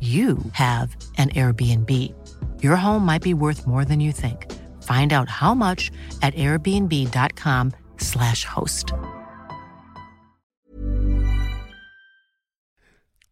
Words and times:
you 0.00 0.38
have 0.52 0.96
an 1.18 1.30
Airbnb. 1.30 1.90
Your 2.62 2.76
home 2.76 3.04
might 3.04 3.22
be 3.22 3.34
worth 3.34 3.66
more 3.66 3.84
than 3.84 3.98
you 3.98 4.12
think. 4.12 4.46
Find 4.84 5.12
out 5.12 5.28
how 5.28 5.54
much 5.54 5.90
at 6.22 6.32
airbnb.com/slash 6.34 8.44
host. 8.44 8.92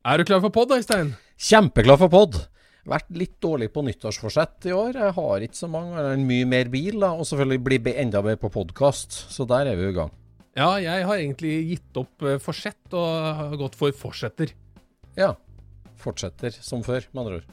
Er 0.06 0.18
du 0.18 0.24
klar 0.24 0.40
for 0.40 0.50
pod, 0.50 0.70
Øystein? 0.70 1.14
Kjempeklar 1.38 1.98
for 1.98 2.08
pod. 2.08 2.48
Vært 2.86 3.08
litt 3.18 3.40
dårlig 3.42 3.72
på 3.74 3.82
nyttårsforsett 3.82 4.68
i 4.70 4.74
år. 4.76 4.94
Jeg 4.94 5.14
har 5.16 5.42
ikke 5.42 5.58
så 5.58 5.66
mange, 5.70 5.96
eller 5.98 6.20
mye 6.22 6.46
mer 6.46 6.68
bil, 6.70 7.00
da, 7.02 7.10
og 7.18 7.26
selvfølgelig 7.26 7.80
bli 7.82 7.94
enda 8.04 8.22
bedre 8.22 8.38
på 8.44 8.52
podkast. 8.54 9.10
Så 9.34 9.42
der 9.50 9.66
er 9.72 9.80
vi 9.80 9.88
i 9.90 9.96
gang. 9.96 10.12
Ja, 10.56 10.76
jeg 10.80 11.04
har 11.08 11.18
egentlig 11.18 11.56
gitt 11.72 11.98
opp 12.00 12.22
eh, 12.22 12.38
forsett 12.40 12.94
og 12.96 13.56
gått 13.58 13.74
for 13.76 13.92
fortsetter. 13.92 14.54
Ja. 15.18 15.34
Fortsetter 16.00 16.54
som 16.62 16.82
før, 16.86 17.06
med 17.12 17.22
andre 17.24 17.38
ord. 17.40 17.46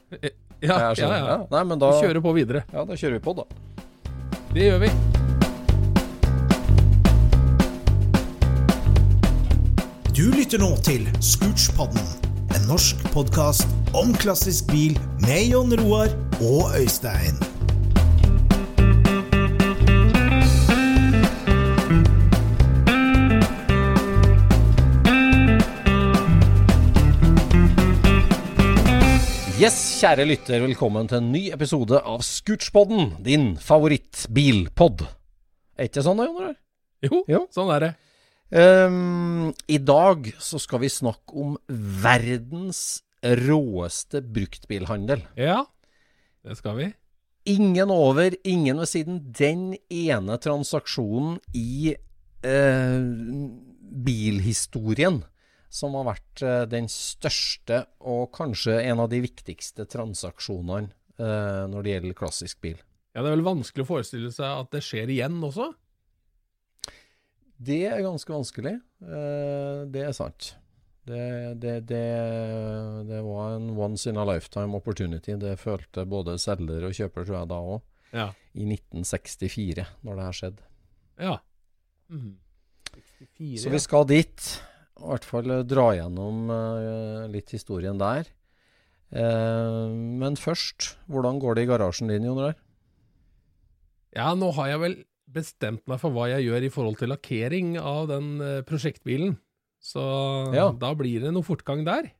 Ja, 0.63 0.77
Ja, 0.79 0.93
ja, 0.95 1.09
ja. 1.17 1.37
Nei, 1.51 1.63
men 1.67 1.79
da, 1.81 1.89
Vi 1.91 2.05
kjører 2.07 2.21
på 2.23 2.33
videre. 2.37 2.63
Ja, 2.71 2.85
da 2.87 2.95
kjører 2.95 3.17
vi 3.19 3.23
på, 3.25 3.33
da. 3.35 3.43
Det 4.53 4.67
gjør 4.69 4.79
vi. 4.85 4.91
Du 10.13 10.27
lytter 10.31 10.61
nå 10.61 10.69
til 10.85 11.07
Scootspodden, 11.25 12.03
en 12.53 12.67
norsk 12.69 13.01
podkast 13.15 13.67
om 13.97 14.13
klassisk 14.21 14.69
bil 14.71 14.93
med 15.25 15.49
Jon 15.49 15.73
Roar 15.81 16.13
og 16.39 16.75
Øystein. 16.77 17.39
Yes, 29.63 29.75
kjære 30.01 30.25
lytter, 30.27 30.59
velkommen 30.59 31.07
til 31.07 31.21
en 31.21 31.27
ny 31.31 31.41
episode 31.55 31.95
av 31.95 32.19
Scootspodden, 32.27 33.13
din 33.23 33.53
favorittbilpod. 33.63 35.05
Er 35.79 35.87
ikke 35.87 36.01
det 36.01 36.03
sånn, 36.03 36.19
da, 36.19 36.25
Jon? 36.27 36.57
Jo, 37.05 37.21
Jo. 37.31 37.39
sånn 37.53 37.71
er 37.71 37.85
det. 37.85 37.91
Um, 38.51 39.53
I 39.71 39.77
dag 39.79 40.27
så 40.35 40.59
skal 40.59 40.83
vi 40.83 40.91
snakke 40.91 41.39
om 41.45 41.55
verdens 42.03 43.03
råeste 43.23 44.19
bruktbilhandel. 44.35 45.23
Ja, 45.39 45.61
det 46.43 46.59
skal 46.59 46.75
vi. 46.81 46.91
Ingen 47.55 47.87
over, 47.87 48.35
ingen 48.43 48.83
ved 48.83 48.91
siden. 48.91 49.21
Den 49.31 49.77
ene 49.87 50.41
transaksjonen 50.43 51.39
i 51.55 51.95
uh, 52.43 52.99
bilhistorien 54.11 55.23
som 55.73 55.95
har 55.97 56.05
vært 56.11 56.43
eh, 56.45 56.63
den 56.69 56.89
største 56.91 57.83
og 58.05 58.27
kanskje 58.35 58.77
en 58.83 59.01
av 59.01 59.09
de 59.09 59.23
viktigste 59.23 59.87
transaksjonene 59.89 60.91
eh, 61.17 61.63
når 61.71 61.85
det 61.85 61.95
gjelder 61.95 62.19
klassisk 62.19 62.59
bil. 62.61 62.81
Ja, 63.13 63.21
Det 63.21 63.29
er 63.29 63.37
vel 63.37 63.45
vanskelig 63.45 63.85
å 63.85 63.89
forestille 63.89 64.29
seg 64.33 64.49
at 64.49 64.73
det 64.73 64.83
skjer 64.85 65.09
igjen 65.13 65.39
også? 65.45 65.71
Det 67.63 67.85
er 67.87 68.03
ganske 68.03 68.33
vanskelig. 68.33 68.75
Eh, 69.01 69.79
det 69.93 70.03
er 70.07 70.13
sant. 70.17 70.53
Det, 71.03 71.23
det, 71.59 71.73
det, 71.89 72.03
det 73.09 73.21
var 73.25 73.57
en 73.57 73.71
once 73.75 74.07
in 74.09 74.19
a 74.21 74.25
lifetime 74.27 74.77
opportunity. 74.77 75.35
Det 75.39 75.55
følte 75.59 76.05
både 76.09 76.37
selger 76.41 76.85
og 76.87 76.93
kjøper, 76.95 77.25
tror 77.27 77.37
jeg, 77.39 77.49
da 77.49 77.59
òg. 77.73 77.81
Ja. 78.13 78.27
I 78.53 78.67
1964, 78.69 79.87
når 80.05 80.19
det 80.19 80.27
her 80.27 80.37
skjedde. 80.37 80.69
Ja. 81.17 81.33
Mm. 82.13 82.37
64, 82.93 83.63
Så 83.65 83.73
vi 83.73 83.81
skal 83.81 84.07
dit. 84.13 84.47
I 85.01 85.07
hvert 85.09 85.25
fall 85.25 85.49
eh, 85.51 85.63
dra 85.67 85.87
gjennom 85.97 86.49
eh, 86.53 87.23
litt 87.33 87.53
historien 87.55 87.97
der. 88.01 88.27
Eh, 89.13 89.87
men 90.21 90.37
først, 90.39 90.93
hvordan 91.11 91.39
går 91.41 91.57
det 91.57 91.65
i 91.65 91.71
garasjen 91.71 92.11
din, 92.13 92.27
Jon 92.29 92.43
Rar? 92.47 92.59
ja, 94.13 94.27
nå 94.37 94.51
har 94.53 94.67
jeg 94.69 94.79
vel 94.83 94.95
bestemt 95.33 95.81
meg 95.89 95.97
for 95.97 96.13
hva 96.13 96.27
jeg 96.29 96.43
gjør 96.45 96.65
i 96.67 96.69
forhold 96.69 96.99
til 96.99 97.09
lakkering 97.09 97.71
av 97.81 98.05
den 98.11 98.35
prosjektbilen. 98.69 99.39
Så 99.81 100.03
Ja. 100.53 100.67
da 100.71 100.91
blir 100.93 101.23
det 101.23 101.31
noe 101.33 101.41
fortgang 101.41 101.81
der. 101.87 102.11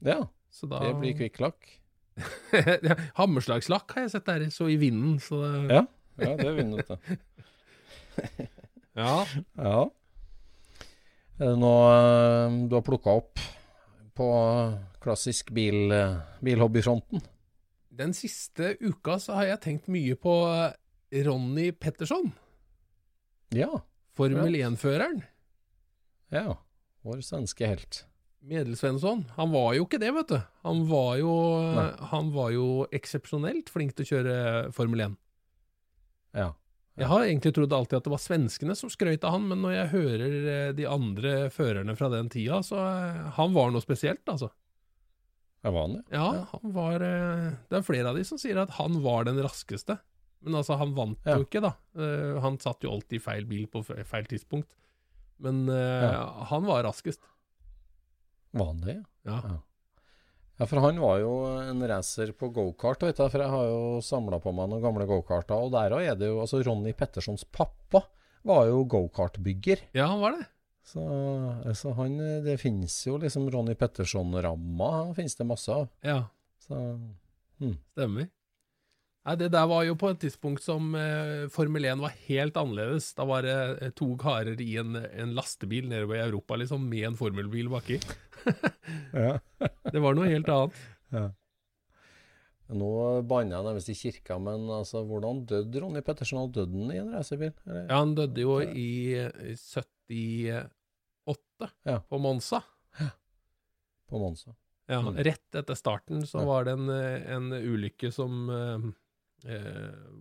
Ja, 0.00 0.22
Så 0.48 0.64
da 0.70 0.80
det 0.80 0.94
blir 0.96 1.12
kvikklakk. 1.18 1.68
Hammerslagslakk 3.20 3.92
har 3.92 4.06
jeg 4.06 4.14
sett 4.14 4.24
der, 4.24 4.46
så 4.48 4.70
i 4.72 4.78
vinden. 4.80 5.18
Så 5.20 5.42
det... 5.44 5.68
Ja, 5.76 5.82
ja 6.24 6.32
det 6.40 6.46
er 6.48 6.56
vinnet, 6.56 6.88
det. 6.88 7.18
ja. 8.96 9.12
Ja. 9.60 9.82
Er 11.36 11.52
det 11.52 11.58
noe 11.60 11.88
eh, 11.92 12.54
du 12.70 12.76
har 12.78 12.84
plukka 12.86 13.12
opp 13.20 13.40
på 14.16 14.28
klassisk 15.04 15.50
bil, 15.56 15.90
eh, 15.92 16.14
bilhobbyfronten? 16.44 17.20
Den 17.96 18.14
siste 18.16 18.74
uka 18.80 19.18
så 19.20 19.36
har 19.38 19.50
jeg 19.50 19.62
tenkt 19.66 19.90
mye 19.92 20.16
på 20.20 20.32
eh, 20.48 21.22
Ronny 21.26 21.70
Petterson, 21.76 22.32
Ja. 23.54 23.70
Formel 24.16 24.56
1-føreren. 24.56 25.20
Ja. 26.32 26.56
Vår 27.04 27.20
svenske 27.22 27.68
helt. 27.68 28.06
Medelsvensson. 28.40 29.26
Han 29.36 29.52
var 29.52 29.74
jo 29.76 29.84
ikke 29.84 30.00
det, 30.00 30.08
vet 30.16 30.30
du. 30.32 30.38
Han 30.64 30.86
var 30.88 31.18
jo, 31.20 31.32
Nei. 31.76 31.86
han 32.12 32.30
var 32.32 32.50
jo 32.54 32.66
eksepsjonelt 32.96 33.68
flink 33.72 33.92
til 33.94 34.06
å 34.06 34.10
kjøre 34.14 34.36
Formel 34.74 35.04
1. 35.10 35.16
Ja. 36.40 36.48
Jeg 36.96 37.08
har 37.10 37.24
egentlig 37.26 37.52
trodd 37.52 37.72
alltid 37.76 37.98
at 37.98 38.06
det 38.06 38.12
var 38.14 38.20
svenskene 38.22 38.74
som 38.78 38.88
skrøt 38.92 39.24
av 39.28 39.34
han, 39.36 39.48
men 39.50 39.60
når 39.60 39.74
jeg 39.74 39.88
hører 39.92 40.36
eh, 40.52 40.70
de 40.78 40.86
andre 40.88 41.32
førerne 41.52 41.96
fra 41.98 42.08
den 42.12 42.30
tida, 42.32 42.62
så 42.64 42.78
eh, 42.80 43.18
Han 43.36 43.52
var 43.52 43.70
noe 43.74 43.84
spesielt, 43.84 44.22
altså. 44.32 44.48
Ja, 45.66 45.72
var 45.74 45.82
han, 45.88 45.96
det? 45.98 46.04
Ja, 46.14 46.28
han 46.54 46.72
var 46.72 47.04
eh, 47.04 47.50
Det 47.68 47.76
er 47.80 47.84
flere 47.84 48.08
av 48.12 48.16
de 48.16 48.24
som 48.24 48.38
sier 48.40 48.62
at 48.62 48.72
han 48.78 48.96
var 49.04 49.26
den 49.28 49.40
raskeste. 49.44 49.98
Men 50.46 50.54
altså, 50.60 50.76
han 50.80 50.94
vant 50.96 51.20
Ja. 51.26 51.36
jo 51.40 51.44
ikke, 51.44 51.60
da. 51.64 51.74
Han 52.44 52.56
satt 52.62 52.84
jo 52.84 52.92
alltid 52.92 53.18
i 53.18 53.22
feil 53.24 53.46
bil 53.50 53.64
på 53.72 53.80
feil 53.84 54.26
tidspunkt. 54.30 54.68
Men 55.42 55.64
Ja. 55.68 56.44
han 56.52 56.64
var 56.68 56.84
raskest. 56.86 57.20
Var 58.56 58.66
han 58.70 58.80
det? 58.84 58.98
Ja. 59.26 59.40
Ja. 59.42 59.56
Ja, 60.56 60.64
for 60.64 60.80
han 60.80 60.98
var 61.02 61.18
jo 61.20 61.32
en 61.60 61.82
racer 61.88 62.30
på 62.32 62.48
gokart, 62.54 63.02
vet 63.04 63.18
jeg. 63.20 63.32
For 63.32 63.42
jeg 63.44 63.52
har 63.52 63.66
jo 63.68 63.80
samla 64.04 64.38
på 64.40 64.54
meg 64.56 64.70
noen 64.72 64.80
gamle 64.84 65.04
gokarter. 65.08 65.58
Og 65.66 65.74
der 65.74 65.92
er 65.98 66.14
det 66.16 66.30
jo 66.30 66.38
Altså, 66.40 66.62
Ronny 66.64 66.94
Pettersons 66.96 67.44
pappa 67.44 68.06
var 68.46 68.66
jo 68.70 68.84
gokartbygger. 68.88 69.82
ja, 69.92 70.06
han 70.06 70.22
var 70.22 70.38
det. 70.38 70.46
Så, 70.86 71.02
altså, 71.66 71.92
han 71.98 72.16
Det 72.46 72.60
finnes 72.62 72.94
jo 73.06 73.18
liksom 73.18 73.50
Ronny 73.50 73.74
Petterson-ramma 73.74 75.12
finnes 75.18 75.34
det 75.36 75.46
masse 75.46 75.68
av. 75.74 75.88
Ja, 76.06 76.22
Så 76.62 76.78
stemmer. 77.92 78.28
Nei, 79.26 79.34
Det 79.40 79.48
der 79.50 79.64
var 79.66 79.82
jo 79.82 79.96
på 79.98 80.10
et 80.12 80.20
tidspunkt 80.22 80.62
som 80.62 80.92
eh, 80.94 81.48
Formel 81.50 81.84
1 81.88 81.98
var 81.98 82.12
helt 82.28 82.54
annerledes. 82.60 83.08
Da 83.18 83.24
var 83.26 83.42
det 83.42 83.56
eh, 83.82 83.90
to 83.98 84.12
karer 84.20 84.60
i 84.62 84.76
en, 84.78 84.94
en 84.96 85.32
lastebil 85.34 85.88
nede 85.90 86.06
i 86.14 86.20
Europa 86.22 86.54
liksom, 86.60 86.84
med 86.88 87.08
en 87.08 87.16
formelbil 87.18 87.68
baki. 87.72 87.98
ja. 89.12 89.38
Det 89.92 89.98
var 90.02 90.14
noe 90.14 90.28
helt 90.30 90.48
annet. 90.52 90.74
Nå 92.66 92.88
banner 93.30 93.56
jeg 93.60 93.66
nærmest 93.68 93.90
i 93.92 93.94
kirka, 93.98 94.38
men 94.42 94.64
altså, 94.74 95.02
hvordan 95.06 95.44
døde 95.46 95.78
Ronny 95.82 96.00
Pettersen? 96.06 96.38
Han 96.42 96.50
døde 96.54 96.74
han 96.74 96.90
i 96.94 96.98
en 96.98 97.12
racerbil? 97.14 97.52
eller? 97.66 97.84
Ja, 97.86 97.98
han 98.00 98.14
døde 98.18 98.40
jo 98.42 98.56
i, 98.62 98.86
i 99.14 99.54
78 99.54 101.70
Ja. 101.86 101.98
på 102.10 102.18
Monza. 102.22 102.62
På 104.10 104.18
Monza. 104.22 104.50
Ja, 104.86 105.00
Mm. 105.02 105.16
Rett 105.26 105.54
etter 105.58 105.74
starten 105.74 106.22
så 106.26 106.38
Ja. 106.42 106.46
var 106.46 106.64
det 106.66 106.72
en, 106.76 106.88
eh, 106.90 107.32
en 107.34 107.50
ulykke 107.52 108.12
som 108.14 108.48
eh, 108.50 108.74
eh, 108.76 108.80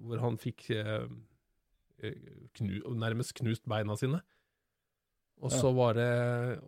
Hvor 0.06 0.22
han 0.24 0.40
fikk 0.42 0.70
eh, 0.76 1.08
eh, 2.04 2.32
knu, 2.60 2.80
nærmest 3.02 3.36
knust 3.40 3.66
beina 3.70 3.98
sine. 4.00 4.22
Og 5.44 5.52
så 5.52 5.68
var 5.76 5.98
det 5.98 6.12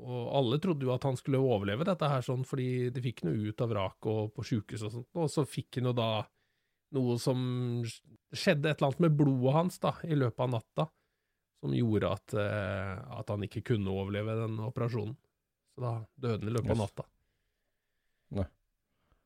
Og 0.04 0.24
alle 0.36 0.58
trodde 0.60 0.84
jo 0.84 0.92
at 0.92 1.06
han 1.08 1.16
skulle 1.16 1.40
overleve 1.40 1.86
dette 1.88 2.10
her, 2.12 2.26
sånn, 2.26 2.44
fordi 2.48 2.90
de 2.92 3.04
fikk 3.04 3.24
noe 3.24 3.52
ut 3.52 3.64
av 3.64 3.72
vraket 3.72 4.10
og 4.12 4.34
på 4.36 4.44
sjukehus 4.50 4.84
og 4.90 4.94
sånt. 4.98 5.10
Og 5.16 5.32
så 5.32 5.46
fikk 5.48 5.80
han 5.80 5.92
jo 5.92 5.96
da 5.98 6.12
noe 6.98 7.16
som 7.20 7.40
skjedde 8.36 8.70
et 8.70 8.80
eller 8.80 8.92
annet 8.92 9.06
med 9.08 9.16
blodet 9.20 9.56
hans 9.56 9.80
da, 9.84 9.94
i 10.08 10.16
løpet 10.16 10.44
av 10.46 10.52
natta, 10.52 10.88
som 11.64 11.74
gjorde 11.76 12.12
at, 12.12 12.36
eh, 12.44 12.94
at 13.20 13.32
han 13.34 13.48
ikke 13.48 13.64
kunne 13.72 13.94
overleve 13.94 14.36
den 14.44 14.60
operasjonen. 14.68 15.16
Så 15.76 15.84
da 15.84 15.94
døde 16.16 16.42
han 16.42 16.52
i 16.52 16.56
løpet 16.58 16.76
av 16.76 16.82
natta. 16.84 17.08
Nei. 18.38 18.48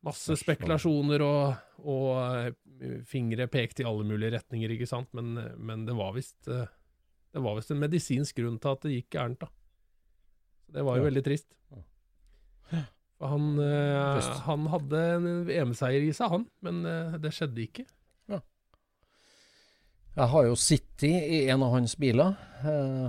Masse 0.05 0.33
spekulasjoner 0.39 1.21
og, 1.21 1.57
og 1.85 2.07
eh, 2.25 3.01
fingre 3.05 3.45
pekte 3.51 3.83
i 3.83 3.87
alle 3.87 4.05
mulige 4.09 4.33
retninger, 4.33 4.73
ikke 4.73 4.89
sant, 4.89 5.11
men, 5.17 5.35
men 5.61 5.83
det 5.85 5.93
var 5.97 6.15
visst 6.15 6.49
eh, 6.49 6.69
det 7.31 7.43
var 7.45 7.55
visst 7.55 7.71
en 7.71 7.79
medisinsk 7.79 8.41
grunn 8.41 8.57
til 8.59 8.73
at 8.73 8.87
det 8.87 8.95
gikk 8.95 9.15
gærent, 9.15 9.43
da. 9.45 9.51
Så 10.65 10.73
det 10.75 10.83
var 10.87 10.97
jo 10.97 11.05
veldig 11.05 11.23
trist. 11.23 11.53
Han, 13.21 13.45
eh, 13.61 14.29
han 14.47 14.65
hadde 14.73 15.01
en 15.13 15.27
EM-seier 15.45 16.03
i 16.07 16.11
seg, 16.17 16.33
han, 16.33 16.47
men 16.65 16.81
det 17.21 17.31
skjedde 17.37 17.67
ikke. 17.67 17.85
Jeg 20.11 20.27
har 20.27 20.43
jo 20.43 20.57
sittet 20.59 21.05
i 21.07 21.45
en 21.53 21.61
av 21.63 21.71
hans 21.77 21.93
biler, 21.95 22.33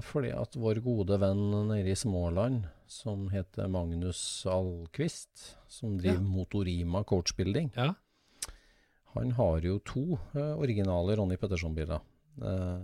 fordi 0.06 0.28
at 0.38 0.54
vår 0.54 0.78
gode 0.84 1.16
venn 1.18 1.40
nede 1.72 1.90
i 1.90 1.96
Småland, 1.98 2.68
som 2.92 3.26
heter 3.32 3.68
Magnus 3.72 4.20
Alquist, 4.50 5.56
som 5.72 5.96
driver 5.98 6.20
Ja. 6.20 6.28
Motorima 6.36 7.02
coachbuilding, 7.08 7.70
Ja. 7.76 7.94
han 9.14 9.32
har 9.38 9.60
jo 9.64 9.78
to 9.84 10.18
uh, 10.36 10.54
originale 10.58 11.16
Ronny 11.16 11.36
Petterson-biler. 11.36 12.00
Uh, 12.40 12.80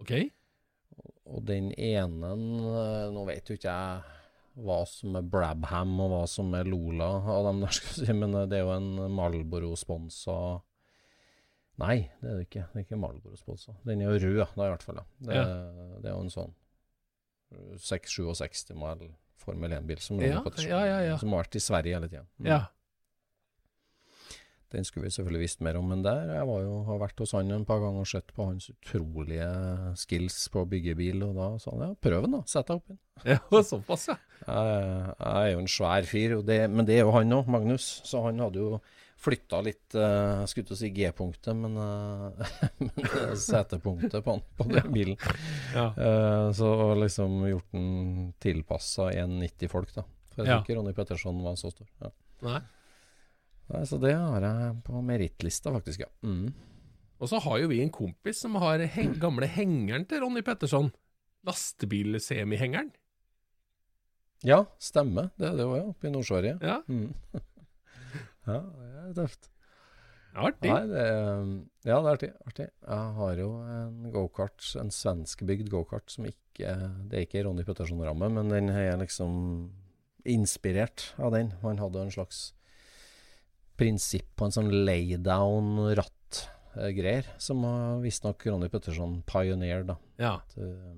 Ok? 0.00 0.12
og 1.26 1.40
den 1.48 1.70
ene, 1.80 2.30
uh, 2.34 3.08
nå 3.14 3.22
vet 3.26 3.48
jo 3.48 3.54
ikke 3.56 3.70
jeg 3.72 4.02
hva 4.64 4.76
som 4.86 5.16
er 5.18 5.24
Brabham 5.26 5.94
og 6.04 6.10
hva 6.12 6.24
som 6.30 6.52
er 6.54 6.68
Lola 6.68 7.08
av 7.32 7.46
dem 7.48 7.62
der, 7.64 7.72
skal 7.76 7.88
jeg 8.04 8.06
si, 8.06 8.12
men 8.12 8.36
det 8.50 8.58
er 8.58 8.66
jo 8.66 8.74
en 8.76 9.10
Marlboro-sponsa 9.16 10.36
Nei, 11.80 11.96
det 12.20 12.28
er 12.30 12.36
det 12.38 12.44
ikke. 12.46 12.60
Det 12.70 12.78
er 12.78 12.84
ikke 12.84 12.98
Malboro-sponsa. 13.02 13.72
Den 13.82 14.04
er 14.04 14.12
jo 14.12 14.20
rød, 14.22 14.36
da, 14.54 14.66
i 14.68 14.70
hvert 14.70 14.84
fall. 14.86 15.00
Ja. 15.26 15.40
Det, 15.42 15.96
det 16.04 16.06
er 16.06 16.14
jo 16.14 16.20
en 16.22 16.30
sånn 16.30 16.52
667 17.82 18.76
modell 18.78 19.10
Formel 19.40 19.74
1-bil 19.76 20.00
som, 20.00 20.22
Ja, 20.22 20.40
ja, 20.64 21.18
som 21.20 21.34
har 21.34 21.44
vært 21.44 21.58
i 21.58 21.62
Sverige 21.62 21.98
hele 21.98 22.10
tida. 22.10 22.24
Ja. 22.44 22.62
Den 24.74 24.86
skulle 24.86 25.06
vi 25.06 25.14
selvfølgelig 25.14 25.44
visst 25.44 25.60
mer 25.62 25.76
om, 25.78 25.86
men 25.92 26.02
der 26.02 26.32
jeg 26.34 26.46
var 26.48 26.62
jo, 26.64 26.78
har 26.88 26.98
vært 26.98 27.20
hos 27.22 27.34
han 27.36 27.52
en 27.54 27.66
par 27.68 27.78
ganger 27.82 28.02
og 28.02 28.10
sett 28.10 28.32
på 28.34 28.48
hans 28.48 28.66
utrolige 28.72 29.46
skills 30.00 30.38
på 30.50 30.64
å 30.64 30.68
bygge 30.70 30.96
bil, 30.98 31.22
og 31.28 31.36
da 31.38 31.48
sa 31.62 31.74
han 31.76 31.84
ja, 31.86 31.90
prøv 32.08 32.26
den 32.26 32.34
da, 32.34 32.40
sett 32.50 32.70
deg 32.70 32.80
opp 32.80 32.90
den. 32.90 32.98
ja 33.34 33.62
såpass, 33.70 34.08
ja. 34.10 34.18
Jeg, 34.40 34.82
jeg 35.20 35.44
er 35.44 35.52
jo 35.52 35.62
en 35.62 35.70
svær 35.76 36.10
fyr, 36.10 36.36
det, 36.48 36.58
men 36.72 36.88
det 36.88 36.98
er 36.98 37.04
jo 37.04 37.14
han 37.14 37.38
òg, 37.38 37.50
Magnus. 37.54 37.86
Så 38.08 38.24
han 38.26 38.42
hadde 38.42 38.64
jo 38.64 38.80
flytta 39.24 39.58
litt 39.64 39.94
eh, 39.96 40.42
Jeg 40.42 40.50
skulle 40.52 40.68
til 40.68 40.76
å 40.76 40.78
si 40.82 40.90
G-punktet, 40.96 41.56
men, 41.56 41.78
eh, 41.80 42.52
men 42.84 43.08
eh, 43.08 43.32
setepunktet 43.40 44.20
på, 44.26 44.36
på 44.58 44.66
den 44.70 44.90
bilen. 44.92 45.16
ja. 45.74 45.86
Eh, 45.96 46.48
så 46.58 46.68
liksom 47.00 47.40
gjort 47.48 47.72
den 47.72 48.32
tilpassa 48.44 49.08
1,90-folk, 49.14 49.94
da. 49.96 50.04
For 50.34 50.42
jeg 50.44 50.50
Ja. 50.50 50.58
tror 50.58 50.66
ikke 50.66 50.76
Ronny 50.80 50.92
Petterson 50.96 51.42
var 51.46 51.56
så 51.60 51.70
stor. 51.72 51.88
Ja. 52.02 52.10
Nei. 52.44 52.60
Nei, 53.72 53.82
så 53.88 53.96
det 54.02 54.12
har 54.18 54.44
jeg 54.44 54.74
på 54.84 55.00
merittlista, 55.00 55.72
faktisk, 55.72 56.02
ja. 56.04 56.10
Mm. 56.26 56.50
Og 57.22 57.30
så 57.30 57.38
har 57.40 57.60
jo 57.62 57.68
vi 57.70 57.78
en 57.80 57.92
kompis 57.94 58.42
som 58.44 58.58
har 58.60 58.82
heng 58.92 59.14
gamle 59.22 59.46
hengeren 59.48 60.04
til 60.10 60.20
Ronny 60.20 60.42
Petterson. 60.44 60.90
Lastebil-semihengeren. 61.46 62.90
Ja, 64.44 64.58
stemmer. 64.82 65.30
Det 65.40 65.46
er 65.48 65.56
det 65.56 65.64
òg, 65.64 65.76
ja. 65.78 65.84
Oppe 65.94 66.10
i 66.10 66.12
Nord-Sverige. 66.12 66.58
Ja, 66.60 66.82
Mm. 66.88 67.14
ja, 68.46 68.60
det 68.60 69.10
er 69.10 69.14
tøft. 69.18 69.42
artig. 70.34 70.70
Nei, 70.70 70.86
det 70.90 71.00
er, 71.00 71.10
ja, 71.86 71.94
det 71.94 71.94
er 71.94 72.12
artig. 72.12 72.30
artig. 72.48 72.68
Jeg 72.82 73.04
har 73.18 73.34
jo 73.38 73.48
en 73.76 74.10
gokart, 74.14 74.62
en 74.80 74.90
svenskbygd 74.94 75.68
gokart, 75.72 76.08
som 76.10 76.24
ikke 76.28 76.42
Det 77.10 77.16
er 77.18 77.22
ikke 77.26 77.44
Ronny 77.46 77.62
Petterson-ramme, 77.66 78.26
men 78.30 78.48
den 78.52 78.66
er 78.70 78.96
liksom 79.00 79.32
inspirert 80.24 81.00
av 81.18 81.32
den. 81.34 81.48
Han 81.62 81.78
hadde 81.82 82.00
en 82.04 82.10
slags 82.14 82.38
prinsipp 83.78 84.28
på 84.38 84.44
en 84.46 84.54
sånn 84.54 84.70
laydown-ratt-greier, 84.86 87.24
som 87.42 87.64
har 87.66 87.98
visstnok 88.04 88.38
Ronny 88.46 88.68
Petterson 88.70 89.22
pioneer, 89.26 89.82
da. 89.88 89.96
Ja, 90.20 90.34
eh, 90.56 90.94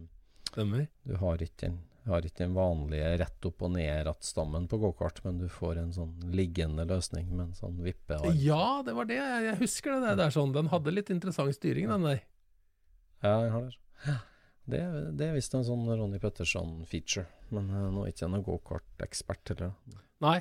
stemmer. 0.51 0.87
du 1.05 1.17
har 1.17 1.37
ikke 1.41 1.61
den 1.67 1.79
har 2.11 2.27
ikke 2.27 2.45
den 2.45 2.55
vanlige 2.57 3.11
rett 3.23 3.49
opp 3.49 3.65
og 3.67 3.73
ned-rattstammen 3.75 4.69
på 4.71 4.79
gokart, 4.83 5.23
men 5.25 5.41
du 5.43 5.49
får 5.51 5.81
en 5.83 5.93
sånn 5.95 6.15
liggende 6.35 6.87
løsning 6.89 7.29
med 7.33 7.49
en 7.49 7.59
sånn 7.59 7.81
vippearm. 7.83 8.31
Ja, 8.43 8.83
det 8.87 8.95
var 8.97 9.09
det. 9.11 9.19
Jeg 9.19 9.59
husker 9.63 9.97
det 9.97 10.15
der, 10.15 10.27
er 10.29 10.35
sånn. 10.35 10.55
Den 10.55 10.71
hadde 10.73 10.95
litt 10.95 11.13
interessant 11.15 11.57
styring, 11.57 11.91
den 11.91 12.07
der. 12.07 12.21
Ja, 13.25 13.37
jeg 13.43 13.55
har 13.55 13.69
det. 13.69 14.17
Det, 14.67 14.83
det 15.15 15.29
er 15.29 15.37
visst 15.37 15.55
en 15.55 15.65
sånn 15.67 15.87
Ronny 15.87 16.19
Petterson-feature, 16.23 17.27
men 17.55 17.69
eh, 17.71 17.89
nå 17.95 18.03
er 18.03 18.11
ikke 18.11 18.25
jeg 18.25 18.33
noen 18.33 18.47
gokartekspert 18.47 19.53
heller. 19.55 19.77
Nei. 20.25 20.41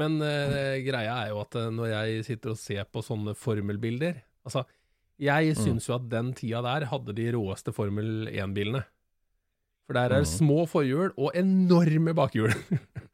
Men 0.00 0.16
uh, 0.22 0.78
greia 0.80 1.16
er 1.26 1.32
jo 1.32 1.40
at 1.42 1.56
eh, 1.58 1.72
når 1.74 1.90
jeg 1.90 2.26
sitter 2.30 2.54
og 2.54 2.60
ser 2.60 2.86
på 2.88 3.02
sånne 3.04 3.34
formelbilder 3.36 4.22
Altså, 4.48 4.62
jeg 5.20 5.52
syns 5.58 5.84
jo 5.90 5.98
at 5.98 6.06
den 6.08 6.30
tida 6.32 6.62
der 6.64 6.86
hadde 6.88 7.12
de 7.12 7.26
råeste 7.34 7.74
Formel 7.76 8.30
1-bilene. 8.30 8.80
For 9.90 9.96
der 9.98 10.04
er 10.06 10.12
det 10.14 10.18
Mhm. 10.22 10.30
små 10.38 10.58
forhjul 10.70 11.10
og 11.18 11.32
enorme 11.34 12.14
bakhjul. 12.14 12.52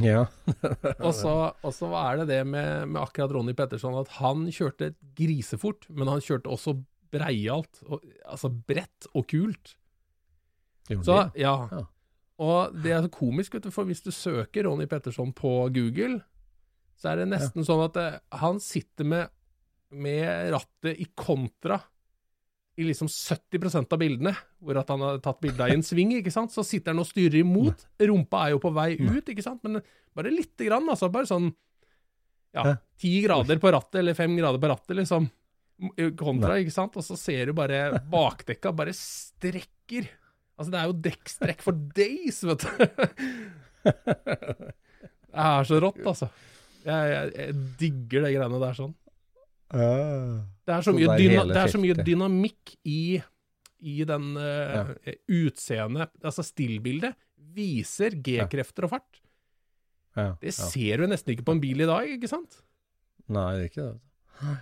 Ja. 0.00 0.22
og, 1.04 1.10
så, 1.12 1.52
og 1.60 1.72
så 1.76 1.90
er 1.92 2.22
det 2.22 2.28
det 2.30 2.38
med, 2.48 2.86
med 2.88 3.02
akkurat 3.02 3.34
Ronny 3.36 3.52
Petterson 3.52 3.98
at 4.00 4.08
han 4.16 4.46
kjørte 4.48 4.94
grisefort, 5.18 5.84
men 5.92 6.08
han 6.08 6.22
kjørte 6.24 6.48
også 6.48 6.72
breialt. 7.12 7.82
Og, 7.92 8.00
altså 8.24 8.48
bredt 8.48 9.10
og 9.12 9.26
kult. 9.28 9.74
Så, 10.88 11.18
ja. 11.36 11.52
Ja. 11.68 11.82
Og 12.40 12.72
det 12.80 12.94
er 12.96 13.04
så 13.04 13.12
komisk, 13.12 13.58
vet 13.58 13.68
du, 13.68 13.70
for 13.76 13.84
hvis 13.84 14.00
du 14.00 14.08
søker 14.10 14.64
Ronny 14.64 14.88
Petterson 14.88 15.34
på 15.36 15.52
Google, 15.76 16.22
så 16.96 17.12
er 17.12 17.20
det 17.20 17.28
nesten 17.34 17.68
sånn 17.68 17.84
at 17.84 17.92
det, 18.00 18.08
han 18.40 18.62
sitter 18.64 19.04
med, 19.04 19.28
med 19.92 20.48
rattet 20.56 20.96
i 20.96 21.10
kontra 21.12 21.82
i 22.74 22.86
liksom 22.88 23.08
70% 23.10 23.92
av 23.94 24.00
bildene, 24.00 24.32
hvor 24.58 24.78
at 24.80 24.88
han 24.90 25.02
har 25.04 25.20
tatt 25.22 25.38
bildet 25.44 25.70
i 25.70 25.76
en 25.76 25.84
sving, 25.86 26.16
ikke 26.18 26.32
sant, 26.34 26.50
så 26.54 26.64
sitter 26.66 26.90
han 26.90 27.02
og 27.04 27.06
styrer 27.06 27.38
imot. 27.44 27.84
Rumpa 28.02 28.46
er 28.46 28.54
jo 28.56 28.62
på 28.64 28.72
vei 28.74 28.88
ut, 28.98 29.30
ikke 29.30 29.44
sant, 29.44 29.62
men 29.66 29.78
bare 30.14 30.32
lite 30.34 30.66
grann, 30.66 30.88
altså, 30.90 31.10
bare 31.14 31.30
sånn, 31.30 31.52
ja, 32.54 32.74
ti 32.98 33.12
grader 33.22 33.60
på 33.62 33.70
rattet, 33.74 34.00
eller 34.02 34.18
fem 34.18 34.34
grader 34.38 34.62
på 34.62 34.70
rattet, 34.72 34.96
liksom, 34.98 35.28
kontra, 36.18 36.58
ikke 36.62 36.74
sant, 36.74 36.98
og 36.98 37.06
så 37.06 37.18
ser 37.18 37.50
du 37.50 37.56
bare 37.58 38.00
bakdekka 38.10 38.74
bare 38.74 38.94
strekker. 38.94 40.10
Altså, 40.54 40.70
det 40.70 40.80
er 40.80 40.90
jo 40.90 40.98
dekkstrekk 41.06 41.62
for 41.66 41.78
days, 41.96 42.42
vet 42.46 42.66
du. 42.66 42.70
Det 45.34 45.42
er 45.42 45.66
så 45.66 45.78
rått, 45.82 45.98
altså. 46.06 46.28
Jeg, 46.84 47.08
jeg, 47.10 47.30
jeg 47.34 47.54
digger 47.80 48.22
de 48.22 48.28
greiene 48.36 48.60
der 48.62 48.76
sånn. 48.78 48.92
Det 49.74 50.74
er 50.74 50.84
så 50.84 50.92
Så 50.92 50.96
mye, 50.96 51.06
det 51.08 51.14
er 51.14 51.22
dyna, 51.22 51.44
det 51.50 51.60
er 51.60 51.72
så 51.72 51.80
mye 51.82 51.96
dynamikk 52.06 52.74
i, 52.88 53.20
i 53.84 53.96
den 54.08 54.30
uh, 54.38 54.94
utseendet 55.28 56.14
Altså, 56.24 56.44
stillbildet 56.46 57.16
viser 57.54 58.16
G-krefter 58.24 58.86
og 58.88 58.94
fart. 58.96 59.20
Ja, 60.16 60.34
Det 60.40 60.52
ja. 60.52 60.68
ser 60.70 61.02
du 61.02 61.08
nesten 61.10 61.34
ikke 61.34 61.46
på 61.46 61.56
en 61.56 61.62
bil 61.62 61.82
i 61.84 61.88
dag, 61.90 62.08
ikke 62.16 62.30
sant? 62.30 62.60
Nei, 63.28 63.48
det 63.56 63.64
er 63.64 63.70
ikke 63.72 63.88
det. 63.88 64.54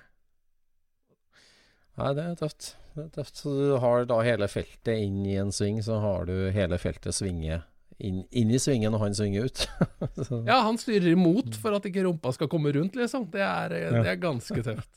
Nei, 2.00 2.12
det 2.16 2.24
er 2.24 2.38
tøft. 2.40 2.70
Det 2.96 3.04
er 3.04 3.10
tøft. 3.18 3.42
Så 3.42 3.52
du 3.56 3.76
har 3.82 4.06
da 4.08 4.20
hele 4.24 4.48
feltet 4.48 4.94
inn 4.96 5.20
i 5.28 5.36
en 5.40 5.52
sving, 5.52 5.80
så 5.84 5.98
har 6.02 6.26
du 6.28 6.34
hele 6.54 6.78
feltet 6.80 7.16
svinge 7.16 7.60
inn, 8.02 8.22
inn 8.30 8.52
i 8.52 8.60
svingen, 8.60 8.94
og 8.96 9.04
han 9.04 9.16
svinger 9.16 9.48
ut. 9.48 9.66
Ja, 10.48 10.62
han 10.66 10.80
styrer 10.80 11.12
imot 11.12 11.56
for 11.60 11.76
at 11.76 11.86
ikke 11.88 12.06
rumpa 12.06 12.32
skal 12.34 12.50
komme 12.52 12.72
rundt, 12.74 12.96
liksom. 12.98 13.28
Det 13.32 13.44
er, 13.44 13.76
eh, 13.76 14.00
det 14.00 14.08
er 14.14 14.20
ganske 14.22 14.64
tøft. 14.64 14.90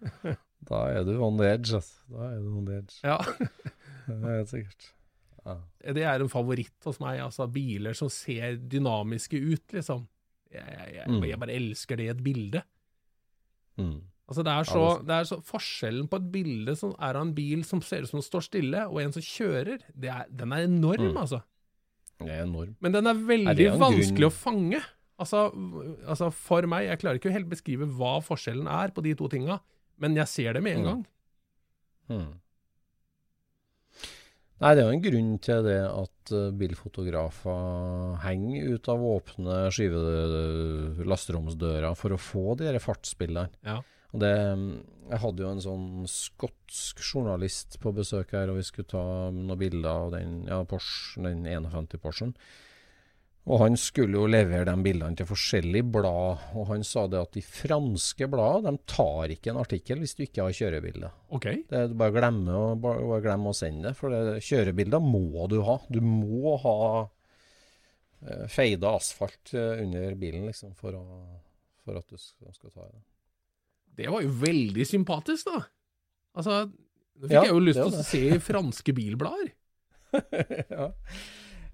Da 0.66 0.78
er 0.90 1.04
du 1.06 1.12
on 1.22 1.36
the 1.38 1.46
edge, 1.52 1.76
altså. 1.76 2.00
Da 2.10 2.28
er 2.32 2.38
du 2.42 2.48
on 2.58 2.64
the 2.66 2.78
edge. 2.80 2.96
Ja. 3.04 3.18
Det 4.06 4.16
er 4.16 4.36
helt 4.40 4.50
sikkert. 4.50 4.88
Ja. 5.46 5.54
Det 5.94 6.02
er 6.06 6.22
en 6.24 6.30
favoritt 6.30 6.86
hos 6.88 6.98
meg, 7.02 7.20
altså 7.22 7.46
biler 7.50 7.94
som 7.94 8.08
ser 8.10 8.56
dynamiske 8.58 9.38
ut, 9.38 9.64
liksom. 9.76 10.06
Jeg, 10.50 10.62
jeg, 10.66 10.94
jeg, 10.96 11.06
Mm. 11.10 11.24
jeg 11.28 11.38
bare 11.42 11.54
elsker 11.58 11.96
det 12.00 12.04
i 12.06 12.10
et 12.14 12.22
bilde. 12.24 12.62
Mm. 13.78 13.96
Altså 14.26 14.42
det 14.46 14.52
er, 14.56 14.64
så, 14.66 14.82
det- 15.06 15.14
er 15.20 15.26
så 15.28 15.38
Forskjellen 15.46 16.08
på 16.10 16.16
et 16.18 16.30
bilde 16.32 16.74
som 16.78 16.94
er 16.98 17.14
av 17.14 17.22
en 17.26 17.34
bil 17.36 17.62
som 17.66 17.82
ser 17.82 18.02
ut 18.02 18.08
som 18.10 18.18
den 18.18 18.26
står 18.26 18.46
stille, 18.48 18.86
og 18.88 18.98
en 19.02 19.12
som 19.14 19.22
kjører, 19.22 19.82
det 19.94 20.10
er, 20.10 20.24
den 20.30 20.52
er 20.52 20.64
enorm, 20.66 21.12
Mm. 21.12 21.16
altså. 21.22 21.42
Det 22.18 22.30
er 22.32 22.42
enorm. 22.46 22.74
Men 22.80 22.92
den 22.92 23.06
er 23.06 23.14
veldig 23.14 23.66
er 23.70 23.78
vanskelig 23.78 24.16
grunn- 24.18 24.30
å 24.30 24.32
fange. 24.32 24.82
Altså, 25.18 25.50
altså, 26.08 26.30
for 26.32 26.62
meg, 26.66 26.86
jeg 26.88 26.98
klarer 26.98 27.18
ikke 27.20 27.30
å 27.30 27.36
helt 27.38 27.48
beskrive 27.48 27.86
hva 27.86 28.16
forskjellen 28.24 28.66
er 28.68 28.90
på 28.90 29.02
de 29.02 29.14
to 29.14 29.28
tinga, 29.28 29.60
men 29.98 30.16
jeg 30.16 30.28
ser 30.28 30.52
det 30.58 30.62
med 30.62 30.76
en 30.78 30.82
Mm. 30.84 30.88
gang. 30.90 31.06
Mm. 32.08 32.32
Nei, 34.56 34.70
det 34.72 34.80
er 34.82 34.86
jo 34.88 34.94
en 34.96 35.02
grunn 35.04 35.32
til 35.44 35.66
det 35.66 35.80
at 35.84 36.30
eh, 36.32 36.46
bilfotografer 36.56 38.14
henger 38.22 38.70
ut 38.72 38.88
av 38.88 39.02
åpne 39.04 39.56
skive- 39.74 41.04
lasteromsdører 41.04 41.92
for 41.98 42.14
å 42.16 42.20
få 42.20 42.56
de 42.56 42.70
her 42.70 42.78
fartsbildene. 42.80 43.50
Ja. 43.68 43.82
Og 44.14 44.22
det, 44.22 44.30
jeg 45.10 45.20
hadde 45.20 45.44
jo 45.44 45.50
en 45.50 45.60
sånn 45.60 45.88
skotsk 46.08 47.02
journalist 47.04 47.76
på 47.82 47.92
besøk 47.92 48.32
her, 48.32 48.48
og 48.48 48.56
vi 48.56 48.64
skulle 48.64 48.88
ta 48.88 49.02
noen 49.34 49.58
bilder 49.60 49.90
av 49.92 50.14
den, 50.16 50.46
ja, 50.48 50.62
Porsche, 50.64 51.20
den 51.26 51.44
51 51.44 52.00
Porschen. 52.00 52.32
Og 53.46 53.60
han 53.62 53.76
skulle 53.78 54.18
jo 54.18 54.26
levere 54.26 54.66
de 54.66 54.74
bildene 54.82 55.14
til 55.18 55.28
forskjellige 55.28 55.86
blad, 55.94 56.40
og 56.58 56.64
han 56.72 56.82
sa 56.86 57.04
det 57.10 57.20
at 57.20 57.36
de 57.36 57.42
franske 57.46 58.26
bladene 58.30 58.74
de 58.74 58.90
tar 58.90 59.30
ikke 59.30 59.52
en 59.52 59.60
artikkel 59.60 60.02
hvis 60.02 60.16
du 60.18 60.24
ikke 60.24 60.48
har 60.48 60.56
kjørebilde. 60.58 61.10
OK. 61.36 61.46
Det 61.70 61.78
er 61.78 61.94
bare 61.94 62.14
glemme 62.16 62.56
å, 62.58 62.64
bare, 62.82 63.20
glemme 63.22 63.52
å 63.52 63.56
sende 63.56 63.92
det, 63.92 63.94
for 64.00 64.10
det, 64.10 64.40
kjørebilder 64.48 65.04
må 65.04 65.46
du 65.52 65.60
ha. 65.68 65.78
Du 65.86 66.00
må 66.02 66.56
ha 66.64 66.74
eh, 67.04 68.44
feida 68.50 68.96
asfalt 68.98 69.54
eh, 69.54 69.84
under 69.84 70.18
bilen 70.18 70.50
liksom, 70.50 70.74
for, 70.74 70.98
å, 70.98 71.22
for 71.86 72.02
at 72.02 72.10
du 72.10 72.18
skal, 72.18 72.50
skal 72.50 72.74
ta 72.74 72.90
det. 72.90 73.02
Det 74.02 74.10
var 74.10 74.26
jo 74.26 74.36
veldig 74.42 74.90
sympatisk, 74.90 75.54
da. 75.54 75.62
Altså, 76.36 76.64
nå 76.66 77.30
fikk 77.30 77.38
Ja, 77.38 77.46
jeg 77.46 77.54
jo 77.54 77.62
lyst 77.62 77.78
til 77.78 77.94
å 77.94 78.04
se 78.10 78.44
franske 78.50 78.92
bilblader. 78.98 79.54
ja, 80.74 80.90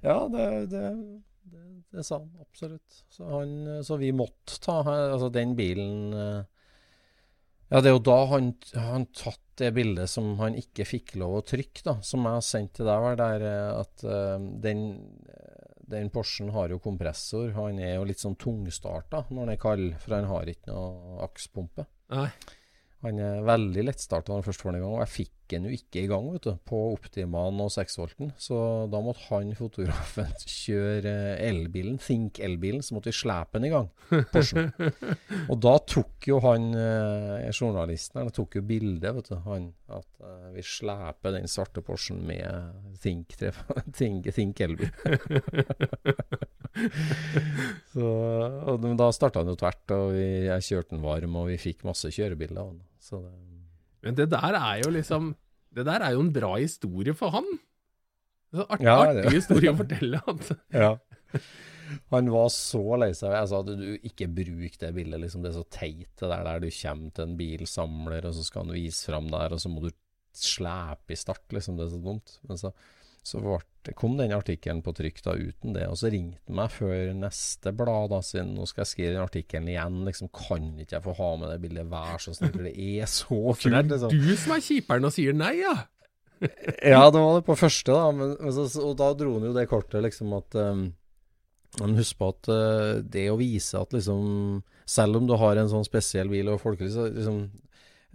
ja 0.05 0.23
det, 0.37 0.49
det, 0.69 0.89
det, 1.51 1.83
det 1.93 2.05
sa 2.07 2.19
han 2.21 2.31
absolutt. 2.41 3.05
Så, 3.11 3.27
han, 3.27 3.55
så 3.85 3.99
vi 4.01 4.13
måtte 4.17 4.59
ta 4.63 4.81
altså 4.87 5.31
den 5.35 5.57
bilen 5.59 6.13
eh, 6.17 6.43
Ja, 7.73 7.81
det 7.81 7.91
er 7.91 7.97
jo 7.97 8.05
da 8.05 8.19
han 8.35 8.53
han 8.77 9.09
tatt 9.17 9.41
det 9.61 9.73
bildet 9.77 10.11
som 10.11 10.35
han 10.41 10.57
ikke 10.57 10.87
fikk 10.89 11.15
lov 11.21 11.39
å 11.39 11.45
trykke, 11.45 11.83
da, 11.85 11.99
som 12.05 12.25
jeg 12.25 12.39
har 12.39 12.47
sendt 12.47 12.75
til 12.79 12.89
deg, 12.89 13.05
var 13.05 13.19
der 13.21 13.45
eh, 13.45 13.81
at 13.83 14.05
uh, 14.09 14.39
den, 14.65 14.87
den 15.93 16.09
Porschen 16.13 16.53
har 16.55 16.73
jo 16.73 16.81
kompressor. 16.83 17.51
Han 17.59 17.81
er 17.83 17.99
jo 17.99 18.07
litt 18.09 18.23
sånn 18.23 18.39
tungstarta 18.41 19.27
når 19.29 19.43
den 19.43 19.55
er 19.55 19.61
kald, 19.61 19.87
for 20.01 20.17
han 20.17 20.31
har 20.31 20.49
ikke 20.49 20.73
noe 20.73 21.21
akspumpe. 21.27 21.87
Nei. 22.15 22.31
Han 23.03 23.19
er 23.19 23.43
veldig 23.47 23.83
lettstarta 23.89 24.31
når 24.31 24.41
han 24.41 24.47
først 24.47 24.63
får 24.63 24.71
den 24.71 24.79
i 24.79 24.83
gang, 24.85 24.95
og 24.95 25.03
jeg 25.03 25.15
fikk 25.17 25.33
den 25.53 25.67
jo 25.69 25.73
ikke 25.75 26.05
i 26.05 26.09
gang 26.09 26.29
vet 26.33 26.47
du, 26.47 26.53
på 26.69 26.79
Optimaen 26.95 27.59
og 27.61 27.71
6-volten. 27.75 28.31
Så 28.41 28.57
da 28.93 28.99
måtte 29.05 29.25
han, 29.29 29.51
fotografen, 29.59 30.31
kjøre 30.47 31.13
eh, 31.35 31.43
elbilen, 31.49 31.99
Think 32.03 32.41
elbilen, 32.43 32.83
så 32.85 32.95
måtte 32.97 33.11
vi 33.11 33.19
slepe 33.19 33.59
den 33.59 33.69
i 33.69 33.73
gang. 33.73 33.89
Porschen. 34.33 34.71
og 35.51 35.57
da 35.65 35.75
tok 35.95 36.29
jo 36.31 36.37
han 36.47 36.63
eh, 36.79 37.51
journalisten 37.51 38.17
her, 38.23 38.29
tok 38.35 38.51
jo 38.61 38.65
bildet, 38.71 39.11
vet 39.19 39.29
du, 39.33 39.37
han, 39.49 39.65
at 39.93 40.11
eh, 40.23 40.49
vi 40.55 40.63
sleper 40.67 41.31
den 41.37 41.51
svarte 41.51 41.81
Porschen 41.85 42.19
med 42.29 42.49
Think, 43.03 43.27
think, 43.99 44.21
think 44.33 44.57
elbil. 44.63 44.91
så, 47.93 48.07
og 48.73 48.75
da 49.03 49.09
starta 49.13 49.43
han 49.43 49.53
jo 49.53 49.59
tvert, 49.59 49.87
og 49.99 50.07
vi, 50.17 50.29
jeg 50.47 50.67
kjørte 50.71 50.91
den 50.95 51.05
varm, 51.05 51.33
og 51.43 51.47
vi 51.51 51.57
fikk 51.61 51.79
masse 51.89 52.09
kjørebilder 52.15 52.65
den. 52.71 52.81
Så 53.03 53.19
det, 53.25 53.33
Men 54.07 54.17
det 54.19 54.29
der 54.31 54.55
er 54.59 54.83
jo 54.85 54.93
liksom 54.95 55.33
Det 55.75 55.85
der 55.89 56.05
er 56.05 56.15
jo 56.15 56.23
en 56.23 56.33
bra 56.35 56.55
historie 56.61 57.15
for 57.17 57.35
han. 57.35 57.47
Så 58.53 58.67
art, 58.69 58.83
Ja, 58.85 58.97
artig 59.09 59.39
historie 59.39 59.73
å 59.73 59.79
fortelle. 59.79 60.21
At, 60.29 60.51
Ja. 60.85 60.91
Han 62.13 62.29
var 62.33 62.51
så 62.53 62.83
lei 63.01 63.11
seg. 63.17 63.33
Jeg 63.33 63.49
sa 63.49 63.61
at 63.63 63.71
du 63.73 63.87
ikke 64.05 64.29
bruk 64.33 64.77
det 64.81 64.91
bildet, 64.97 65.21
liksom. 65.25 65.45
Det 65.45 65.51
er 65.51 65.57
så 65.59 65.65
teit, 65.73 66.11
det 66.21 66.29
der 66.29 66.45
der 66.47 66.61
du 66.61 66.69
kommer 66.69 67.15
til 67.17 67.25
en 67.25 67.39
bilsamler, 67.41 68.29
og 68.29 68.37
så 68.37 68.45
skal 68.47 68.67
han 68.67 68.77
vise 68.77 69.09
fram 69.09 69.31
der, 69.33 69.57
og 69.57 69.61
så 69.61 69.73
må 69.73 69.83
du 69.85 69.91
slepe 70.37 71.17
i 71.17 71.19
start, 71.19 71.45
liksom. 71.57 71.81
Det 71.81 71.87
er 71.89 71.95
så 71.95 72.03
dumt. 72.05 72.37
Men 72.49 72.61
så, 72.61 72.73
så 73.23 73.39
ble, 73.39 73.59
kom 73.99 74.17
den 74.19 74.35
artikkelen 74.35 74.83
på 74.83 74.95
trykk 74.99 75.21
da 75.23 75.35
uten 75.39 75.77
det, 75.77 75.87
og 75.91 75.99
så 75.99 76.11
ringte 76.11 76.43
han 76.49 76.59
meg 76.59 76.73
før 76.75 77.13
neste 77.15 77.73
blad, 77.79 78.11
da, 78.11 78.19
siden 78.27 78.57
nå 78.57 78.67
skal 78.67 78.83
jeg 78.83 78.91
skrive 78.93 79.15
den 79.15 79.23
artikkelen 79.23 79.71
igjen, 79.71 80.01
liksom. 80.09 80.31
Kan 80.35 80.73
ikke 80.83 80.99
jeg 80.99 81.07
få 81.07 81.15
ha 81.21 81.31
med 81.39 81.53
det 81.53 81.61
bildet, 81.63 81.91
vær 81.91 82.23
så 82.23 82.35
snill, 82.35 82.55
for 82.57 82.67
det 82.67 82.75
er 82.75 83.11
så 83.11 83.39
kult. 83.47 83.69
det 83.69 83.79
er 83.79 83.91
liksom. 83.93 84.17
du 84.27 84.33
som 84.35 84.57
er 84.57 84.67
kjiperen 84.67 85.09
og 85.09 85.15
sier 85.15 85.39
nei, 85.39 85.55
ja. 85.63 85.77
Ja, 86.93 87.07
det 87.11 87.23
var 87.23 87.39
det 87.39 87.47
på 87.47 87.59
første, 87.59 87.95
da. 87.95 88.11
Men, 88.17 88.35
og 88.43 88.97
da 88.99 89.13
dro 89.19 89.37
han 89.37 89.47
jo 89.47 89.55
det 89.55 89.69
kortet, 89.71 90.03
liksom 90.03 90.35
at 90.35 90.59
um, 90.59 90.89
Men 91.81 91.95
husk 91.97 92.19
på 92.19 92.33
at 92.33 92.51
uh, 92.51 93.03
det 93.07 93.29
å 93.31 93.39
vise 93.39 93.79
at 93.79 93.95
liksom 93.95 94.63
Selv 94.83 95.21
om 95.21 95.29
du 95.31 95.37
har 95.39 95.57
en 95.57 95.71
sånn 95.71 95.87
spesiell 95.87 96.33
bil 96.33 96.51
og 96.51 96.59
folkelig, 96.65 96.91
så 96.97 97.07
liksom 97.07 97.45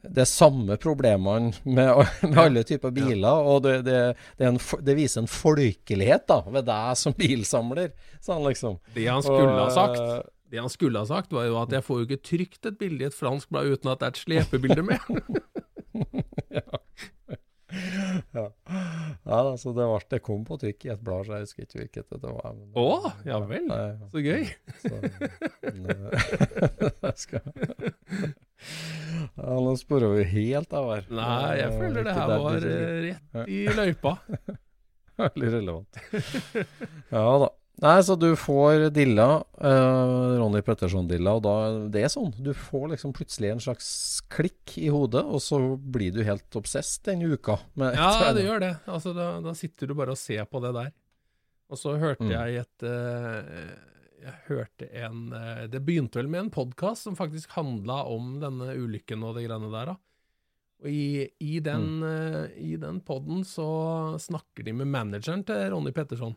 Det 0.03 0.21
er 0.21 0.29
samme 0.29 0.77
problemene 0.77 1.53
med, 1.65 2.05
med 2.29 2.37
alle 2.37 2.63
typer 2.67 2.93
biler, 2.93 3.41
og 3.49 3.63
det, 3.65 3.79
det, 3.87 3.99
det, 4.37 4.45
en, 4.51 4.59
det 4.85 4.95
viser 4.97 5.23
en 5.23 5.31
folkelighet 5.31 6.27
da 6.29 6.41
ved 6.45 6.67
deg 6.69 6.97
som 6.99 7.15
bilsamler, 7.17 7.93
sa 8.21 8.37
han 8.37 8.45
liksom. 8.45 8.77
Det 8.93 9.07
han 9.09 9.25
skulle 9.25 9.57
ha 9.57 9.69
sagt, 9.73 10.01
uh, 10.01 10.21
Det 10.51 10.61
han 10.61 10.71
skulle 10.71 11.01
ha 11.01 11.09
sagt, 11.09 11.33
var 11.33 11.49
jo 11.49 11.57
at 11.63 11.73
jeg 11.73 11.83
får 11.83 12.01
jo 12.01 12.09
ikke 12.09 12.25
trykt 12.29 12.69
et 12.69 12.77
bilde 12.79 13.03
i 13.03 13.09
et 13.09 13.17
fransk 13.17 13.49
blad 13.49 13.73
uten 13.73 13.91
at 13.91 14.03
det 14.03 14.07
er 14.09 14.13
et 14.13 14.21
slepebilde 14.21 14.85
med. 14.85 15.01
ja. 18.37 18.45
ja, 19.25 19.43
da, 19.43 19.57
så 19.57 19.73
det, 19.73 19.85
var, 19.89 20.05
det 20.09 20.21
kom 20.23 20.45
på 20.47 20.59
trykk 20.61 20.85
i 20.85 20.93
et 20.93 21.03
blad, 21.03 21.25
så 21.25 21.39
jeg 21.39 21.47
husker 21.47 21.65
ikke 21.65 21.81
hvilket 21.81 22.21
det 22.21 22.35
var. 22.37 22.53
men 22.53 22.69
Å, 22.77 23.13
ja 23.27 23.41
vel. 23.49 23.67
Så 24.13 24.23
gøy. 24.23 24.45
Så, 24.85 24.93
men, 25.73 25.95
eh, 26.13 27.13
skal 27.25 27.41
helt 30.31 30.73
av 30.77 30.89
her. 30.95 31.05
Nei, 31.09 31.57
jeg 31.61 31.69
Eh, 31.71 31.77
føler 31.81 32.03
det 32.07 32.15
her 32.17 32.33
var 32.33 32.57
eh, 32.71 32.97
rett 33.07 33.47
i 33.49 33.61
løypa. 33.77 34.15
Veldig 35.23 35.53
relevant. 35.53 36.01
Ja 37.11 37.29
da. 37.45 37.49
Nei, 37.77 37.99
så 38.01 38.15
du 38.17 38.31
får 38.41 38.87
dilla, 38.89 39.25
eh, 39.61 40.37
Ronny 40.41 40.63
Petterson-dilla, 40.65 41.35
og 41.37 41.43
da 41.45 41.51
det 41.93 42.01
er 42.07 42.09
sånn. 42.09 42.31
Du 42.41 42.49
får 42.57 42.87
liksom 42.95 43.11
plutselig 43.13 43.51
en 43.53 43.61
slags 43.61 43.89
klikk 44.33 44.73
i 44.81 44.87
hodet, 44.89 45.21
og 45.21 45.37
så 45.45 45.59
blir 45.77 46.09
du 46.15 46.23
helt 46.25 46.57
obsess 46.57 46.95
den 47.05 47.21
uka. 47.29 47.59
Ja, 47.77 48.31
det 48.33 48.47
gjør 48.47 48.63
det. 48.65 48.71
Altså, 48.89 49.13
da, 49.13 49.27
da 49.45 49.53
sitter 49.57 49.91
du 49.91 49.93
bare 49.99 50.15
og 50.15 50.17
ser 50.17 50.49
på 50.49 50.61
det 50.65 50.73
der. 50.73 50.89
Og 51.69 51.77
så 51.77 51.93
hørte 52.01 52.23
Mm. 52.25 52.31
jeg 52.31 52.61
et 52.63 52.83
uh, 52.87 53.77
Jeg 54.23 54.33
hørte 54.47 54.87
en 55.03 55.17
uh, 55.35 55.65
Det 55.67 55.81
begynte 55.85 56.15
vel 56.17 56.29
med 56.31 56.39
en 56.45 56.49
podkast 56.49 57.03
som 57.05 57.17
faktisk 57.19 57.51
handla 57.57 58.05
om 58.09 58.37
denne 58.41 58.71
ulykken 58.79 59.21
og 59.27 59.35
de 59.37 59.43
greiene 59.45 59.69
der, 59.69 59.91
da. 59.91 59.95
Og 60.83 60.89
i, 60.93 61.27
i 61.41 61.59
den, 61.63 61.87
mm. 62.03 62.51
Uh, 62.53 62.75
den 62.83 62.99
poden 63.01 63.41
så 63.47 63.67
snakker 64.21 64.67
de 64.67 64.75
med 64.77 64.91
manageren 64.93 65.43
til 65.47 65.71
Ronny 65.73 65.93
Petterson. 65.95 66.35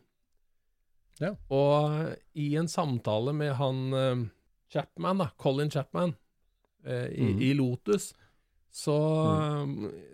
Ja. 1.20 1.34
Og 1.52 2.14
i 2.40 2.54
en 2.56 2.70
samtale 2.70 3.34
med 3.36 3.52
han 3.58 3.82
uh, 3.92 4.24
Chapman, 4.72 5.20
da, 5.20 5.28
Colin 5.36 5.70
Chapman, 5.70 6.14
uh, 6.86 7.08
i, 7.12 7.34
mm. 7.34 7.44
i 7.44 7.52
Lotus, 7.58 8.14
så, 8.72 8.96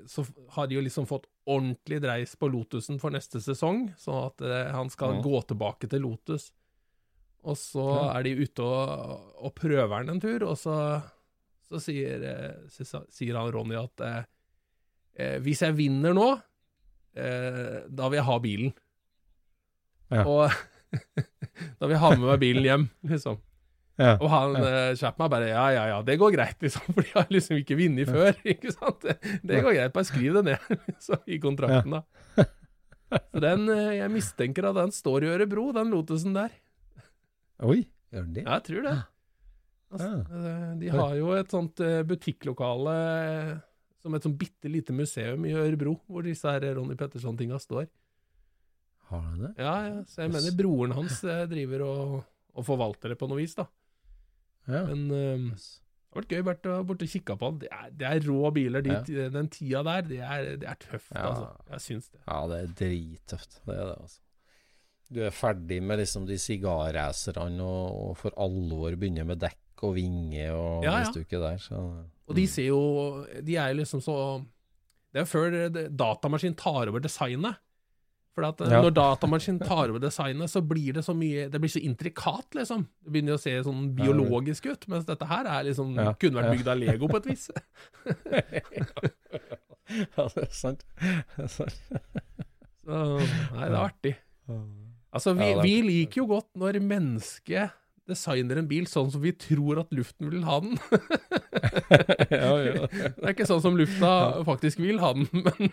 så 0.09 0.23
har 0.57 0.67
de 0.67 0.79
jo 0.79 0.83
liksom 0.83 1.05
fått 1.07 1.27
ordentlig 1.45 1.99
dreis 2.01 2.33
på 2.41 2.49
Lotusen 2.49 2.97
for 2.99 3.13
neste 3.13 3.37
sesong, 3.45 3.91
sånn 4.01 4.31
at 4.31 4.45
han 4.73 4.89
skal 4.89 5.19
Ja. 5.19 5.25
gå 5.27 5.43
tilbake 5.51 5.91
til 5.93 6.01
Lotus. 6.07 6.47
Og 7.45 7.59
så 7.61 7.85
Ja. 7.85 8.07
er 8.17 8.25
de 8.25 8.33
ute 8.41 8.65
og, 8.65 9.27
og 9.45 9.55
prøver 9.61 9.93
han 9.99 10.09
en 10.09 10.23
tur, 10.25 10.43
og 10.49 10.57
så, 10.57 11.03
så 11.67 11.81
sier, 11.83 12.23
eh, 12.23 12.67
så 12.71 13.03
sier 13.13 13.39
han 13.39 13.51
Ronny 13.55 13.79
at 13.79 14.05
eh, 14.07 14.21
eh, 15.19 15.37
hvis 15.45 15.65
jeg 15.67 15.77
vinner 15.79 16.15
nå, 16.17 16.29
eh, 17.19 17.83
da 17.89 18.11
vil 18.11 18.21
jeg 18.21 18.29
ha 18.29 18.39
bilen. 18.43 18.73
Ja. 20.15 20.23
Og 20.23 20.47
da 21.81 21.89
vil 21.89 21.97
jeg 21.97 22.05
ha 22.05 22.13
med 22.15 22.29
meg 22.29 22.41
bilen 22.43 22.67
hjem, 22.67 22.89
liksom. 23.11 23.43
Ja. 23.97 24.19
Og 24.21 24.29
han 24.29 24.59
ja. 24.61 25.11
meg 25.17 25.31
bare 25.33 25.47
ja, 25.49 25.65
ja, 25.73 25.85
ja, 25.89 26.01
det 26.05 26.19
går 26.21 26.35
greit, 26.35 26.59
liksom, 26.61 26.85
for 26.95 27.01
de 27.01 27.15
har 27.15 27.31
liksom 27.33 27.63
ikke 27.63 27.79
vunnet 27.81 28.13
før, 28.13 28.37
ikke 28.45 28.75
sant. 28.75 29.07
Det, 29.07 29.17
det 29.41 29.63
går 29.65 29.79
greit, 29.79 29.95
bare 29.97 30.09
skriv 30.09 30.37
det 30.37 30.45
ned 30.51 30.87
så, 31.03 31.19
i 31.35 31.41
kontrakten, 31.43 31.99
da. 31.99 32.05
Så 33.33 33.41
den, 33.43 33.69
eh, 33.71 33.97
jeg 34.01 34.13
mistenker 34.13 34.67
at 34.71 34.79
den 34.79 34.93
står 34.95 35.25
i 35.25 35.33
Ørebro, 35.37 35.71
den 35.75 35.93
Lotusen 35.95 36.35
der. 36.37 36.55
Oi, 37.65 37.85
gjør 38.13 38.27
den 38.27 38.35
det? 38.37 38.43
Ja, 38.45 38.59
jeg 38.59 38.67
tror 38.69 38.89
det. 38.89 38.97
Altså, 39.93 40.09
eh, 40.35 40.73
de 40.81 40.89
har 40.91 41.15
jo 41.19 41.29
et 41.37 41.53
sånt 41.55 41.81
eh, 41.85 42.01
butikklokale 42.09 42.95
eh, 43.21 43.53
som 44.03 44.15
et 44.19 44.25
sånt 44.27 44.39
bitte 44.41 44.71
lite 44.71 44.93
museum 44.95 45.45
i 45.47 45.55
Ørebro, 45.55 45.97
hvor 46.11 46.27
disse 46.27 46.47
her 46.51 46.67
Ronny 46.79 46.97
Petterson-tinga 46.99 47.59
står. 47.63 47.87
Har 49.11 49.21
han 49.23 49.39
det? 49.45 49.53
Ja, 49.63 49.75
ja, 49.87 50.01
så 50.11 50.25
jeg 50.25 50.33
mener 50.35 50.57
broren 50.59 50.95
hans 50.99 51.21
driver 51.23 51.85
og, 51.87 52.15
og 52.59 52.67
forvalter 52.67 53.13
det 53.15 53.19
på 53.21 53.29
noe 53.31 53.39
vis, 53.39 53.55
da. 53.59 53.69
Ja. 54.67 54.81
Men 54.91 55.05
um, 55.15 55.45
det 55.55 56.17
har 56.17 56.23
vært 56.25 56.33
gøy 56.35 56.45
vært 56.49 56.67
å- 56.73 56.81
borte 56.89 57.07
og 57.07 57.13
kikka 57.13 57.37
på 57.39 57.51
han. 57.53 57.59
Det 57.63 57.69
er, 57.71 57.91
det 58.01 58.07
er 58.11 58.25
rå 58.27 58.51
biler. 58.57 58.83
De, 58.83 58.97
Den 59.35 59.51
tida 59.53 59.83
der, 59.87 60.03
det 60.11 60.19
er, 60.27 60.49
det 60.63 60.67
er 60.73 60.79
tøft, 60.83 61.13
Ja. 61.15 61.27
altså. 61.31 61.51
Jeg 61.77 61.85
syns 61.87 62.09
det. 62.11 62.21
Ja, 62.27 62.39
det 62.51 62.59
er 62.65 62.73
drittøft. 62.83 63.61
Det 63.67 63.77
er 63.77 63.85
det, 63.93 63.99
altså. 64.03 64.21
Du 65.15 65.21
er 65.23 65.31
ferdig 65.31 65.79
med 65.87 66.01
liksom 66.03 66.25
de 66.27 66.35
sigarracerne 66.43 67.63
og, 67.63 68.01
og 68.09 68.17
for 68.19 68.35
alvor 68.43 68.97
begynner 68.99 69.29
med 69.29 69.39
dekk 69.45 69.61
og 69.85 69.95
vinge 69.97 70.49
og 70.55 70.85
Ja, 70.85 71.01
ja. 71.03 71.11
er 71.11 71.41
der, 71.41 71.57
så 71.59 71.81
Og 72.29 72.35
de 72.37 72.47
ser 72.47 72.67
jo 72.71 73.27
De 73.45 73.57
er 73.57 73.75
liksom 73.75 74.01
så 74.03 74.17
Det 75.13 75.21
er 75.23 75.25
før 75.31 75.71
datamaskinen 75.97 76.57
tar 76.57 76.89
over 76.89 77.01
designet. 77.01 77.57
For 78.37 78.45
at 78.45 78.61
eh, 78.61 78.69
Ja. 78.71 78.83
når 78.83 78.93
datamaskinen 78.93 79.61
tar 79.65 79.89
over 79.89 79.99
designet, 79.99 80.51
så 80.53 80.61
blir 80.61 80.93
det 80.93 81.05
så 81.05 81.15
mye 81.17 81.49
Det 81.51 81.61
blir 81.61 81.71
så 81.73 81.81
intrikat, 81.81 82.53
liksom. 82.55 82.87
Det 83.05 83.13
begynner 83.13 83.35
å 83.39 83.41
se 83.41 83.55
sånn 83.65 83.95
biologisk 83.97 84.67
ut, 84.67 84.89
mens 84.89 85.05
dette 85.09 85.25
her 85.27 85.47
er 85.47 85.65
liksom 85.71 85.95
Ja, 85.97 86.13
kunne 86.13 86.43
vært 86.43 86.59
bygd 86.59 86.69
av 86.69 86.79
Lego 86.79 87.09
på 87.09 87.17
et 87.17 87.27
vis. 87.33 87.51
Ja, 89.87 90.25
det 90.35 90.43
er 90.43 90.51
sant. 90.51 90.81
Det 90.99 91.45
er 91.45 91.51
sant. 91.53 91.77
Så, 92.87 92.97
nei, 93.55 93.67
det 93.69 93.71
er 93.71 93.77
artig. 93.79 94.15
Altså, 95.15 95.33
vi, 95.39 95.47
vi 95.63 95.75
liker 95.87 96.23
jo 96.25 96.27
godt 96.33 96.49
når 96.59 96.81
mennesket 96.83 97.71
designer 98.09 98.61
en 98.61 98.69
bil 98.71 98.87
sånn 98.91 99.11
som 99.13 99.23
vi 99.25 99.33
tror 99.37 99.81
at 99.83 99.93
luften 99.95 100.31
vil 100.33 100.45
ha 100.47 100.61
den. 100.65 100.79
ja, 102.31 102.53
ja. 102.63 102.87
Det 102.87 103.25
er 103.25 103.33
ikke 103.35 103.49
sånn 103.49 103.65
som 103.65 103.79
lufta 103.79 104.13
faktisk 104.47 104.81
vil 104.83 105.01
ha 105.03 105.13
den, 105.17 105.29
men 105.47 105.73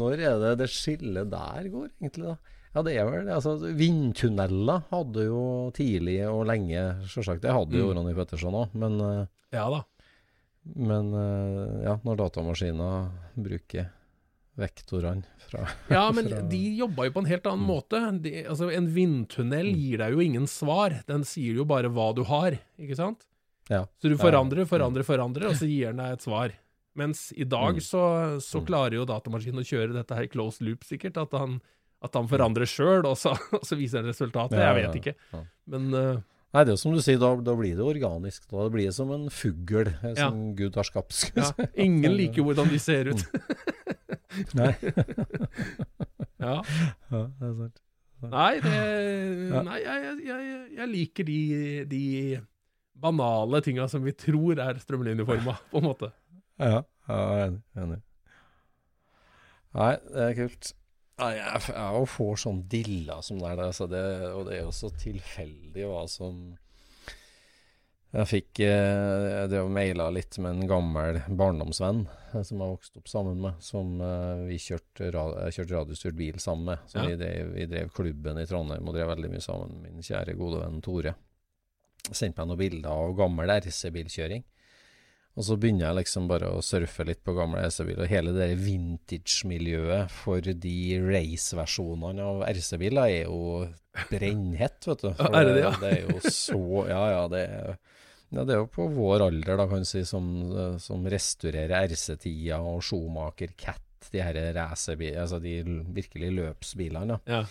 Når 0.00 0.20
er 0.20 0.40
det 0.42 0.54
det 0.60 0.70
skillet 0.72 1.30
der 1.32 1.68
går, 1.72 1.88
egentlig, 2.00 2.32
da? 2.34 2.56
Ja, 2.70 2.82
det 2.86 2.92
er 2.94 3.06
vel 3.08 3.24
det. 3.26 3.34
Altså, 3.34 3.56
vindtunneler 3.74 4.84
hadde 4.92 5.24
jo 5.26 5.44
tidlig 5.74 6.20
og 6.30 6.44
lenge, 6.46 6.82
sjølsagt. 7.10 7.42
Det 7.42 7.54
hadde 7.54 7.80
jo 7.80 7.88
Mm. 7.90 7.96
Ronny 7.98 8.12
Petterson 8.14 8.54
òg, 8.54 8.76
men, 8.78 9.00
eh, 9.02 9.24
ja 9.56 9.64
da. 9.72 9.80
men 10.76 11.08
eh, 11.18 11.80
ja, 11.88 11.96
når 12.06 12.20
datamaskiner 12.20 13.08
bruker 13.34 13.88
vektorene 14.60 15.24
fra 15.48 15.64
Ja, 15.94 16.04
men 16.14 16.28
fra- 16.30 16.42
de 16.50 16.60
jobba 16.78 17.08
jo 17.08 17.14
på 17.16 17.22
en 17.24 17.30
helt 17.32 17.48
annen 17.50 17.66
måte. 17.66 18.00
De, 18.22 18.32
altså, 18.44 18.68
en 18.76 18.86
vindtunnel 18.94 19.72
gir 19.74 19.98
deg 20.04 20.14
jo 20.16 20.22
ingen 20.24 20.46
svar. 20.50 21.00
Den 21.08 21.24
sier 21.28 21.58
jo 21.62 21.66
bare 21.68 21.90
hva 21.92 22.10
du 22.16 22.22
har, 22.28 22.58
ikke 22.78 22.96
sant? 23.00 23.26
Ja. 23.70 23.84
Så 24.02 24.08
du 24.10 24.14
Ja, 24.14 24.18
ja. 24.18 24.24
forandrer, 24.24 24.66
forandrer, 24.66 25.06
forandrer, 25.06 25.48
og 25.52 25.58
så 25.58 25.66
gir 25.70 25.90
den 25.92 26.00
deg 26.02 26.16
et 26.18 26.24
svar. 26.26 26.54
Mens 26.98 27.28
i 27.38 27.44
dag 27.46 27.76
Mm. 27.78 27.84
så, 27.86 28.00
så 28.42 28.60
klarer 28.66 28.96
jo 28.98 29.04
datamaskinen 29.06 29.62
å 29.62 29.66
kjøre 29.66 29.94
dette 29.94 30.14
her 30.16 30.26
i 30.26 30.30
closed 30.32 30.60
loop, 30.66 30.82
sikkert. 30.84 31.16
At 31.22 31.30
han, 31.38 31.60
at 32.02 32.14
han 32.18 32.26
forandrer 32.26 32.66
sjøl, 32.66 33.04
og, 33.06 33.14
så- 33.16 33.36
og 33.58 33.62
så 33.66 33.78
viser 33.78 34.02
han 34.02 34.10
resultatet. 34.10 34.58
Ja, 34.58 34.72
Jeg 34.74 34.88
vet 34.88 34.98
ikke. 35.02 35.44
Men 35.70 35.94
eh, 35.94 36.16
Nei, 36.50 36.64
det 36.66 36.72
er 36.72 36.74
jo 36.74 36.80
som 36.82 36.94
du 36.96 36.98
sier, 37.02 37.18
da, 37.22 37.30
da 37.46 37.52
blir 37.54 37.76
det 37.78 37.84
organisk. 37.86 38.48
Da 38.50 38.64
blir 38.74 38.88
det 38.88 38.94
som 38.96 39.12
en 39.14 39.28
fugl 39.30 39.86
eh, 39.86 40.08
Ja. 40.16 40.28
som 40.28 40.56
Gud 40.58 40.74
har 40.74 40.88
skapt. 40.88 41.14
ja, 41.36 41.50
ingen 41.78 42.16
liker 42.18 42.42
hvordan 42.46 42.70
de 42.72 42.80
ser 42.82 43.12
ut. 43.12 43.26
Nei. 44.58 44.74
Ja. 46.40 46.54
ja, 47.12 47.18
det 47.36 47.44
er 47.44 47.56
sant. 47.58 47.80
Nei, 48.32 48.52
det, 48.64 48.76
nei 49.66 49.74
jeg, 49.82 50.12
jeg, 50.24 50.46
jeg, 50.72 50.86
liker 50.88 51.26
de, 51.28 51.40
de 51.90 52.04
banale 52.96 53.60
tinga 53.64 53.84
som 53.92 54.06
vi 54.06 54.14
tror 54.16 54.60
er 54.64 54.80
strømlinjeforma, 54.80 55.58
på 55.68 55.82
en 55.82 55.84
måte. 55.84 56.08
Ja, 56.56 56.80
ja 57.10 57.18
jeg 57.18 57.50
er 57.50 57.84
enig. 57.84 58.00
Nei, 59.76 59.92
det 60.08 60.24
er 60.30 60.36
kult. 60.40 60.72
Jeg, 61.20 61.62
jeg 61.76 62.08
får 62.14 62.40
sånn 62.44 62.62
dilla 62.72 63.20
som 63.22 63.38
det 63.40 63.50
er 63.52 63.56
der, 63.60 63.66
altså 63.70 63.86
det, 63.90 64.02
og 64.34 64.46
det 64.48 64.56
er 64.58 64.62
jo 64.64 64.72
så 64.74 64.90
tilfeldig 65.00 65.86
hva 65.90 66.02
som 66.10 66.40
Jeg 68.10 68.26
fikk 68.26 68.48
det 68.58 68.68
Jeg 68.70 69.50
drev 69.52 69.68
og 69.68 69.74
maila 69.76 70.08
litt 70.10 70.38
med 70.42 70.56
en 70.56 70.70
gammel 70.70 71.20
barndomsvenn 71.28 72.00
eh, 72.32 72.40
som 72.42 72.58
jeg 72.64 72.72
vokste 72.72 72.98
opp 73.02 73.10
sammen 73.12 73.38
med, 73.44 73.60
som 73.62 73.92
eh, 74.02 74.44
vi 74.48 74.58
kjørte, 74.58 75.10
kjørte 75.14 75.74
radiostyrt 75.76 76.18
bil 76.18 76.40
sammen 76.42 76.72
med. 76.72 76.86
Så 76.90 76.98
Ja. 76.98 77.06
vi, 77.06 77.18
drev, 77.20 77.52
vi 77.54 77.66
drev 77.70 77.92
klubben 77.94 78.38
i 78.42 78.46
Trondheim 78.50 78.88
og 78.90 78.96
drev 78.98 79.12
veldig 79.12 79.30
mye 79.30 79.44
sammen 79.44 79.76
med 79.82 79.94
min 79.94 80.06
kjære 80.06 80.34
gode 80.40 80.62
venn 80.64 80.80
Tore. 80.82 81.14
Sendte 82.10 82.40
meg 82.40 82.48
noen 82.50 82.58
bilder 82.64 82.90
av 82.90 83.14
gammel 83.18 83.52
RC-bilkjøring. 83.60 84.42
Og 85.38 85.46
så 85.46 85.56
begynner 85.60 85.86
jeg 85.86 85.98
liksom 86.00 86.26
bare 86.28 86.48
å 86.52 86.62
surfe 86.64 87.04
litt 87.06 87.20
på 87.24 87.32
gamle 87.36 87.62
RC-biler. 87.68 88.08
Hele 88.10 88.32
det 88.34 88.48
vintage-miljøet 88.60 90.10
for 90.12 90.42
de 90.42 90.80
race-versjonene 91.04 92.26
av 92.26 92.42
RC-biler 92.50 93.14
er 93.20 93.30
jo 93.30 93.62
brennhett, 94.10 94.82
vet 94.90 95.04
du. 95.06 95.12
For 95.14 95.38
Er 95.38 95.46
det 95.46 95.54
det, 95.54 95.62
ja? 95.62 95.72
det 95.80 95.92
er 95.94 96.02
jo 96.08 96.34
så 96.34 96.60
Ja, 96.90 97.04
ja, 97.14 97.24
det 97.30 97.46
er 97.46 97.78
ja, 98.30 98.44
det 98.46 98.54
er 98.54 98.60
jo 98.60 98.68
på 98.70 98.84
vår 98.94 99.24
alder, 99.24 99.56
da, 99.58 99.64
kan 99.66 99.82
du 99.82 99.88
si, 99.88 100.04
som, 100.06 100.26
som 100.78 101.06
restaurerer 101.10 101.88
RC-tida 101.90 102.60
og 102.62 102.78
Schomaker 102.86 103.56
Cat, 103.58 103.82
de 104.12 104.22
her 104.22 104.38
racerbilene, 104.54 105.24
altså 105.24 105.40
de 105.42 105.56
virkelig 105.96 106.30
løpsbilene. 106.36 107.18
Ja. 107.26 107.42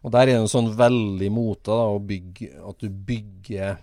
Og 0.00 0.14
der 0.14 0.22
er 0.22 0.30
det 0.30 0.36
en 0.38 0.52
sånn 0.52 0.70
veldig 0.78 1.30
mote 1.34 1.74
da, 1.74 1.88
å 1.90 1.98
bygge, 1.98 2.52
at 2.62 2.78
du 2.78 3.02
bygger 3.10 3.80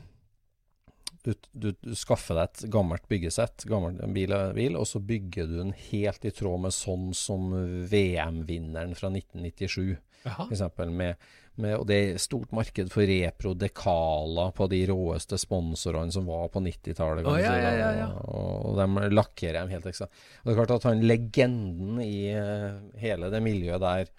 du, 1.27 1.33
du, 1.51 1.71
du 1.83 1.95
skaffer 1.97 2.37
deg 2.37 2.47
et 2.47 2.61
gammelt 2.71 3.03
byggesett, 3.11 3.65
gammel 3.67 3.97
bil, 4.15 4.31
bil, 4.55 4.77
og 4.79 4.87
så 4.87 5.01
bygger 5.03 5.49
du 5.49 5.57
den 5.59 5.73
helt 5.89 6.23
i 6.23 6.31
tråd 6.31 6.61
med 6.63 6.75
sånn 6.75 7.09
som 7.17 7.49
VM-vinneren 7.91 8.95
fra 8.95 9.11
1997, 9.11 9.97
Jaha. 10.23 10.37
for 10.37 10.55
eksempel, 10.55 10.93
med, 11.01 11.27
med, 11.59 11.75
og 11.81 11.87
det 11.89 11.97
er 11.99 12.21
stort 12.23 12.53
marked 12.55 12.93
for 12.93 13.09
reprodekaler 13.09 14.53
på 14.55 14.69
de 14.71 14.79
råeste 14.87 15.39
sponsorene 15.41 16.15
som 16.15 16.29
var 16.29 16.47
på 16.53 16.63
90-tallet. 16.63 17.27
Oh, 17.27 17.39
ja, 17.41 17.55
ja, 17.59 17.89
ja. 17.97 18.07
Og, 18.23 18.71
og 18.71 18.79
de 18.79 19.09
lakkerer 19.11 19.59
dem 19.59 19.73
helt 19.75 19.89
ekstra. 19.91 20.07
Og 20.07 20.47
det 20.47 20.53
er 20.53 20.61
klart 20.61 20.75
at 20.77 20.87
han 20.87 21.03
legenden 21.03 21.99
i 22.03 22.29
eh, 22.31 22.79
hele 23.03 23.33
det 23.33 23.43
miljøet 23.43 23.83
der 23.83 24.13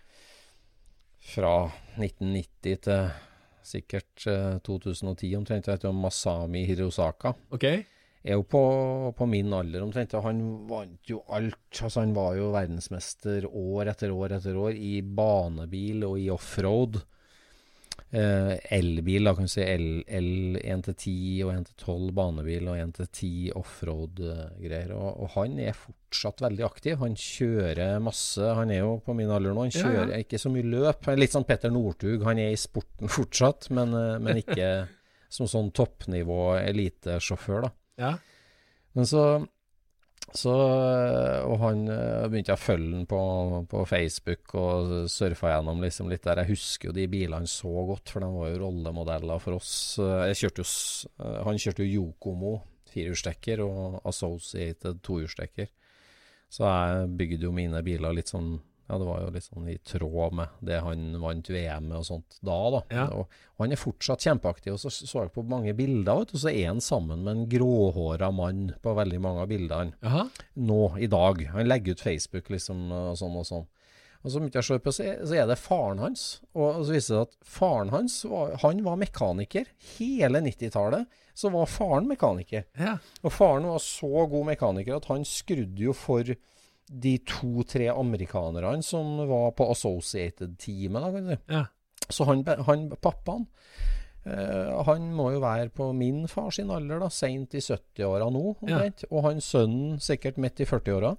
fra 1.28 1.54
1990 1.96 2.84
til 2.84 3.08
sikkert 3.68 4.26
eh, 4.30 4.56
2010 4.66 5.34
omtrent, 5.38 5.68
jeg 5.68 5.78
heter 5.78 5.94
Masami 5.94 6.64
Hirosaka, 6.68 7.34
Okay. 7.54 7.84
er 8.24 8.34
jo 8.38 8.42
på, 8.48 8.62
på 9.16 9.28
min 9.30 9.52
alder 9.54 9.84
omtrent. 9.84 10.14
Og 10.18 10.24
han 10.26 10.40
vant 10.68 11.12
jo 11.12 11.20
alt. 11.28 11.54
Altså, 11.82 12.00
han 12.02 12.14
var 12.16 12.34
jo 12.36 12.50
verdensmester 12.56 13.46
år 13.48 13.92
etter 13.94 14.12
år 14.12 14.34
etter 14.38 14.58
år 14.58 14.74
i 14.74 14.98
banebil 15.02 16.04
og 16.08 16.18
i 16.20 16.28
offroad. 16.34 17.00
Eh, 18.08 18.54
elbil, 18.72 19.26
da 19.28 19.34
kan 19.36 19.44
du 19.44 19.50
si 19.52 19.60
L, 19.60 19.82
L 20.08 20.56
1-10 20.62 21.42
og 21.44 21.50
1-12 21.52 22.06
banebil 22.16 22.70
og 22.72 22.78
1-10 22.80 23.50
offroad-greier. 23.58 24.94
Og, 24.96 25.10
og 25.26 25.32
han 25.34 25.58
er 25.60 25.76
fortsatt 25.76 26.40
veldig 26.46 26.64
aktiv. 26.64 26.96
Han 27.02 27.18
kjører 27.20 27.98
masse. 28.00 28.40
Han 28.56 28.72
er 28.72 28.80
jo 28.80 28.94
på 29.04 29.12
min 29.18 29.28
alder 29.34 29.52
nå. 29.52 29.66
Han 29.66 29.74
Ja, 29.74 29.82
ja. 29.82 29.90
kjører 30.06 30.22
ikke 30.24 30.40
så 30.40 30.52
mye 30.54 30.64
løp. 30.72 31.10
Litt 31.20 31.36
sånn 31.36 31.44
Petter 31.48 31.74
Northug. 31.74 32.24
Han 32.24 32.40
er 32.40 32.54
i 32.54 32.60
sporten 32.60 33.12
fortsatt, 33.18 33.68
men, 33.76 33.92
eh, 33.92 34.16
men 34.24 34.40
ikke 34.40 34.70
som 35.28 35.44
sånn 35.50 35.68
toppnivå 35.76 36.54
elitesjåfør, 36.62 37.66
da. 37.68 37.74
Ja. 38.00 38.14
Men 38.96 39.04
så, 39.10 39.24
så 40.36 40.52
Og 41.48 41.54
han 41.62 41.86
eh, 41.88 42.26
begynte 42.28 42.52
jeg 42.52 42.58
å 42.58 42.60
følge 42.60 42.96
han 42.98 43.06
på, 43.08 43.20
på 43.70 43.84
Facebook 43.88 44.54
og 44.60 44.90
surfa 45.08 45.54
gjennom 45.54 45.80
liksom 45.84 46.10
litt 46.12 46.26
der. 46.26 46.42
Jeg 46.42 46.52
husker 46.52 46.90
jo 46.90 46.96
de 46.96 47.06
bilene 47.08 47.48
så 47.48 47.72
godt, 47.88 48.12
for 48.12 48.24
de 48.24 48.28
var 48.34 48.50
jo 48.52 48.60
rollemodeller 48.64 49.40
for 49.40 49.56
oss. 49.56 49.70
Jeg 49.98 50.40
kjørte 50.42 50.64
jo, 50.64 50.68
eh, 51.24 51.38
han 51.48 51.62
kjørte 51.62 51.86
jo 51.86 52.02
Yokomo 52.02 52.58
firehjulstekker 52.92 53.62
og 53.64 54.00
Associated 54.08 55.00
tohjulstekker. 55.04 55.70
Så 56.48 56.64
jeg 56.64 57.08
bygde 57.20 57.48
jo 57.48 57.54
mine 57.54 57.82
biler 57.84 58.16
litt 58.16 58.32
sånn 58.32 58.56
Ja, 58.88 58.96
det 58.96 59.04
var 59.04 59.20
jo 59.20 59.32
litt 59.34 59.44
sånn 59.44 59.68
i 59.68 59.76
tråd 59.84 60.36
med 60.38 60.60
det 60.64 60.78
han 60.80 61.02
vant 61.20 61.50
VM 61.52 61.90
med 61.90 61.98
og 62.00 62.06
sånt 62.08 62.38
da, 62.40 62.56
da. 62.72 62.82
Ja. 62.94 63.06
Og, 63.12 63.40
og 63.58 63.64
han 63.66 63.74
er 63.74 63.80
fortsatt 63.80 64.24
kjempeaktiv. 64.24 64.78
Og 64.78 64.80
så 64.80 64.92
så 64.96 65.26
jeg 65.26 65.34
på 65.34 65.44
mange 65.44 65.74
bilder, 65.76 66.22
vet 66.22 66.32
du, 66.32 66.38
så 66.40 66.48
er 66.48 66.70
han 66.70 66.80
sammen 66.84 67.26
med 67.26 67.34
en 67.34 67.48
gråhåra 67.52 68.30
mann 68.32 68.70
på 68.80 68.96
veldig 68.96 69.20
mange 69.24 69.44
av 69.44 69.50
bildene 69.52 70.08
Aha. 70.08 70.24
nå 70.56 70.82
i 71.04 71.10
dag. 71.12 71.44
Han 71.52 71.68
legger 71.68 71.98
ut 71.98 72.06
Facebook 72.06 72.48
liksom 72.54 72.88
og 72.88 73.18
sånn 73.20 73.36
og 73.36 73.50
sånn. 73.50 73.68
Og 74.24 74.32
så 74.32 74.40
begynte 74.40 74.58
jeg 74.58 74.64
å 74.64 74.68
se 74.72 74.82
på, 74.82 74.92
så 74.94 75.04
er, 75.06 75.20
så 75.28 75.36
er 75.38 75.46
det 75.46 75.60
faren 75.60 76.00
hans. 76.02 76.22
Og 76.56 76.80
så 76.82 76.94
viser 76.96 76.98
det 76.98 77.20
seg 77.20 77.28
at 77.28 77.36
faren 77.58 77.92
hans 77.92 78.16
var, 78.26 78.56
han 78.64 78.82
var 78.86 78.98
mekaniker. 78.98 79.68
Hele 79.94 80.42
90-tallet 80.48 81.20
så 81.38 81.52
var 81.54 81.70
faren 81.70 82.08
mekaniker. 82.10 82.64
Ja. 82.80 82.96
Og 83.22 83.34
faren 83.36 83.68
var 83.70 83.84
så 83.84 84.26
god 84.32 84.48
mekaniker 84.50 84.98
at 84.98 85.06
han 85.12 85.28
skrudde 85.28 85.84
jo 85.84 85.94
for 85.94 86.32
de 86.88 87.18
to-tre 87.28 87.88
amerikanerne 87.92 88.82
som 88.84 89.16
var 89.28 89.52
på 89.58 89.68
Associated-teamet, 89.74 91.04
da, 91.04 91.12
kan 91.12 91.28
du 91.28 91.32
si. 91.34 91.40
Ja. 91.52 91.64
Så 92.08 92.24
han, 92.28 92.44
han 92.66 92.90
pappaen 93.02 93.48
Uh, 94.28 94.82
Han 94.84 95.06
må 95.16 95.30
jo 95.32 95.40
være 95.40 95.70
på 95.72 95.86
min 95.96 96.26
far 96.28 96.50
sin 96.52 96.68
alder, 96.74 97.00
da, 97.00 97.08
seint 97.08 97.54
i 97.56 97.62
70-åra 97.64 98.26
nå, 98.34 98.42
omtrent. 98.60 99.06
Og 99.08 99.24
han 99.24 99.40
sønnen 99.40 99.96
sikkert 100.04 100.40
midt 100.42 100.60
i 100.60 100.66
40-åra. 100.68 101.14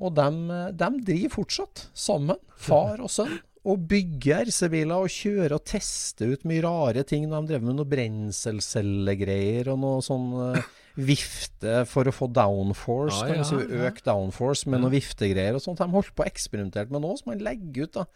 Og 0.00 0.14
dem, 0.16 0.44
eh, 0.48 0.70
dem 0.72 1.00
driver 1.04 1.34
fortsatt 1.34 1.82
sammen, 1.92 2.38
far 2.56 3.02
og 3.04 3.10
sønn. 3.12 3.34
Og 3.68 3.82
bygger 3.90 4.48
RC-biler 4.48 5.04
og 5.04 5.12
kjører 5.12 5.52
og 5.58 5.64
tester 5.68 6.30
ut 6.32 6.46
mye 6.48 6.62
rare 6.64 7.02
ting. 7.04 7.26
De 7.28 7.40
drev 7.48 7.64
med 7.64 7.76
noe 7.76 7.88
brenselcellegreier 7.88 9.68
og 9.74 9.82
noe 9.82 10.04
sånn 10.04 10.30
eh, 10.46 10.70
vifte 10.96 11.82
for 11.90 12.08
å 12.08 12.14
få 12.14 12.30
downforce. 12.32 13.20
Ja, 13.28 13.44
si, 13.44 13.58
ja, 13.58 13.66
ja. 13.68 13.90
Økt 13.90 14.06
downforce 14.08 14.70
med 14.70 14.80
noe 14.80 14.94
viftegreier 14.94 15.58
og 15.58 15.64
sånt. 15.64 15.82
De 15.82 15.92
holdt 15.92 16.14
på 16.16 16.24
å 16.24 16.30
eksperimentere 16.30 16.88
med 16.88 17.04
noe 17.04 17.20
som 17.20 17.34
han 17.34 17.44
legger 17.44 17.84
ut. 17.84 18.00
da. 18.00 18.08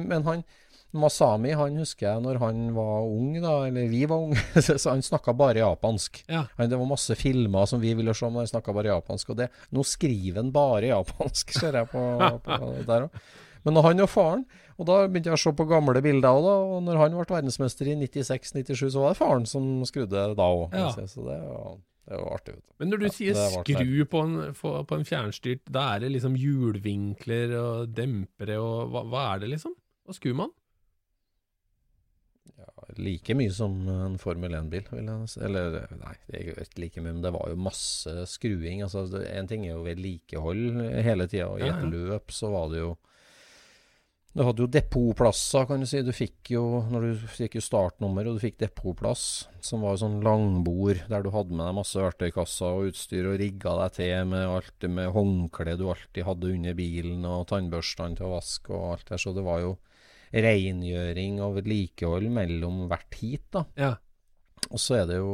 Men 0.00 0.26
han 0.26 0.44
Masami, 0.90 1.52
han 1.54 1.76
husker 1.78 2.08
jeg 2.08 2.22
når 2.24 2.40
han 2.42 2.62
var 2.74 3.04
ung, 3.06 3.36
da, 3.38 3.52
eller 3.68 3.86
vi 3.92 4.00
var 4.10 4.24
unge, 4.24 4.42
så 4.66 4.90
han 4.90 5.04
snakka 5.06 5.36
bare 5.38 5.62
japansk. 5.62 6.24
Ja. 6.26 6.48
Han, 6.56 6.70
det 6.72 6.80
var 6.80 6.88
masse 6.90 7.14
filmer 7.18 7.68
som 7.70 7.78
vi 7.82 7.92
ville 7.94 8.14
se, 8.16 8.26
men 8.26 8.42
han 8.42 8.50
snakka 8.50 8.74
bare 8.74 8.90
japansk. 8.90 9.30
Og 9.30 9.38
det, 9.38 9.46
nå 9.70 9.84
skriver 9.86 10.40
han 10.42 10.50
bare 10.54 10.90
japansk, 10.90 11.54
ser 11.54 11.78
jeg 11.78 11.90
på, 11.92 12.02
på 12.42 12.72
der 12.90 13.06
òg. 13.06 13.22
Men 13.66 13.76
han 13.84 14.02
og 14.02 14.08
faren 14.08 14.44
Og 14.80 14.86
da 14.88 14.94
begynte 15.04 15.28
jeg 15.28 15.36
å 15.36 15.42
se 15.42 15.52
på 15.52 15.66
gamle 15.68 16.00
bilder 16.00 16.32
òg, 16.32 16.46
da. 16.46 16.52
Og 16.72 16.78
når 16.86 16.96
han 17.02 17.16
ble 17.18 17.26
verdensmester 17.28 17.90
i 17.92 17.98
96-97, 18.00 18.86
så 18.94 19.02
var 19.02 19.12
det 19.12 19.18
faren 19.20 19.44
som 19.48 19.66
skrudde 19.84 20.22
da 20.38 20.46
òg. 20.48 20.72
Ja. 20.72 20.88
Så 21.04 21.20
det 21.26 21.36
var, 21.44 21.74
det 22.08 22.20
var 22.22 22.30
artig. 22.38 22.54
Vet 22.56 22.64
du. 22.64 22.72
Men 22.80 22.92
når 22.94 23.02
du 23.02 23.04
Ja, 23.10 23.12
sier 23.18 23.42
skru 23.58 24.06
på 24.14 24.22
en, 24.24 24.38
på 24.56 24.96
en 24.96 25.04
fjernstyrt, 25.04 25.66
da 25.68 25.82
er 25.98 26.06
det 26.06 26.14
liksom 26.16 26.38
hjulvinkler 26.40 27.52
og 27.60 27.92
dempere 27.92 28.56
og 28.64 28.88
hva, 28.94 29.04
hva 29.12 29.26
er 29.34 29.44
det 29.44 29.52
liksom? 29.52 29.76
Hva 30.08 30.16
skrur 30.16 30.38
man? 30.40 30.56
Like 32.98 33.34
mye 33.38 33.52
som 33.54 33.74
en 33.88 34.16
Formel 34.18 34.52
1-bil, 34.56 34.82
vil 34.90 35.06
jeg 35.06 35.28
si. 35.30 35.40
Eller 35.46 35.76
nei, 36.00 36.14
det 36.26 36.40
er 36.40 36.64
ikke 36.64 36.80
like 36.82 37.02
mye, 37.04 37.12
men 37.14 37.22
det 37.22 37.30
var 37.36 37.52
jo 37.52 37.60
masse 37.62 38.14
skruing. 38.32 38.80
Altså, 38.82 39.04
en 39.28 39.46
ting 39.50 39.62
er 39.68 39.76
jo 39.76 39.84
vedlikehold 39.86 40.80
hele 41.04 41.28
tida, 41.30 41.46
og 41.52 41.60
i 41.62 41.68
Ja, 41.68 41.76
et 41.76 41.84
ja. 41.84 41.92
løp 41.92 42.34
så 42.34 42.50
var 42.52 42.72
det 42.72 42.82
jo 42.82 42.90
Du 44.30 44.44
hadde 44.46 44.62
jo 44.62 44.70
depotplasser, 44.70 45.64
kan 45.66 45.82
du 45.82 45.88
si. 45.90 46.04
Du 46.06 46.12
fikk 46.14 46.52
jo 46.54 46.62
når 46.92 47.06
du 47.08 47.22
fikk 47.34 47.56
jo 47.58 47.62
startnummer, 47.66 48.28
og 48.30 48.38
du 48.38 48.44
fikk 48.44 48.60
depotplass, 48.62 49.24
som 49.66 49.82
var 49.82 49.96
jo 49.96 50.02
sånn 50.04 50.20
langbord 50.22 51.00
der 51.10 51.24
du 51.24 51.32
hadde 51.34 51.56
med 51.56 51.66
deg 51.66 51.78
masse 51.80 51.98
verktøykasser 51.98 52.76
og 52.78 52.92
utstyr, 52.92 53.26
og 53.26 53.40
rigga 53.42 53.74
deg 53.82 53.96
til 53.98 54.28
med 54.30 54.46
alt 54.46 54.76
det 54.84 54.92
med 54.94 55.10
håndkle 55.16 55.74
du 55.80 55.88
alltid 55.90 56.28
hadde 56.28 56.52
under 56.54 56.78
bilen, 56.78 57.26
og 57.26 57.48
tannbørstene 57.50 58.20
til 58.20 58.28
å 58.28 58.36
vaske 58.36 58.76
og 58.76 58.86
alt 58.92 59.10
der. 59.10 59.24
Så 59.24 59.34
det 59.34 59.46
var 59.46 59.64
jo 59.64 59.74
rengjøring 60.30 61.42
og 61.42 61.58
vedlikehold 61.58 62.30
mellom 62.30 62.84
hvert 62.86 63.18
heat, 63.18 63.48
da. 63.50 63.64
Ja. 63.74 63.92
Og 64.70 64.78
så 64.78 65.00
er 65.00 65.06
det 65.08 65.16
jo 65.16 65.30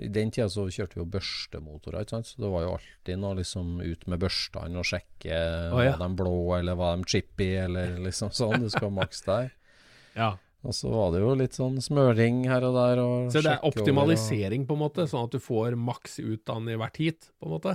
I 0.00 0.08
den 0.14 0.30
tida 0.32 0.46
så 0.48 0.64
kjørte 0.70 0.96
vi 0.96 1.02
jo 1.02 1.08
børstemotorer, 1.12 2.04
ikke 2.04 2.14
sant. 2.16 2.30
Så 2.30 2.40
det 2.44 2.52
var 2.52 2.62
jo 2.64 2.76
alltid 2.76 3.18
noe 3.20 3.38
liksom 3.40 3.74
ut 3.82 4.06
med 4.08 4.22
børstene 4.22 4.78
og 4.80 4.86
sjekke 4.88 5.40
oh, 5.74 5.82
ja. 5.82 5.96
var 5.96 6.06
de 6.06 6.16
blå 6.22 6.36
eller 6.60 6.78
var 6.78 6.96
de 6.96 7.08
chippy 7.12 7.50
eller 7.66 7.98
liksom 8.06 8.32
sånn. 8.38 8.62
Du 8.62 8.70
skal 8.72 8.94
maks 8.94 9.24
der. 9.26 9.52
ja. 10.22 10.32
Og 10.62 10.76
så 10.78 10.92
var 10.94 11.10
det 11.10 11.24
jo 11.24 11.32
litt 11.34 11.56
sånn 11.58 11.80
smøring 11.82 12.44
her 12.46 12.62
og 12.68 12.76
der. 12.78 13.00
Og 13.02 13.32
Så 13.34 13.42
det 13.42 13.56
er 13.56 13.64
optimalisering, 13.66 14.62
over 14.62 14.64
og- 14.64 14.68
på 14.68 14.76
en 14.78 14.84
måte, 14.86 15.08
sånn 15.10 15.26
at 15.26 15.34
du 15.34 15.42
får 15.42 15.74
maks 15.74 16.20
ut 16.22 16.48
av 16.48 16.62
den 16.62 16.76
i 16.76 16.78
hvert 16.78 17.00
hit, 17.02 17.32
på 17.42 17.50
en 17.50 17.56
måte? 17.56 17.74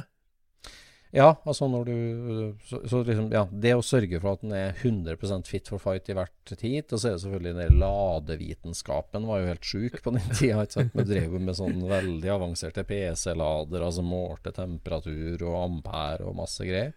Ja, 1.18 1.32
altså 1.50 1.66
når 1.72 1.88
du 1.88 1.96
så, 2.68 2.80
så 2.86 3.02
liksom, 3.08 3.32
ja, 3.34 3.42
Det 3.50 3.72
å 3.74 3.84
sørge 3.86 4.20
for 4.22 4.38
at 4.38 4.44
den 4.46 4.54
er 4.54 4.76
100% 4.78 5.50
fit 5.50 5.70
for 5.72 5.82
fight 5.82 6.12
i 6.14 6.16
hvert 6.18 6.54
heat, 6.62 6.94
og 6.94 7.02
så 7.02 7.10
er 7.10 7.16
det 7.16 7.24
selvfølgelig 7.24 7.56
den 7.58 7.80
ladevitenskapen 7.82 9.26
var 9.28 9.42
jo 9.42 9.50
helt 9.50 9.66
sjuk 9.68 10.02
på 10.06 10.14
den 10.16 10.28
tida. 10.38 10.66
Vi 10.94 11.08
drev 11.10 11.38
med 11.42 11.58
sånn 11.58 11.82
veldig 11.90 12.34
avanserte 12.38 12.86
PC-lader, 12.88 13.88
altså 13.88 14.06
målte 14.06 14.54
temperatur 14.56 15.48
og 15.50 15.58
ampere 15.64 16.28
og 16.28 16.38
masse 16.38 16.68
greier. 16.68 16.94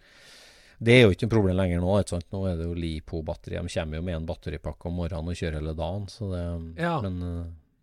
Det 0.80 0.94
er 0.96 1.02
jo 1.04 1.12
ikke 1.12 1.26
noe 1.26 1.35
problem 1.35 1.59
lenger 1.59 1.83
nå. 1.83 1.96
ikke 2.00 2.14
sant? 2.14 2.28
Nå 2.33 2.44
er 2.48 2.54
det 2.56 2.64
jo 2.64 2.76
LiPo-batteri. 2.76 3.59
De 3.61 3.72
kommer 3.74 3.98
jo 3.98 4.04
med 4.06 4.16
en 4.16 4.28
batteripakke 4.28 4.88
om 4.88 4.94
morgenen 4.96 5.28
og 5.28 5.37
kjører 5.37 5.59
hele 5.59 5.74
dagen. 5.76 6.06
Så 6.09 6.30
det, 6.33 6.44
Ja. 6.80 6.94
Men 7.04 7.18
eh, 7.26 7.42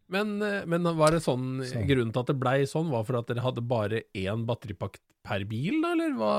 Men, 0.09 0.37
eh, 0.41 0.63
men 0.69 0.87
var 0.95 1.11
det 1.11 1.23
sånn 1.25 1.63
Så. 1.67 1.81
Grunnen 1.87 2.13
til 2.15 2.21
at 2.23 2.29
det 2.31 2.37
blei 2.39 2.61
sånn, 2.69 2.89
var 2.93 3.03
for 3.07 3.17
at 3.19 3.27
dere 3.27 3.43
hadde 3.43 3.63
bare 3.67 4.03
én 4.15 4.45
batteripakke 4.47 5.01
per 5.27 5.43
bil, 5.43 5.81
da, 5.83 5.91
eller 5.91 6.13
hva, 6.15 6.33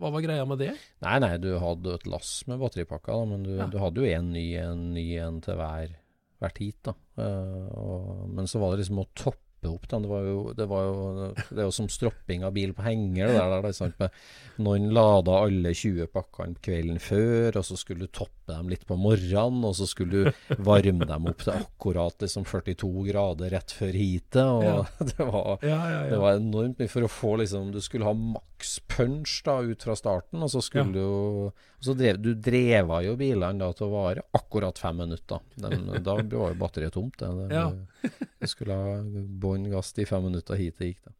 hva 0.00 0.10
var 0.14 0.22
greia 0.24 0.46
med 0.48 0.62
det? 0.62 0.70
Nei, 1.04 1.18
nei, 1.20 1.34
du 1.36 1.50
hadde 1.60 1.98
et 1.98 2.06
lass 2.08 2.30
med 2.48 2.58
batteripakker, 2.62 3.12
da, 3.12 3.24
men 3.28 3.42
du, 3.44 3.50
Ja. 3.58 3.66
du 3.68 3.76
hadde 3.82 4.00
jo 4.00 4.08
en 4.08 4.30
ny 4.32 4.46
en 4.56 4.86
ny 4.94 5.04
en 5.20 5.42
til 5.44 5.58
hver, 5.60 5.92
hvert 6.40 6.58
heat. 6.62 6.78
da. 6.88 6.94
Uh, 7.20 7.68
og, 7.76 8.28
men 8.32 8.48
så 8.48 8.60
var 8.62 8.72
det 8.72 8.84
liksom 8.86 9.02
å 9.04 9.08
toppe 9.14 9.42
opp 9.70 9.88
den. 9.90 10.06
Det 10.06 10.10
var 10.10 10.26
jo, 10.26 10.38
det 10.56 10.66
var 10.70 10.86
jo, 10.86 10.96
det 11.34 11.58
er 11.58 11.66
jo 11.66 11.74
som 11.74 11.88
stropping 11.92 12.44
av 12.46 12.54
bil 12.56 12.74
på 12.76 12.84
henger. 12.86 13.32
Der, 13.34 13.56
er? 13.58 13.92
Med, 14.00 14.16
noen 14.62 14.88
lada 14.96 15.40
alle 15.44 15.72
20 15.76 16.10
pakkene 16.14 16.60
kvelden 16.64 17.00
før, 17.02 17.60
og 17.60 17.66
så 17.68 17.78
skulle 17.80 18.06
du 18.06 18.12
toppe 18.12 18.52
dem 18.52 18.70
litt 18.70 18.86
på 18.86 18.98
morgenen, 19.00 19.64
og 19.66 19.74
så 19.78 19.88
skulle 19.90 20.26
du 20.26 20.56
varme 20.62 21.08
dem 21.08 21.30
opp 21.30 21.42
til 21.42 21.54
akkurat 21.56 22.22
liksom 22.22 22.46
42 22.46 22.90
grader 23.10 23.52
rett 23.56 23.74
før 23.74 23.96
heatet. 23.98 24.66
Ja. 24.66 24.78
det 25.12 25.26
var 25.26 25.64
Ja, 25.66 25.80
ja, 25.90 26.02
det 26.12 26.20
var 26.22 26.38
enormt 26.40 26.82
mye 26.82 26.92
for 26.92 27.06
å 27.06 27.10
få 27.10 27.36
liksom 27.40 27.72
Du 27.74 27.80
skulle 27.84 28.06
ha 28.06 28.14
maks 28.16 28.78
punch 28.90 29.40
da 29.46 29.58
ut 29.66 29.82
fra 29.82 29.96
starten, 29.98 30.42
og 30.44 30.52
så 30.52 30.62
skulle 30.64 30.94
du 30.94 31.66
og 31.76 31.84
så 31.84 31.94
drev, 31.98 32.18
Du 32.22 32.30
dreva 32.34 33.02
jo 33.04 33.16
bilene 33.20 33.60
da 33.60 33.68
til 33.76 33.86
å 33.88 33.92
vare 33.92 34.22
akkurat 34.36 34.78
fem 34.80 34.96
minutter. 35.04 35.42
De, 35.60 35.70
da 36.00 36.14
var 36.16 36.54
jo 36.54 36.60
batteriet 36.60 36.94
tomt. 36.96 37.18
Det, 37.20 37.50
Ja. 37.52 37.68
Du 38.40 38.46
skulle 38.48 38.74
ha 38.76 38.96
bånn 39.02 39.68
gass 39.72 39.92
de 39.96 40.04
fem 40.08 40.24
minutter 40.24 40.56
hit 40.60 40.78
det 40.78 40.92
gikk, 40.92 41.04
da. 41.04 41.12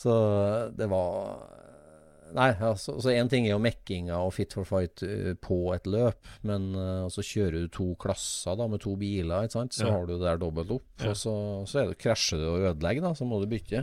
Så 0.00 0.12
det 0.76 0.86
var 0.90 1.40
Nei, 2.30 2.52
altså, 2.62 2.94
så 3.02 3.10
én 3.10 3.26
ting 3.26 3.48
er 3.48 3.56
jo 3.56 3.62
mekkinga 3.62 4.14
og 4.22 4.30
fit 4.36 4.52
for 4.54 4.62
fight 4.68 5.02
eh, 5.02 5.32
på 5.42 5.56
et 5.74 5.88
løp, 5.90 6.28
men 6.46 6.68
uh, 6.78 7.08
så 7.10 7.24
kjører 7.26 7.64
du 7.64 7.72
to 7.74 7.88
klasser 7.98 8.54
da 8.54 8.68
med 8.70 8.78
to 8.84 8.92
biler, 9.00 9.48
ikke 9.48 9.56
sant? 9.56 9.74
så 9.74 9.88
Ja. 9.88 9.96
har 9.96 10.06
du 10.06 10.12
det 10.14 10.22
der 10.28 10.38
dobbelt 10.38 10.70
opp. 10.76 10.86
Ja. 11.02 11.10
Og 11.10 11.18
så, 11.18 11.32
så 11.66 11.80
er 11.82 11.88
det, 11.90 11.98
krasjer 11.98 12.38
du 12.38 12.46
og 12.52 12.68
ødelegger, 12.70 13.02
da, 13.08 13.10
så 13.18 13.26
må 13.26 13.40
du 13.42 13.48
bytte. 13.50 13.82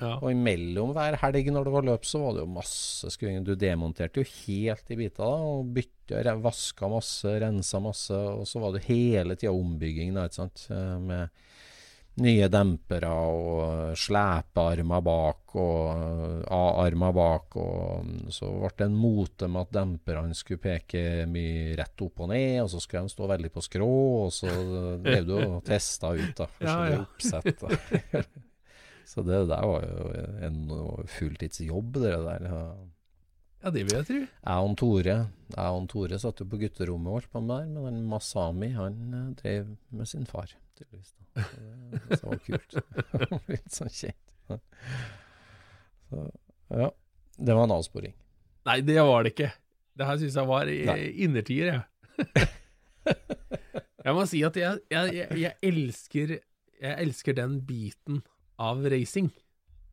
Ja. 0.00 0.14
Og 0.18 0.30
imellom 0.32 0.92
hver 0.96 1.18
helg 1.20 1.50
når 1.52 1.64
det 1.68 1.74
var 1.76 1.86
løp, 1.86 2.06
så 2.08 2.22
var 2.22 2.34
det 2.36 2.44
jo 2.44 2.52
masse 2.54 3.10
skuing. 3.14 3.42
Du 3.46 3.52
demonterte 3.58 4.22
jo 4.22 4.30
helt 4.46 4.90
i 4.90 4.98
biter 4.98 5.22
da, 5.22 5.32
og 5.52 5.72
bytta, 5.76 6.36
vaska 6.42 6.88
masse, 6.90 7.36
rensa 7.42 7.80
masse, 7.82 8.16
og 8.16 8.46
så 8.48 8.62
var 8.62 8.74
det 8.76 8.86
hele 8.88 9.36
tida 9.38 9.52
ombygging 9.54 10.14
da, 10.16 10.26
ikke 10.28 10.40
sant. 10.42 10.66
Eh, 10.70 10.96
Med 11.02 11.28
nye 12.20 12.44
dempere 12.52 13.08
og 13.08 13.94
slepearmer 13.96 15.00
bak 15.00 15.54
og 15.56 16.42
A-armer 16.52 17.14
bak, 17.16 17.56
og 17.56 18.04
mm, 18.04 18.26
så 18.36 18.50
ble 18.52 18.68
det 18.76 18.84
en 18.90 18.98
mote 19.00 19.48
med 19.48 19.62
at 19.64 19.72
demperne 19.78 20.36
skulle 20.36 20.60
peke 20.60 21.24
mye 21.32 21.72
rett 21.80 22.04
opp 22.04 22.20
og 22.26 22.28
ned, 22.34 22.58
og 22.66 22.68
så 22.68 22.82
skulle 22.84 23.06
de 23.08 23.14
stå 23.16 23.30
veldig 23.32 23.52
på 23.54 23.64
skrå, 23.64 23.88
og 24.26 24.32
så 24.36 24.52
drev 25.06 25.24
du 25.30 25.34
og 25.38 25.58
testa 25.64 26.12
ut 26.12 26.36
da, 26.36 26.50
Ja, 26.60 26.76
forskjellige 26.76 26.98
ja. 26.98 27.04
oppsett. 27.08 27.64
Da. 27.64 28.24
Så 29.08 29.22
det 29.26 29.42
der 29.50 29.64
var 29.66 29.84
jo 29.86 30.08
en 30.46 30.58
fulltidsjobb, 31.10 31.94
det 32.02 32.12
der. 32.26 32.46
Ja. 33.62 33.70
det 33.70 33.82
vil 33.86 33.94
jeg 33.98 34.06
tro. 34.08 34.20
Jeg 34.22 34.66
og 34.68 34.76
Tore 34.80 35.16
Jeg 35.52 35.76
og 35.76 35.88
Tore 35.92 36.18
satt 36.18 36.40
jo 36.42 36.46
på 36.50 36.58
gutterommet 36.62 37.12
vårt 37.14 37.28
på 37.30 37.40
med 37.44 37.54
der, 37.54 37.66
men 37.82 37.98
den 38.00 38.06
Masami 38.10 38.70
han 38.74 38.98
eh, 39.14 39.28
drev 39.42 39.72
med 39.90 40.08
sin 40.10 40.26
far, 40.26 40.50
tydeligvis. 40.78 41.12
Da. 41.14 41.44
Så 41.44 41.58
det, 41.60 42.00
det 42.08 42.22
var 42.24 42.40
kult. 42.46 42.78
Litt 43.52 43.72
sånn 43.76 43.92
kjent. 43.92 44.60
Så, 46.10 46.24
ja. 46.72 46.90
Det 47.38 47.54
var 47.56 47.64
en 47.68 47.76
avsporing. 47.78 48.14
Nei, 48.68 48.80
det 48.86 48.98
var 49.02 49.24
det 49.26 49.32
ikke. 49.34 49.52
Det 49.98 50.06
her 50.08 50.18
syns 50.20 50.36
jeg 50.38 50.48
var 50.48 50.68
i- 50.70 50.84
Nei. 50.88 50.98
innertier, 51.24 51.72
jeg. 51.72 52.48
jeg 54.04 54.14
må 54.16 54.24
si 54.28 54.42
at 54.46 54.56
jeg, 54.60 54.82
jeg, 54.92 55.26
jeg 55.40 55.54
elsker 55.64 56.34
Jeg 56.82 56.96
elsker 57.06 57.36
den 57.38 57.60
biten 57.66 58.20
av 58.62 58.84
racing. 58.92 59.30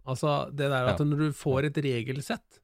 Altså 0.09 0.37
det 0.55 0.69
der 0.71 0.89
at 0.93 0.99
Ja. 1.01 1.05
når 1.05 1.17
du 1.27 1.35
får 1.37 1.67
et 1.69 1.79
regelsett, 1.85 2.59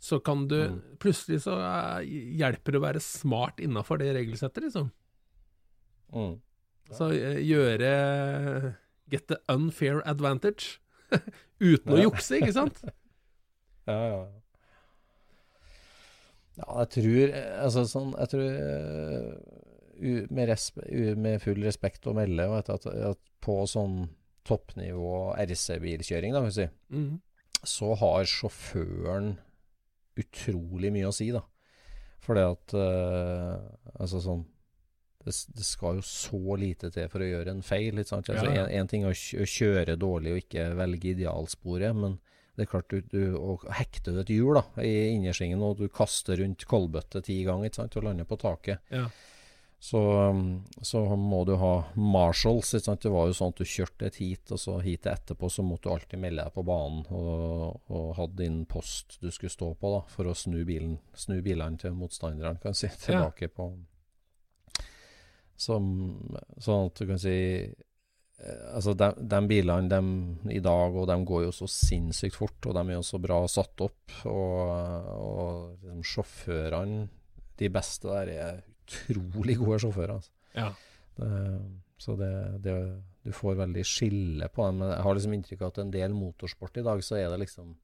så 0.00 0.18
kan 0.22 0.46
du 0.48 0.56
Mm. 0.68 0.80
Plutselig 1.00 1.40
så 1.44 1.54
eh, 1.60 2.04
hjelper 2.38 2.72
det 2.74 2.80
å 2.80 2.84
være 2.84 3.00
smart 3.00 3.60
innafor 3.64 3.98
det 3.98 4.10
regelsettet, 4.16 4.62
liksom. 4.66 4.90
Mm. 6.12 6.34
Så 6.92 7.10
eh, 7.16 7.40
gjøre 7.42 8.76
Get 9.10 9.28
the 9.28 9.36
unfair 9.48 10.02
advantage. 10.06 10.78
Uten 11.60 11.92
å 11.94 11.96
Ja. 12.00 12.08
jukse, 12.08 12.40
ikke 12.40 12.52
sant? 12.52 12.82
Ja, 13.86 13.94
ja. 14.10 14.26
Ja, 16.56 16.66
jeg 16.82 16.88
tror 16.96 17.34
eh, 17.36 17.62
Altså 17.62 17.84
sånn 17.86 18.14
Jeg 18.16 18.30
tror 18.32 18.46
uh, 18.50 20.26
med, 20.34 20.48
respe, 20.50 20.82
uh, 20.90 21.12
med 21.16 21.40
full 21.44 21.60
respekt 21.64 22.06
å 22.10 22.14
melde 22.16 22.48
du, 22.50 22.68
at, 22.72 22.86
at 23.12 23.20
på 23.44 23.60
sånn 23.70 24.08
toppnivå 24.46 25.34
RC-bilkjøring, 25.42 26.34
da, 26.34 26.42
kan 26.42 26.50
vi 26.50 26.56
si, 26.56 26.68
mm. 26.94 27.12
så 27.66 27.92
har 28.00 28.28
sjåføren 28.30 29.34
utrolig 30.16 30.92
mye 30.94 31.10
å 31.10 31.14
si, 31.14 31.30
da. 31.34 31.42
For 32.24 32.38
det 32.38 32.46
at 32.48 32.72
uh, 32.74 34.00
Altså 34.00 34.18
sånn 34.24 34.46
det, 35.26 35.34
det, 35.58 35.64
skal 35.66 35.98
jo 35.98 36.04
så 36.06 36.56
lite 36.58 36.88
til 36.94 37.08
for 37.10 37.22
å 37.22 37.26
gjøre 37.26 37.50
en 37.56 37.64
feil. 37.66 37.98
Ikke 37.98 38.12
sant? 38.12 38.28
Altså, 38.30 38.46
Ja, 38.46 38.62
ja. 38.62 38.64
en, 38.66 38.84
en 38.84 38.90
ting 38.90 39.06
er 39.06 39.10
å 39.10 39.46
kjøre 39.50 39.96
dårlig 39.98 40.32
og 40.32 40.42
ikke 40.44 40.66
velge 40.78 41.12
idealsporet, 41.16 41.96
men 41.98 42.14
det 42.56 42.64
er 42.64 42.70
klart 42.70 42.92
du, 42.92 43.00
du 43.10 43.36
og 43.36 43.66
hekter 43.76 44.14
du 44.14 44.22
et 44.22 44.30
hjul 44.32 44.56
da, 44.56 44.62
i 44.80 45.10
innersvingen 45.16 45.60
og 45.66 45.80
du 45.82 45.90
kaster 45.92 46.38
rundt 46.40 46.64
kolbøtte 46.70 47.20
ti 47.26 47.42
ganger 47.44 47.68
ikke 47.68 47.82
sant, 47.82 47.98
og 47.98 48.06
lander 48.06 48.28
på 48.28 48.38
taket, 48.40 48.94
Ja. 48.94 49.08
Så, 49.78 50.28
um, 50.30 50.64
så 50.82 51.02
må 51.16 51.44
du 51.44 51.54
ha 51.60 51.84
marshals. 51.94 52.70
Det 52.70 53.10
var 53.12 53.28
jo 53.28 53.34
sånn 53.36 53.52
at 53.52 53.60
du 53.60 53.68
kjørte 53.68 54.08
et 54.08 54.20
heat, 54.22 54.52
og 54.54 54.60
så 54.60 54.78
heatet 54.80 55.12
etterpå 55.12 55.50
så 55.52 55.64
måtte 55.66 55.88
du 55.88 55.94
alltid 55.94 56.22
melde 56.22 56.46
deg 56.46 56.54
på 56.54 56.64
banen 56.66 57.04
og, 57.12 57.82
og 57.92 58.06
hadde 58.16 58.40
din 58.40 58.62
post 58.68 59.18
du 59.20 59.28
skulle 59.30 59.52
stå 59.52 59.74
på 59.78 59.92
da, 59.92 60.00
for 60.10 60.30
å 60.30 60.34
snu, 60.36 60.62
bilen, 60.66 60.96
snu 61.14 61.38
bilene 61.44 61.78
til 61.80 61.94
motstanderen, 61.98 62.58
kan 62.62 62.74
si, 62.74 62.90
tilbake 63.04 63.52
på 63.52 63.70
som, 65.56 65.84
Sånn 66.60 66.90
at 66.90 67.00
du 67.00 67.08
kan 67.08 67.20
si 67.20 67.36
eh, 67.64 68.64
Altså, 68.76 68.92
de, 68.98 69.10
de 69.16 69.40
bilene 69.48 69.88
dem 69.92 70.08
i 70.52 70.60
dag, 70.60 70.96
og 70.96 71.08
de 71.08 71.16
går 71.28 71.46
jo 71.46 71.54
så 71.56 71.68
sinnssykt 71.70 72.36
fort, 72.36 72.58
og 72.68 72.76
de 72.76 72.84
er 72.90 72.98
jo 72.98 73.04
så 73.06 73.20
bra 73.22 73.38
satt 73.48 73.84
opp. 73.86 74.18
Og, 74.28 75.12
og 75.16 75.84
liksom, 75.84 76.02
sjåførene, 76.04 77.06
de 77.56 77.70
beste 77.72 78.12
der, 78.12 78.32
er 78.36 78.58
utrolig 78.86 79.58
gode 79.60 79.80
sjåfører. 79.82 80.14
Altså. 80.18 80.32
Ja. 80.56 80.70
Det, 81.16 81.32
så 81.98 82.14
det, 82.20 82.30
det 82.64 82.76
Du 83.24 83.32
får 83.34 83.56
veldig 83.58 83.82
skille 83.88 84.48
på 84.52 84.68
dem. 84.68 84.82
Men 84.82 84.94
jeg 84.94 85.02
har 85.06 85.18
liksom 85.18 85.34
inntrykk 85.34 85.64
av 85.64 85.72
at 85.72 85.82
en 85.82 85.92
del 85.94 86.14
motorsport 86.14 86.78
i 86.78 86.86
dag, 86.86 87.02
så 87.04 87.18
er 87.18 87.28
det 87.32 87.42
liksom 87.46 87.74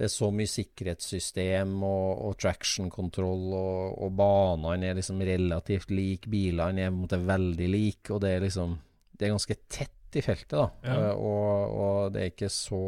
det 0.00 0.06
er 0.06 0.12
så 0.14 0.30
mye 0.32 0.48
sikkerhetssystem 0.48 1.72
og, 1.84 2.20
og 2.24 2.36
traction 2.40 2.86
control, 2.88 3.50
og, 3.52 3.98
og 4.00 4.14
banene 4.16 4.88
er 4.88 4.96
liksom 4.96 5.20
relativt 5.28 5.90
like. 5.92 6.30
Bilene 6.32 6.86
er 6.86 6.88
på 6.88 6.94
en 6.94 7.02
måte 7.02 7.18
veldig 7.20 7.66
like, 7.68 8.06
og 8.08 8.22
det 8.24 8.30
er 8.32 8.46
liksom 8.46 8.78
Det 9.12 9.26
er 9.26 9.34
ganske 9.34 9.56
tett 9.68 10.16
i 10.16 10.22
feltet, 10.24 10.56
da. 10.56 10.70
Ja. 10.86 10.94
Eh, 11.10 11.20
og, 11.20 11.74
og 11.82 12.14
det 12.14 12.22
er 12.22 12.32
ikke 12.32 12.48
så 12.48 12.80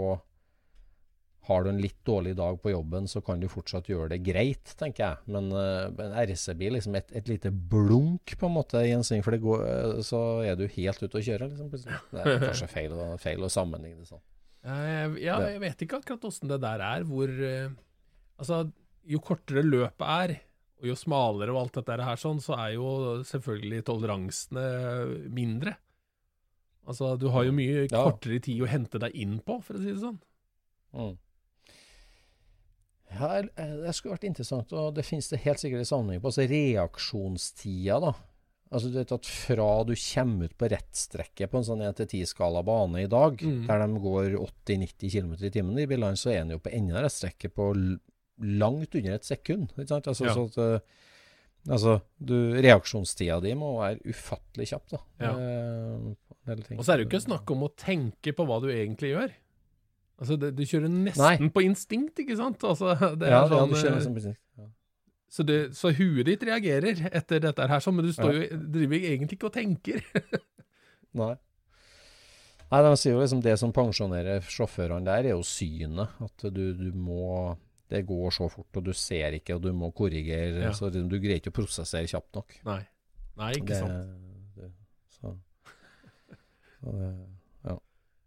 Har 1.48 1.64
du 1.64 1.72
en 1.72 1.80
litt 1.82 1.98
dårlig 2.06 2.36
dag 2.38 2.60
på 2.62 2.70
jobben, 2.70 3.08
så 3.10 3.18
kan 3.24 3.40
du 3.42 3.48
fortsatt 3.50 3.88
gjøre 3.90 4.12
det 4.12 4.20
greit, 4.22 4.74
tenker 4.78 5.02
jeg. 5.02 5.32
Men 5.34 5.48
uh, 5.50 5.88
en 6.04 6.12
RC-bil, 6.22 6.76
liksom 6.76 6.94
et, 6.94 7.08
et 7.18 7.26
lite 7.26 7.50
blunk 7.50 8.36
på 8.38 8.46
en 8.46 8.54
måte 8.54 8.78
i 8.86 8.92
en 8.94 9.02
sving, 9.02 9.24
for 9.26 9.34
det 9.34 9.40
går, 9.42 9.64
uh, 9.66 10.02
så 10.06 10.20
er 10.46 10.54
du 10.60 10.68
helt 10.70 11.02
ute 11.02 11.18
å 11.18 11.24
kjøre. 11.26 11.48
Liksom, 11.50 11.72
det 12.12 12.22
er 12.22 12.38
kanskje 12.46 12.70
feil, 12.70 12.94
feil 13.18 13.42
å 13.42 13.50
sammenligne 13.50 14.04
det 14.04 14.10
sånn. 14.12 14.22
Jeg, 14.62 15.16
ja, 15.24 15.40
jeg 15.50 15.58
vet 15.64 15.82
ikke 15.82 15.98
akkurat 15.98 16.28
åssen 16.28 16.52
det 16.52 16.60
der 16.62 16.82
er, 16.86 17.02
hvor 17.08 17.26
eh, 17.26 17.72
Altså, 18.38 18.60
jo 19.10 19.18
kortere 19.22 19.62
løpet 19.66 20.02
er, 20.06 20.32
og 20.78 20.86
jo 20.86 20.94
smalere 20.98 21.50
og 21.54 21.58
alt 21.64 21.80
dette 21.80 22.06
her 22.06 22.18
sånn, 22.18 22.38
så 22.42 22.54
er 22.58 22.76
jo 22.76 22.88
selvfølgelig 23.26 23.82
toleransene 23.86 24.64
mindre. 25.30 25.74
Altså, 26.86 27.12
du 27.18 27.28
har 27.34 27.46
jo 27.46 27.52
mye 27.54 27.84
Ja. 27.90 28.04
kortere 28.06 28.40
tid 28.42 28.62
å 28.62 28.70
hente 28.70 28.98
deg 29.02 29.14
inn 29.14 29.36
på, 29.42 29.58
for 29.62 29.78
å 29.78 29.82
si 29.82 29.90
det 29.92 30.00
sånn. 30.02 30.18
Mm. 30.94 31.12
Ja, 33.18 33.28
jeg- 33.40 33.50
det 33.56 33.94
skulle 33.94 34.16
vært 34.16 34.24
interessant, 34.30 34.72
og 34.72 34.94
det 34.94 35.04
finnes 35.04 35.28
det 35.28 35.40
helt 35.44 35.58
sikkert 35.58 35.78
en 35.84 35.84
sammenheng 35.90 36.20
på. 36.22 36.30
Altså 36.30 36.46
reaksjonstida, 36.48 38.00
da. 38.00 38.12
Altså 38.72 38.88
du 38.88 38.96
vet 38.96 39.12
at 39.12 39.26
Fra 39.28 39.84
du 39.84 39.92
kommer 39.94 40.44
ut 40.48 40.56
på 40.56 40.68
rettstrekket 40.72 41.50
på 41.52 41.58
en 41.60 41.66
sånn 41.66 41.82
1-10-skala 41.84 42.62
bane 42.64 43.02
i 43.04 43.06
dag, 43.06 43.36
Mm. 43.36 43.66
der 43.66 43.78
de 43.86 44.00
går 44.00 44.36
80-90 44.40 45.10
km 45.12 45.32
i 45.44 45.50
timen, 45.50 45.78
i 45.78 45.86
bilene, 45.86 46.16
så 46.16 46.30
er 46.32 46.40
en 46.40 46.50
jo 46.50 46.58
på 46.58 46.72
enden 46.72 46.96
av 46.96 47.04
rettstrekket 47.04 47.52
på 47.54 47.98
langt 48.40 48.94
under 48.94 49.12
et 49.14 49.22
sekund. 49.24 49.68
Ikke 49.76 49.88
sant? 49.88 50.06
Altså, 50.06 50.24
Ja. 50.24 50.34
så 50.34 50.46
at, 50.48 50.56
eh, 50.58 50.80
altså 51.72 52.02
du, 52.24 52.54
reaksjonstida 52.62 53.42
di 53.42 53.52
må 53.54 53.76
være 53.78 54.00
ufattelig 54.06 54.68
kjapp, 54.72 54.88
da. 54.88 54.98
Ja. 55.20 55.32
Eh. 55.36 56.14
Og 56.76 56.82
så 56.84 56.94
er 56.94 56.96
det 56.96 57.10
jo 57.10 57.18
ikke 57.18 57.28
snakk 57.28 57.50
om 57.52 57.60
å 57.68 57.76
tenke 57.76 58.32
på 58.34 58.44
hva 58.46 58.60
du 58.60 58.68
egentlig 58.68 59.12
gjør. 59.14 59.30
Altså, 60.22 60.38
det, 60.38 60.52
du 60.54 60.62
kjører 60.62 60.90
nesten 60.92 61.24
Nei. 61.42 61.50
på 61.50 61.64
instinkt, 61.66 62.20
ikke 62.22 62.38
sant? 62.38 62.62
Altså, 62.62 62.94
det 63.18 63.30
ja, 63.30 63.40
ja, 63.42 63.46
sånn, 63.50 63.72
du 63.72 63.78
kjører 63.78 63.96
nesten 63.98 64.14
på 64.14 64.22
instinkt. 64.22 64.42
Ja. 64.60 64.68
så, 65.34 65.46
det, 65.48 65.56
så 65.78 65.90
huet 65.98 66.28
ditt 66.28 66.44
reagerer 66.46 67.00
etter 67.10 67.42
dette 67.42 67.66
her, 67.72 67.82
sånn, 67.82 67.96
men 67.98 68.06
du 68.06 68.12
står 68.14 68.36
jo, 68.36 68.44
driver 68.76 69.08
egentlig 69.08 69.40
ikke 69.40 69.50
og 69.50 69.56
tenker. 69.56 70.04
Nei. 71.22 71.34
Nei, 72.72 72.80
de 72.86 72.92
sier 72.96 73.12
jo 73.12 73.20
liksom 73.20 73.42
det 73.44 73.58
som 73.60 73.74
pensjonerer 73.76 74.46
sjåførene 74.48 75.04
der, 75.04 75.26
er 75.28 75.34
jo 75.34 75.42
synet. 75.44 76.14
At 76.24 76.46
du, 76.54 76.62
du 76.72 76.88
må 76.96 77.52
Det 77.92 78.06
går 78.08 78.30
så 78.32 78.46
fort, 78.48 78.70
og 78.78 78.86
du 78.86 78.94
ser 78.96 79.34
ikke, 79.36 79.58
og 79.58 79.66
du 79.66 79.74
må 79.76 79.90
korrigere. 79.92 80.62
Ja. 80.62 80.70
Så 80.72 80.88
du 80.88 81.18
greier 81.18 81.42
ikke 81.42 81.52
å 81.52 81.58
prosessere 81.58 82.08
kjapt 82.08 82.38
nok. 82.38 82.54
Nei. 82.64 82.78
Nei, 83.42 83.50
ikke 83.58 83.74
det, 83.74 83.80
sant. 83.82 84.14
Det, 84.56 84.70
så, 85.18 85.34
så 86.78 86.94
det, 86.96 87.10
ja. 87.68 87.76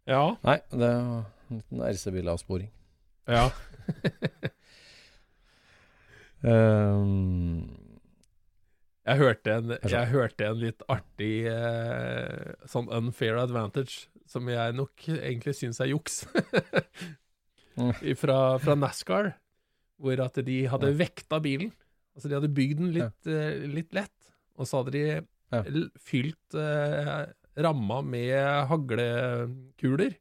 Ja. 0.05 0.21
Nei, 0.45 0.59
det 0.77 0.91
en 1.55 1.61
liten 1.63 1.85
RC-bilavsporing. 1.91 2.69
ja. 3.31 3.47
Um, 6.45 7.63
Jeg 9.05 9.17
hørte 9.21 9.53
en, 9.53 9.71
jeg 9.85 10.09
hørte 10.11 10.45
en 10.45 10.59
litt 10.61 10.81
artig 10.89 11.45
eh, 11.49 12.51
sånn 12.69 12.89
unfair 12.93 13.37
advantage, 13.41 14.07
som 14.29 14.49
jeg 14.49 14.73
nok 14.77 15.05
egentlig 15.13 15.53
syns 15.57 15.79
er 15.81 15.91
juks, 15.91 16.23
fra, 18.21 18.37
fra 18.61 18.75
NASCAR, 18.77 19.31
hvor 20.01 20.21
at 20.25 20.37
de 20.47 20.57
hadde 20.71 20.89
vekta 20.97 21.37
bilen. 21.41 21.69
Altså 22.15 22.31
de 22.31 22.37
hadde 22.39 22.49
bygd 22.57 22.81
den 22.81 22.93
litt, 22.95 23.29
eh, 23.29 23.65
litt 23.69 23.93
lett, 23.93 24.31
og 24.57 24.69
så 24.69 24.81
hadde 24.81 24.95
de 24.97 25.85
fylt 26.01 26.57
eh, 26.57 27.25
ramma 27.61 28.01
med 28.05 28.37
haglekuler. 28.71 30.17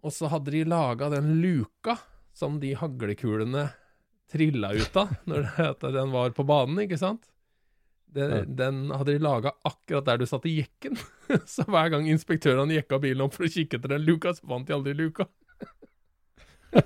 Og 0.00 0.14
så 0.16 0.30
hadde 0.32 0.54
de 0.54 0.62
laga 0.64 1.10
den 1.12 1.34
luka 1.42 1.98
som 2.32 2.56
de 2.60 2.72
haglekulene 2.78 3.66
trilla 4.32 4.70
ut 4.72 4.96
av 4.96 5.08
når 5.28 5.92
den 5.92 6.12
var 6.14 6.32
på 6.36 6.44
banen, 6.48 6.78
ikke 6.86 6.98
sant? 7.00 7.26
Den, 8.10 8.30
Ja. 8.30 8.44
Den 8.44 8.90
hadde 8.90 9.12
de 9.12 9.18
laga 9.22 9.52
akkurat 9.62 10.04
der 10.06 10.16
du 10.18 10.26
satt 10.26 10.46
i 10.46 10.56
jekken. 10.60 10.96
så 11.46 11.62
hver 11.68 11.88
gang 11.92 12.08
inspektørene 12.10 12.74
jekka 12.74 12.98
bilen 13.02 13.20
opp 13.26 13.34
for 13.36 13.44
å 13.46 13.50
kikke 13.52 13.76
etter 13.78 13.88
den 13.94 14.04
luka, 14.06 14.32
så 14.34 14.46
fant 14.50 14.66
de 14.66 14.74
aldri 14.74 14.94
luka. 14.98 15.24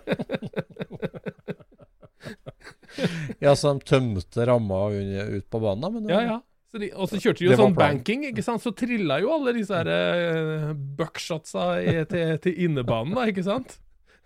ja, 3.44 3.52
så 3.57 3.72
de 3.72 3.80
tømte 3.88 4.46
ramma 4.48 4.78
ut 4.92 5.48
på 5.50 5.59
banen. 5.61 5.92
Men 5.96 6.09
Ja, 6.12 6.20
ja. 6.24 6.38
Så 6.75 6.81
de, 6.83 6.89
og 6.99 7.07
så 7.07 7.21
kjørte 7.23 7.39
de 7.39 7.47
jo 7.47 7.55
sånn 7.55 7.77
banking, 7.79 8.25
ikke 8.33 8.43
sant? 8.43 8.59
Så 8.59 8.73
trilla 8.75 9.21
jo 9.23 9.29
alle 9.31 9.53
disse 9.55 9.79
her 9.79 9.87
uh, 9.87 10.73
buckshotsa 10.99 11.67
i, 11.79 11.93
til, 12.11 12.33
til 12.43 12.57
innebanen, 12.67 13.15
da, 13.15 13.29
ikke 13.31 13.45
sant? 13.47 13.77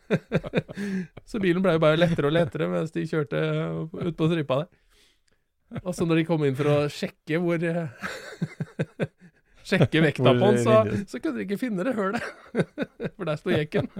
så 1.29 1.43
bilen 1.45 1.61
ble 1.61 1.75
jo 1.77 1.83
bare 1.85 2.01
lettere 2.01 2.31
og 2.31 2.33
lettere 2.33 2.71
mens 2.73 2.95
de 2.97 3.05
kjørte 3.05 3.43
ut 3.93 4.17
på 4.17 4.31
stripa 4.33 4.63
der. 4.63 4.71
Og 5.83 5.93
så 5.93 6.09
når 6.09 6.23
de 6.23 6.27
kom 6.31 6.49
inn 6.49 6.57
for 6.57 6.73
å 6.73 6.79
sjekke 6.89 7.43
hvor 7.45 7.69
eh, 7.69 7.93
Sjekke 9.69 10.01
vekta 10.09 10.33
på 10.33 10.41
den, 10.41 10.65
så, 10.65 10.81
så 11.05 11.21
kunne 11.21 11.43
de 11.43 11.45
ikke 11.45 11.61
finne 11.61 11.85
det 11.85 11.93
hølet. 11.93 12.25
For 13.19 13.29
der 13.29 13.37
sto 13.37 13.53
jekken. 13.53 13.93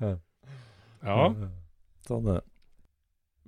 Ja. 0.00 0.14
Sånn 2.08 2.32
er 2.32 2.40
det. 2.40 2.47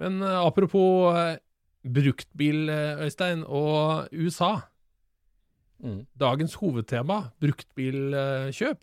Men 0.01 0.23
eh, 0.25 0.39
apropos 0.41 1.13
eh, 1.17 1.37
bruktbil, 1.85 2.69
eh, 2.73 3.03
Øystein, 3.07 3.45
og 3.47 4.09
USA. 4.17 4.55
Mm. 5.81 6.03
Dagens 6.21 6.55
hovedtema, 6.61 7.23
bruktbilkjøp. 7.41 8.83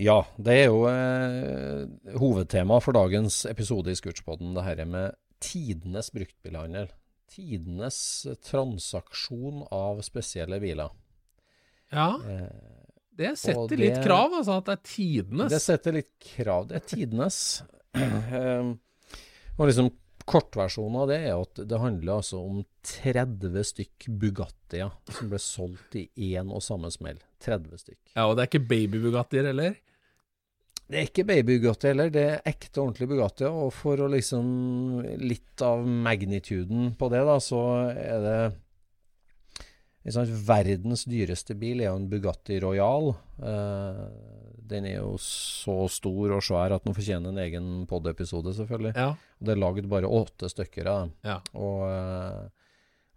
Ja, 0.00 0.22
det 0.40 0.54
er 0.62 0.70
jo 0.70 0.84
eh, 0.88 2.14
hovedtema 2.20 2.78
for 2.80 2.96
dagens 2.96 3.42
episode 3.50 3.92
i 3.92 3.98
Scootspoden, 3.98 4.54
det 4.56 4.64
her 4.64 4.84
med 4.88 5.16
tidenes 5.44 6.08
bruktbilhandel. 6.14 6.88
Tidenes 7.30 7.98
transaksjon 8.46 9.66
av 9.72 10.00
spesielle 10.06 10.60
biler. 10.62 10.90
Ja, 11.92 12.14
Eh, 12.24 12.48
det 13.20 13.34
setter 13.36 13.58
og 13.66 13.70
litt 13.76 13.96
det- 13.98 14.04
krav, 14.06 14.32
altså, 14.38 14.56
at 14.62 14.64
det 14.70 14.72
er 14.78 14.82
tidenes. 14.88 15.50
det 15.52 15.60
setter 15.60 15.92
litt 15.92 16.12
krav. 16.24 16.68
Det 16.70 16.76
er 16.80 16.86
tidenes. 16.96 17.62
Eh, 18.00 18.74
og 19.60 19.68
liksom 19.68 19.90
Kortversjonen 20.30 20.98
av 21.00 21.08
det 21.10 21.16
er 21.26 21.32
at 21.32 21.58
det 21.66 21.78
handler 21.80 22.20
altså 22.20 22.38
om 22.44 22.60
30 22.86 23.64
stykk 23.66 24.04
Bugattier 24.20 24.92
som 25.10 25.30
ble 25.32 25.40
solgt 25.42 25.96
i 25.98 26.04
én 26.28 26.52
og 26.54 26.62
samme 26.62 26.90
smell. 26.92 27.18
30 27.42 27.80
stykk. 27.80 27.98
Ja, 28.12 28.28
og 28.28 28.36
det 28.36 28.44
er 28.44 28.50
ikke 28.50 28.68
baby-Bugattier 28.70 29.48
heller. 29.50 29.74
Det 30.90 30.98
er 30.98 31.06
ikke 31.06 31.22
baby 31.22 31.60
Bugatti 31.60 31.86
heller, 31.86 32.08
det 32.10 32.22
er 32.26 32.48
ekte 32.50 32.80
ordentlig 32.82 33.06
Bugatti. 33.12 33.46
Og 33.46 33.70
for 33.74 34.00
å 34.02 34.08
liksom 34.10 34.48
Litt 35.22 35.62
av 35.62 35.84
magnituden 35.86 36.96
på 36.98 37.10
det, 37.12 37.20
da, 37.28 37.36
så 37.42 37.60
er 37.92 38.24
det 38.24 38.40
ikke 40.06 40.38
Verdens 40.46 41.04
dyreste 41.04 41.56
bil 41.60 41.82
er 41.82 41.90
jo 41.90 41.98
en 41.98 42.08
Bugatti 42.08 42.56
Royal. 42.62 43.10
Eh, 43.42 44.04
den 44.70 44.86
er 44.88 45.00
jo 45.00 45.16
så 45.20 45.84
stor 45.90 46.36
og 46.36 46.44
svær 46.46 46.76
at 46.76 46.86
den 46.86 46.96
fortjener 46.96 47.32
en 47.32 47.42
egen 47.42 47.68
pod-episode, 47.90 48.54
selvfølgelig. 48.56 48.94
Ja. 48.96 49.12
Det 49.40 49.54
er 49.54 49.60
lagd 49.60 49.90
bare 49.90 50.08
åtte 50.08 50.48
stykker 50.48 50.88
av 50.88 51.02
dem. 51.02 51.12
Ja. 51.26 51.36
Og, 51.58 51.84
eh, 51.90 52.48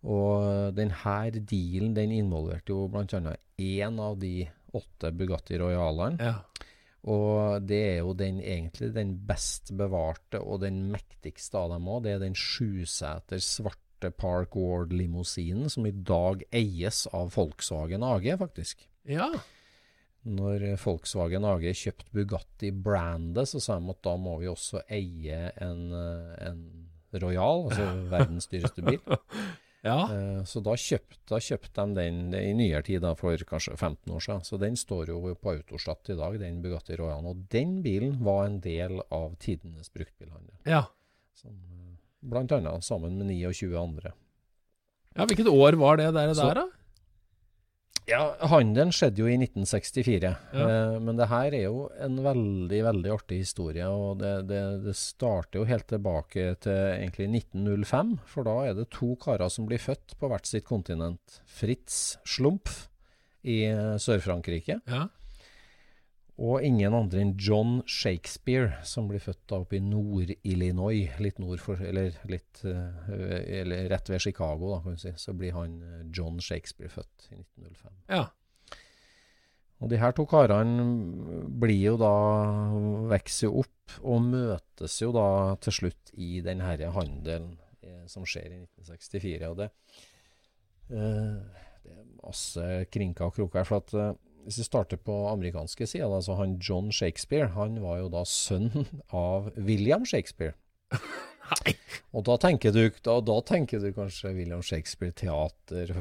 og 0.04 0.76
den 0.76 0.92
her 1.06 1.32
dealen 1.40 1.96
den 1.96 2.12
involverte 2.12 2.76
jo 2.76 2.90
bl.a. 2.92 3.38
én 3.62 4.02
av 4.04 4.20
de 4.20 4.50
åtte 4.74 5.14
Bugatti 5.16 5.60
Royalene. 5.62 6.20
ja. 6.20 6.38
Og 7.04 7.66
det 7.68 7.82
er 7.84 7.98
jo 8.00 8.14
den 8.16 8.38
egentlig 8.40 8.94
den 8.96 9.10
best 9.28 9.74
bevarte 9.76 10.40
og 10.40 10.62
den 10.64 10.86
mektigste 10.94 11.60
av 11.60 11.74
dem 11.74 11.90
òg. 11.92 12.06
Det 12.06 12.14
er 12.14 12.22
den 12.22 12.38
sjuseter 12.38 13.42
svarte 13.44 13.83
Park 14.12 14.56
Ward-limousinen 14.56 15.70
som 15.70 15.86
i 15.86 15.92
dag 15.92 16.44
eies 16.52 17.06
av 17.14 17.32
Volkswagen 17.36 18.04
AG, 18.04 18.28
faktisk. 18.40 18.88
ja. 19.06 19.32
Når 20.24 20.78
Volkswagen 20.80 21.44
AG 21.44 21.66
kjøpte 21.76 22.08
Bugatti-brandet, 22.16 23.50
så 23.52 23.60
sa 23.60 23.76
de 23.80 23.90
at 23.92 24.00
da 24.08 24.14
må 24.16 24.38
vi 24.40 24.48
også 24.48 24.80
eie 24.88 25.50
en, 25.60 25.82
eh, 25.92 26.48
en 26.48 26.62
Royal, 27.20 27.66
altså 27.68 27.90
verdens 28.14 28.48
dyreste 28.48 28.86
bil. 28.86 29.02
Ja. 29.84 29.98
Eh, 30.08 30.40
Så 30.48 30.62
da 30.64 30.78
kjøpte, 30.80 31.20
da 31.28 31.42
kjøpte 31.44 31.84
de 31.92 31.98
den 32.00 32.34
i 32.40 32.54
nyere 32.56 32.82
tid, 32.88 33.02
da, 33.04 33.12
for 33.20 33.36
kanskje 33.36 33.76
15 33.76 34.14
år 34.16 34.24
siden. 34.24 34.46
Så 34.48 34.58
den 34.64 34.80
står 34.80 35.12
jo 35.12 35.20
på 35.36 35.58
Autostat 35.58 36.14
i 36.16 36.16
dag, 36.16 36.40
den 36.40 36.62
Bugatti 36.64 36.96
Royalen. 36.96 37.28
Og 37.28 37.44
den 37.52 37.82
bilen 37.84 38.16
var 38.24 38.46
en 38.48 38.62
del 38.64 39.02
av 39.12 39.36
tidenes 39.44 39.92
bruktbilhandel. 39.92 40.56
ja. 40.66 40.86
Som, 41.36 41.58
blant 42.24 42.52
annet 42.56 42.86
sammen 42.88 43.18
med 43.20 43.28
29 43.34 43.74
andre. 43.80 44.14
Ja, 45.16 45.26
Hvilket 45.30 45.50
år 45.52 45.76
var 45.78 45.98
det 46.00 46.12
der, 46.16 46.34
Så- 46.34 46.48
der 46.48 46.62
da? 46.64 46.70
Ja, 48.06 48.36
handelen 48.52 48.92
skjedde 48.92 49.22
jo 49.22 49.30
i 49.32 49.38
1964. 49.40 50.32
Ja. 50.52 50.64
Eh, 50.68 50.96
men 51.00 51.16
det 51.16 51.30
her 51.32 51.54
er 51.56 51.62
jo 51.70 51.86
en 52.04 52.18
veldig, 52.26 52.82
veldig 52.84 53.12
artig 53.14 53.38
historie. 53.46 53.86
Og 53.88 54.18
det, 54.20 54.34
det, 54.50 54.60
det 54.84 54.96
starter 55.00 55.62
jo 55.62 55.68
helt 55.70 55.88
tilbake 55.88 56.50
til 56.66 56.74
egentlig 56.98 57.30
1905. 57.46 58.18
For 58.28 58.44
da 58.44 58.58
er 58.68 58.74
det 58.76 58.90
to 58.92 59.14
karer 59.24 59.48
som 59.54 59.70
blir 59.70 59.80
født 59.80 60.18
på 60.20 60.28
hvert 60.32 60.50
sitt 60.50 60.66
kontinent. 60.68 61.40
Fritz 61.48 62.18
Schlumpf 62.28 62.90
i 63.48 63.62
eh, 63.70 63.96
Sør-Frankrike. 64.04 64.82
Ja. 64.92 65.06
Og 66.42 66.64
ingen 66.66 66.96
andre 66.98 67.22
enn 67.22 67.36
John 67.38 67.82
Shakespeare, 67.86 68.80
som 68.90 69.06
blir 69.10 69.22
født 69.22 69.44
da 69.52 69.60
oppe 69.62 69.78
i 69.78 69.84
Nord-Illinois, 69.86 71.12
litt 71.22 71.38
nord 71.42 71.62
for, 71.62 71.78
eller 71.86 72.16
litt 72.30 72.64
eh, 72.66 73.60
eller 73.60 73.86
rett 73.92 74.10
ved 74.10 74.24
Chicago, 74.24 74.72
da, 74.74 74.80
kan 74.82 74.98
du 74.98 75.04
si. 75.04 75.14
Så 75.22 75.36
blir 75.38 75.54
han 75.54 75.76
eh, 75.86 76.00
John 76.10 76.42
Shakespeare 76.42 76.90
født 76.94 77.30
i 77.30 77.38
1905. 77.38 78.00
ja. 78.16 78.26
Og 79.84 79.90
de 79.92 79.98
her 80.00 80.14
to 80.16 80.24
karene 80.30 80.84
blir 81.60 81.90
jo 81.90 81.98
da 82.00 82.12
vokser 83.12 83.50
jo 83.50 83.66
opp 83.66 83.96
og 84.00 84.22
møtes 84.30 84.94
jo 85.02 85.10
da 85.12 85.26
til 85.60 85.76
slutt 85.76 86.14
i 86.16 86.38
den 86.46 86.62
herre 86.64 86.94
handelen 86.96 87.58
eh, 87.84 88.06
som 88.08 88.24
skjer 88.24 88.48
i 88.48 88.62
1964. 88.62 89.50
Og 89.50 89.58
det, 89.60 89.68
det 90.88 91.98
er 91.98 92.08
masse 92.22 92.70
krinker 92.96 93.28
og 93.28 93.36
kroker. 93.36 93.68
For 93.68 93.84
at 93.84 94.24
hvis 94.46 94.60
vi 94.62 94.66
starter 94.68 95.00
på 95.00 95.16
amerikanske 95.32 95.88
sida, 95.88 96.08
altså 96.10 96.34
så 96.34 96.40
han 96.42 96.58
John 96.62 96.92
Shakespeare, 96.92 97.48
han 97.56 97.80
var 97.84 98.00
jo 98.04 98.10
da 98.14 98.24
sønn 98.28 98.72
av 99.12 99.52
William 99.58 100.06
Shakespeare. 100.06 100.54
Nei. 101.54 101.74
Og 102.16 102.24
da 102.28 102.38
tenker 102.40 102.72
du, 102.74 102.86
da, 103.04 103.18
da 103.26 103.36
tenker 103.46 103.82
du 103.84 103.90
kanskje 103.96 104.32
William 104.36 104.62
Shakespeare 104.66 105.14
teater 105.18 105.92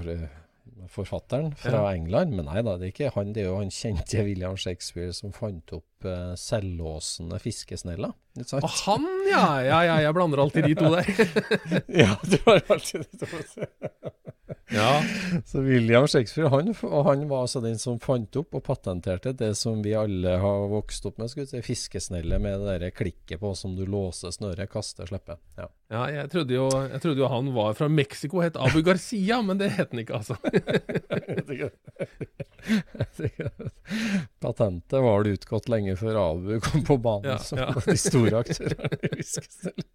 forfatteren 0.93 1.53
fra 1.59 1.73
Ja. 1.91 1.95
England, 1.97 2.35
men 2.37 2.47
nei 2.49 2.63
da, 2.63 2.77
det 2.79 2.89
er 2.89 2.93
ikke 2.95 3.13
han. 3.17 3.33
Det 3.35 3.43
er 3.45 3.51
jo 3.51 3.59
han 3.59 3.71
kjente 3.75 4.23
William 4.27 4.57
Shakespeare 4.57 5.13
som 5.17 5.33
fant 5.35 5.73
opp 5.77 5.87
eh, 6.09 6.35
selvlåsende 6.39 7.39
fiskesnella. 7.43 8.13
Og 8.41 8.69
han, 8.87 9.05
ja. 9.29 9.47
ja! 9.61 9.79
Ja, 9.85 9.97
jeg 10.07 10.15
blander 10.17 10.41
alltid 10.41 10.65
de 10.71 10.77
to 10.79 10.89
der. 10.95 11.05
Ja, 12.03 12.17
du 12.25 12.39
har 12.47 12.63
alltid 12.73 13.05
de 13.11 13.19
to. 13.21 13.27
ja. 14.79 15.03
Så 15.47 15.61
William 15.61 16.07
Shakespeare 16.09 16.49
han, 16.49 16.75
han 16.81 17.29
var 17.29 17.41
altså 17.45 17.61
den 17.61 17.79
som 17.79 18.01
fant 18.01 18.37
opp 18.41 18.55
og 18.57 18.65
patenterte 18.65 19.33
det 19.37 19.55
som 19.61 19.83
vi 19.85 19.93
alle 19.97 20.39
har 20.41 20.69
vokst 20.73 21.07
opp 21.09 21.19
med. 21.21 21.31
skal 21.31 21.45
vi 21.45 21.51
si, 21.51 21.63
Fiskesnelle 21.67 22.39
med 22.41 22.61
det 22.65 22.79
der 22.81 22.91
klikket 22.97 23.41
på 23.43 23.55
som 23.59 23.77
du 23.77 23.85
låser 23.85 24.33
snøret, 24.33 24.71
kaster, 24.73 25.07
slipper. 25.09 25.37
Ja. 25.61 25.69
ja 25.93 26.07
jeg, 26.17 26.31
trodde 26.33 26.57
jo, 26.57 26.71
jeg 26.89 27.01
trodde 27.05 27.21
jo 27.21 27.29
han 27.33 27.53
var 27.53 27.77
fra 27.77 27.89
Mexico, 27.93 28.41
het 28.45 28.57
Abu 28.57 28.81
Garcia, 28.87 29.43
men 29.45 29.61
det 29.61 29.75
het 29.77 29.93
han 29.93 30.01
ikke, 30.07 30.23
altså. 30.23 30.37
Patentet 34.43 35.01
var 35.05 35.25
det 35.25 35.37
utgått 35.37 35.69
lenge 35.69 35.92
før 35.99 36.19
Abu 36.21 36.57
kom 36.65 36.85
på 36.87 36.97
banen 37.03 37.33
Ja, 37.35 37.39
som 37.43 37.61
ja. 37.61 37.71
de 37.75 37.97
store 38.01 38.43
aktørene 38.43 38.99
i 38.99 39.13
fiskesnell. 39.21 39.87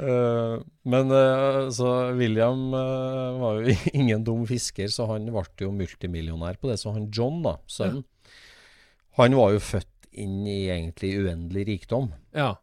Uh, 0.00 0.60
men 0.92 1.12
uh, 1.12 1.68
så 1.74 1.90
William 2.18 2.68
uh, 2.74 3.38
var 3.40 3.60
jo 3.62 3.76
ingen 4.00 4.24
dum 4.26 4.46
fisker, 4.48 4.90
så 4.92 5.08
han 5.10 5.28
ble 5.30 5.46
jo 5.66 5.72
multimillionær 5.74 6.60
på 6.60 6.70
det. 6.70 6.78
Så 6.82 6.94
han 6.96 7.10
John, 7.14 7.42
da, 7.46 7.58
sønnen, 7.70 8.04
han 9.18 9.36
var 9.36 9.54
jo 9.56 9.62
født 9.62 10.10
inn 10.20 10.42
i 10.48 10.64
egentlig 10.72 11.12
uendelig 11.22 11.66
rikdom 11.68 12.10
Ja. 12.34 12.56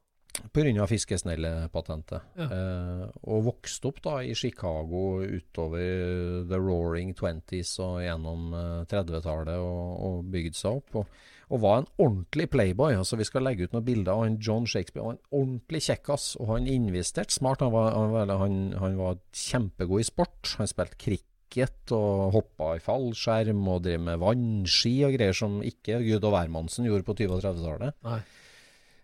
Pga. 0.54 0.88
fiskesnellepatentet. 0.88 2.21
Ja. 2.38 2.47
Eh, 2.47 3.06
og 3.28 3.47
vokste 3.52 3.91
opp 3.91 4.02
da 4.06 4.17
i 4.23 4.36
Chicago 4.38 5.21
utover 5.23 6.45
the 6.50 6.60
roaring 6.60 7.13
twenties 7.17 7.78
og 7.84 8.02
gjennom 8.04 8.54
eh, 8.54 8.86
30-tallet 8.89 9.58
og, 9.58 9.82
og 10.08 10.30
bygde 10.34 10.58
seg 10.58 10.82
opp. 10.82 11.02
Og, 11.02 11.26
og 11.47 11.62
var 11.63 11.82
en 11.82 11.89
ordentlig 12.04 12.50
playboy. 12.52 12.97
altså 12.97 13.19
Vi 13.19 13.28
skal 13.28 13.45
legge 13.47 13.67
ut 13.67 13.76
noen 13.76 13.88
bilder 13.88 14.13
av 14.13 14.26
han 14.26 14.39
John 14.43 14.67
Shakespeare. 14.67 15.06
Han 15.06 15.15
var 15.15 15.19
en 15.19 15.41
ordentlig 15.41 15.84
kjekkas, 15.88 16.34
og 16.41 16.52
han 16.56 16.67
investerte 16.67 17.34
smart. 17.34 17.63
Han 17.63 17.71
var, 17.76 17.93
han, 17.95 18.34
han, 18.41 18.58
han 18.82 18.97
var 19.00 19.21
kjempegod 19.32 20.04
i 20.04 20.10
sport. 20.10 20.58
Han 20.60 20.67
spilte 20.67 21.00
cricket 21.00 21.93
og 21.95 22.34
hoppa 22.36 22.73
i 22.76 22.84
fallskjerm 22.84 23.62
og 23.71 23.86
drev 23.86 24.04
med 24.04 24.19
vannski 24.19 24.97
og 25.08 25.15
greier 25.15 25.38
som 25.38 25.62
ikke 25.63 26.02
Gud 26.04 26.28
og 26.28 26.36
hvermannsen 26.36 26.89
gjorde 26.89 27.08
på 27.08 27.15
20- 27.23 27.38
og 27.38 27.45
30-tallet. 27.45 27.97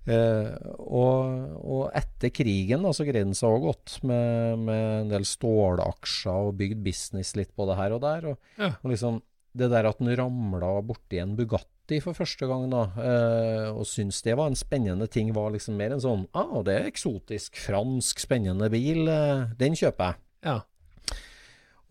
Eh, 0.04 0.50
og, 0.84 1.54
og 1.64 1.84
etter 1.96 2.32
krigen 2.36 2.84
da, 2.84 2.92
så 2.92 3.06
greide 3.08 3.24
han 3.30 3.38
seg 3.38 3.54
òg 3.56 3.68
godt 3.70 3.94
med, 4.10 4.60
med 4.68 4.88
en 5.06 5.14
del 5.14 5.24
stålaksjer 5.28 6.50
og 6.50 6.58
bygd 6.60 6.82
business 6.84 7.36
litt 7.40 7.54
på 7.56 7.68
det 7.70 7.78
her 7.80 7.96
og 7.96 8.02
der. 8.04 8.28
Og, 8.34 8.38
Ja. 8.60 8.74
og 8.82 8.92
liksom 8.92 9.22
det 9.54 9.70
der 9.70 9.86
at 9.86 10.00
han 10.02 10.10
ramla 10.18 10.74
borti 10.82 11.20
en 11.22 11.36
Bugatti 11.38 12.00
for 12.02 12.18
første 12.18 12.48
gang 12.50 12.66
da, 12.72 12.88
eh, 12.98 13.68
og 13.70 13.86
syntes 13.86 14.24
det 14.26 14.34
var 14.40 14.50
en 14.50 14.58
spennende 14.58 15.06
ting, 15.14 15.30
var 15.36 15.52
liksom 15.54 15.78
mer 15.78 15.94
en 15.94 16.02
sånn 16.02 16.24
ah, 16.34 16.56
det 16.66 16.74
er 16.80 16.88
eksotisk, 16.90 17.60
fransk, 17.62 18.20
spennende 18.24 18.70
bil, 18.74 19.04
eh, 19.08 19.46
den 19.60 19.78
kjøper 19.78 20.14
jeg. 20.16 20.22
Ja. 20.50 20.58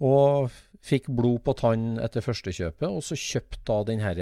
Og 0.02 0.50
fikk 0.82 1.06
blod 1.14 1.44
på 1.46 1.54
tann 1.58 1.96
etter 2.02 2.24
første 2.24 2.50
kjøpet, 2.50 2.88
og 2.88 3.04
så 3.06 3.14
kjøpte 3.18 3.62
da 3.68 3.76
den 3.86 4.00
her 4.02 4.18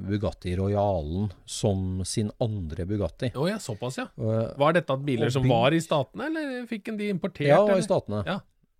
Bugatti 0.00 0.54
Royalen 0.56 1.28
som 1.44 2.00
sin 2.08 2.30
andre 2.40 2.86
Bugatti. 2.88 3.28
Å 3.36 3.48
ja, 3.50 3.58
såpass, 3.60 4.00
ja. 4.00 4.06
Var 4.16 4.78
dette 4.78 4.96
biler 5.04 5.32
som 5.34 5.44
var 5.48 5.76
i 5.76 5.82
Statene, 5.84 6.30
eller 6.30 6.62
fikk 6.70 6.88
en 6.92 7.00
de 7.00 7.10
importert? 7.12 7.50
Ja, 7.50 7.60
var 7.68 7.76
i 7.76 7.84
Statene. 7.84 8.22
Ja. 8.24 8.38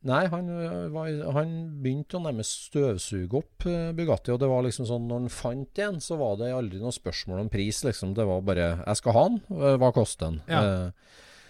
Nei, 0.08 0.22
han, 0.30 0.46
var, 0.94 1.08
han 1.34 1.54
begynte 1.82 2.16
å 2.16 2.22
nærmest 2.22 2.68
støvsuge 2.68 3.40
opp 3.40 3.66
Bugatti, 3.98 4.30
og 4.30 4.38
det 4.40 4.48
var 4.48 4.62
liksom 4.64 4.86
sånn 4.86 5.08
når 5.10 5.24
han 5.24 5.32
fant 5.34 5.80
en, 5.82 5.98
så 6.00 6.16
var 6.20 6.36
det 6.38 6.52
aldri 6.54 6.78
noe 6.80 6.94
spørsmål 6.94 7.42
om 7.42 7.50
pris, 7.50 7.82
liksom. 7.84 8.14
Det 8.14 8.24
var 8.28 8.44
bare 8.46 8.68
'jeg 8.78 8.96
skal 9.02 9.12
ha 9.16 9.24
den', 9.28 9.42
hva 9.82 9.90
koster 9.92 10.30
den? 10.30 10.40
Ja. 10.46 10.62
Eh, 10.62 10.90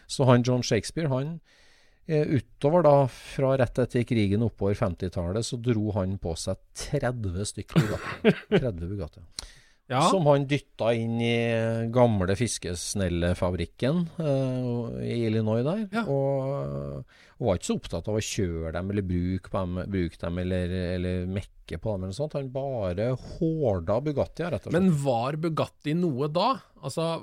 så 0.09 0.25
han 0.25 0.43
John 0.43 0.62
Shakespeare, 0.62 1.12
han 1.12 1.29
eh, 1.37 1.58
utover 2.09 2.85
da, 2.87 2.94
fra 3.12 3.53
rett 3.61 3.79
etter 3.85 4.07
krigen 4.09 4.44
oppover 4.47 4.79
50-tallet, 4.79 5.44
så 5.44 5.59
dro 5.61 5.92
han 5.99 6.16
på 6.23 6.33
seg 6.40 6.61
30 6.88 7.53
stykker 7.53 7.85
Bugatti. 7.85 8.35
30 8.57 8.85
Bugatti. 8.88 9.25
Ja. 9.88 10.03
Som 10.12 10.27
han 10.29 10.44
dytta 10.44 10.90
inn 10.92 11.16
i 11.25 11.37
gamle 11.93 12.35
fiskesnellefabrikken 12.37 14.03
uh, 14.20 14.99
i 15.01 15.22
Illinois 15.24 15.62
der. 15.64 15.87
Ja. 15.97 16.03
Og, 16.12 17.07
og 17.39 17.49
var 17.49 17.57
ikke 17.57 17.70
så 17.70 17.76
opptatt 17.78 18.11
av 18.12 18.18
å 18.18 18.24
kjøre 18.24 18.74
dem 18.76 18.93
eller 18.93 19.07
bruke 19.09 19.53
dem, 19.55 19.80
bruk 19.89 20.18
dem 20.20 20.43
eller, 20.45 20.74
eller 20.99 21.24
mekke 21.32 21.80
på 21.80 21.95
dem. 21.95 22.05
eller 22.05 22.12
noe 22.12 22.18
sånt. 22.20 22.37
Han 22.37 22.53
bare 22.53 23.14
hårda 23.16 23.97
Bugatti, 24.05 24.45
rett 24.45 24.68
og 24.68 24.68
slett. 24.68 24.76
Men 24.76 24.93
var 25.07 25.41
Bugatti 25.41 25.97
noe 25.97 26.28
da? 26.37 26.51
Altså, 26.82 27.14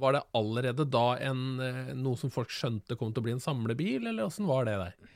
var 0.00 0.16
det 0.16 0.24
allerede 0.36 0.86
da 0.88 1.06
en, 1.24 1.44
eh, 1.60 1.92
noe 1.96 2.18
som 2.20 2.32
folk 2.32 2.52
skjønte 2.52 2.96
kom 2.98 3.12
til 3.12 3.22
å 3.24 3.26
bli 3.28 3.36
en 3.36 3.42
samlebil, 3.42 4.06
eller 4.06 4.28
åssen 4.28 4.48
var 4.48 4.68
det 4.68 4.78
der? 4.80 5.12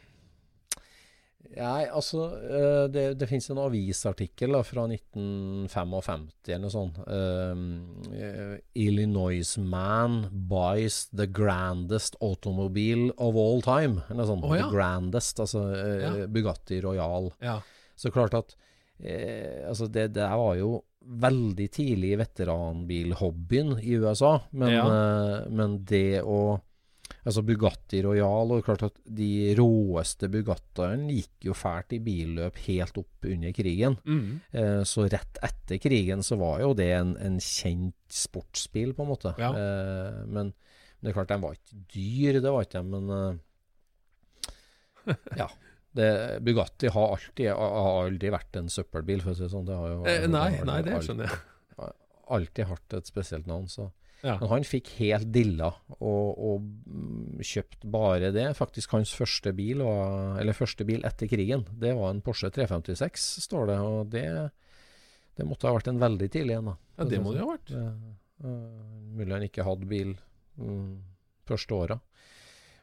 Nei, 1.51 1.87
altså 1.91 2.27
eh, 2.47 2.85
Det, 2.93 3.05
det 3.19 3.27
fins 3.27 3.49
en 3.51 3.59
avisartikkel 3.59 4.55
da, 4.55 4.61
fra 4.67 4.85
1955 4.87 6.27
eller 6.51 6.63
noe 6.63 6.73
sånt. 6.75 7.01
Um, 7.07 8.63
Illinois 8.79 9.57
man 9.59 10.23
buys 10.31 11.05
the 11.11 11.27
grandest 11.27 12.17
automobile 12.21 13.11
of 13.17 13.39
all 13.41 13.65
time. 13.67 14.05
Eller 14.09 14.23
noe 14.23 14.31
sånt. 14.31 14.47
Oh, 14.47 14.55
ja. 14.55 14.69
The 14.69 14.77
grandest, 14.77 15.43
altså 15.43 15.65
Ja. 15.75 16.13
Bugatti 16.31 16.81
Royal. 16.85 17.33
Ja. 17.43 17.59
Så 17.99 18.13
klart 18.15 18.37
at 18.37 18.55
eh, 19.03 19.67
altså 19.69 19.89
det, 19.89 20.13
det 20.15 20.23
der 20.23 20.37
var 20.39 20.55
jo 20.61 20.79
veldig 21.01 21.69
tidlig 21.73 22.13
i 22.15 22.19
veteranbilhobbyen 22.21 23.79
i 23.83 23.95
USA. 24.01 24.41
Men, 24.53 24.73
Ja. 24.73 24.85
eh, 24.87 25.49
men 25.51 25.85
det 25.85 26.23
å 26.23 26.61
Altså 27.27 27.43
Bugatti 27.43 27.99
Royal, 28.03 28.53
og 28.55 28.65
klart 28.65 28.83
at 28.87 28.95
de 29.05 29.53
råeste 29.59 30.29
Bugattiene 30.31 31.11
gikk 31.13 31.43
jo 31.51 31.53
fælt 31.53 31.93
i 31.93 31.99
billøp 31.99 32.57
helt 32.69 32.97
opp 32.97 33.27
under 33.27 33.53
krigen. 33.53 33.97
Mm. 34.07 34.41
Eh, 34.55 34.83
så 34.85 35.05
rett 35.11 35.37
etter 35.43 35.79
krigen 35.83 36.23
så 36.23 36.39
var 36.39 36.61
jo 36.63 36.73
det 36.73 36.87
en, 36.97 37.17
en 37.19 37.37
kjent 37.39 37.97
sportsbil, 38.09 38.95
på 38.95 39.03
en 39.03 39.09
måte. 39.11 39.35
Ja. 39.43 39.51
Eh, 39.53 40.25
men, 40.25 40.53
men 40.55 41.03
det 41.03 41.11
er 41.11 41.19
klart, 41.19 41.29
de 41.35 41.41
var 41.43 41.59
ikke 41.59 41.83
dyr, 41.93 42.41
det 42.41 42.55
var 42.55 42.63
ikke 42.65 42.79
de, 42.81 42.89
men 42.89 43.11
eh, 45.09 45.15
Ja. 45.43 45.49
Det, 45.97 46.09
Bugatti 46.47 46.91
har 46.95 47.15
alltid 47.17 47.49
har 47.51 48.05
aldri 48.07 48.31
vært 48.31 48.59
en 48.61 48.69
søppelbil, 48.71 49.23
for 49.25 49.33
å 49.33 49.39
si 49.39 49.43
det 49.43 49.51
sånn. 49.53 49.65
Det 49.67 49.79
har 49.79 49.89
jo, 49.91 50.03
Eh, 50.07 50.27
nei, 50.31 50.51
har 50.59 50.69
nei, 50.69 50.83
det 50.87 51.01
skjønner 51.03 51.27
jeg. 51.27 51.41
Alltid 52.31 52.69
hatt 52.71 52.95
et 52.95 53.09
spesielt 53.11 53.49
navn, 53.51 53.67
så 53.71 53.91
Ja. 54.23 54.35
Men 54.37 54.51
han 54.51 54.65
fikk 54.69 54.91
helt 54.99 55.31
dilla, 55.33 55.71
og, 55.97 56.27
og 56.37 56.61
mm, 56.61 57.41
kjøpt 57.41 57.87
bare 57.89 58.29
det. 58.37 58.51
Faktisk 58.59 58.93
hans 58.93 59.15
første 59.17 59.51
bil, 59.57 59.81
var, 59.81 60.37
eller 60.43 60.53
første 60.53 60.85
bil 60.85 61.01
etter 61.09 61.27
krigen, 61.27 61.65
det 61.81 61.95
var 61.97 62.13
en 62.13 62.21
Porsche 62.21 62.51
356, 62.53 63.25
står 63.47 63.71
det. 63.73 63.79
Og 63.81 64.11
det, 64.13 64.27
det 65.41 65.47
måtte 65.49 65.71
ha 65.71 65.73
vært 65.73 65.89
en 65.89 66.03
veldig 66.03 66.29
tidlig 66.37 66.59
en, 66.59 66.69
da. 66.69 66.77
Ja, 67.01 67.09
det 67.09 67.23
må 67.25 67.33
det 67.33 67.41
ha 67.41 67.49
vært. 67.49 67.73
Eh, 67.73 68.55
mulig 69.17 69.33
han 69.33 69.49
ikke 69.49 69.65
hadde 69.67 69.89
bil 69.89 70.13
mm, 70.61 70.93
første 71.49 71.81
åra. 71.81 71.99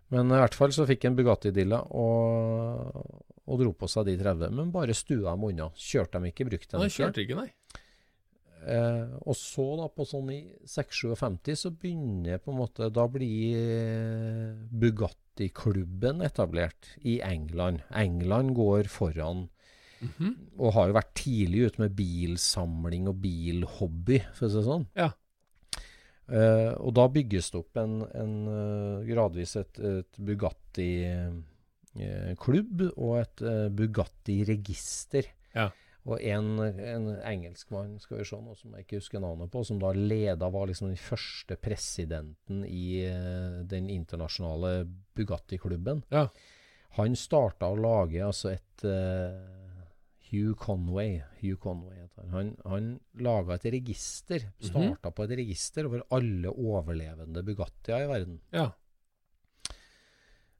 Men 0.09 0.31
i 0.31 0.37
hvert 0.39 0.55
fall 0.55 0.71
så 0.71 0.85
fikk 0.87 1.03
han 1.03 1.15
Bugatti-dilla 1.17 1.81
og, 1.99 3.01
og 3.47 3.59
dro 3.59 3.73
på 3.75 3.89
seg 3.91 4.05
de 4.07 4.17
30. 4.21 4.53
Men 4.55 4.71
bare 4.71 4.95
stua 4.95 5.33
dem 5.35 5.43
unna. 5.49 5.69
Kjørte 5.75 6.15
dem 6.19 6.29
ikke, 6.29 6.45
brukte 6.47 6.71
dem 6.77 6.79
nei, 6.85 6.87
ikke. 6.87 7.01
kjørte 7.03 7.25
ikke, 7.25 7.39
nei. 7.41 7.51
Eh, 8.67 9.11
og 9.27 9.35
så 9.37 9.65
da 9.79 9.85
på 9.93 10.03
sånn 10.07 10.31
i 10.33 10.39
56-57 10.67 11.53
så 11.61 11.69
begynner 11.71 12.39
på 12.41 12.51
en 12.51 12.57
måte 12.57 12.87
Da 12.91 13.05
blir 13.07 14.55
Bugatti-klubben 14.71 16.23
etablert 16.25 16.89
i 17.03 17.19
England. 17.23 17.83
England 17.95 18.55
går 18.57 18.89
foran 18.91 19.47
Mhm. 19.99 20.33
og 20.59 20.73
har 20.73 20.87
jo 20.89 20.93
vært 20.93 21.13
tidlig 21.17 21.61
ute 21.67 21.79
med 21.81 21.95
bilsamling 21.97 23.07
og 23.09 23.15
bilhobby, 23.21 24.19
for 24.33 24.45
å 24.45 24.49
si 24.51 24.57
det 24.59 24.65
sånn. 24.67 24.85
Ja. 24.95 25.07
Eh, 26.27 26.75
og 26.83 26.91
da 26.97 27.05
bygges 27.11 27.51
det 27.53 27.59
opp 27.61 27.77
en, 27.79 27.93
en 28.19 28.47
uh, 28.51 29.05
gradvis 29.07 29.55
et, 29.61 29.79
et 29.79 30.17
Bugatti-klubb 30.19 32.81
og 32.91 33.19
et 33.21 33.41
eh, 33.47 33.69
Bugatti-register. 33.71 35.25
Ja. 35.55 35.71
Og 36.07 36.21
en, 36.23 36.55
en 36.63 37.09
engelskmann 37.27 37.99
skal 37.99 38.21
vi 38.21 38.25
se 38.27 38.37
nå, 38.39 38.53
som 38.55 38.73
jeg 38.75 38.85
ikke 38.85 38.99
husker 39.01 39.19
navnet 39.23 39.51
på, 39.51 39.63
som 39.67 39.79
da 39.81 39.89
leda 39.95 40.49
var 40.51 40.67
liksom 40.69 40.87
den 40.91 40.99
første 40.99 41.55
presidenten 41.59 42.63
i 42.67 43.03
eh, 43.07 43.63
den 43.67 43.89
internasjonale 43.91 44.87
Bugatti-klubben. 45.17 46.03
Ja. 46.13 46.27
Han 46.97 47.15
starta 47.19 47.67
å 47.69 47.79
lage 47.79 48.23
altså 48.23 48.49
et 48.55 48.83
eh, 48.87 49.66
Hugh 50.29 50.55
Conway. 50.59 51.21
Hugh 51.41 51.59
Conway 51.61 52.07
han. 52.17 52.29
Han, 52.33 52.51
han 52.65 52.89
laga 53.23 53.55
et 53.55 53.69
register. 53.77 54.49
Starta 54.59 55.11
på 55.11 55.25
et 55.25 55.35
register 55.39 55.87
over 55.87 56.03
alle 56.15 56.51
overlevende 56.51 57.43
Bugattier 57.45 58.05
i 58.05 58.11
verden. 58.11 58.39
Ja. 58.55 58.69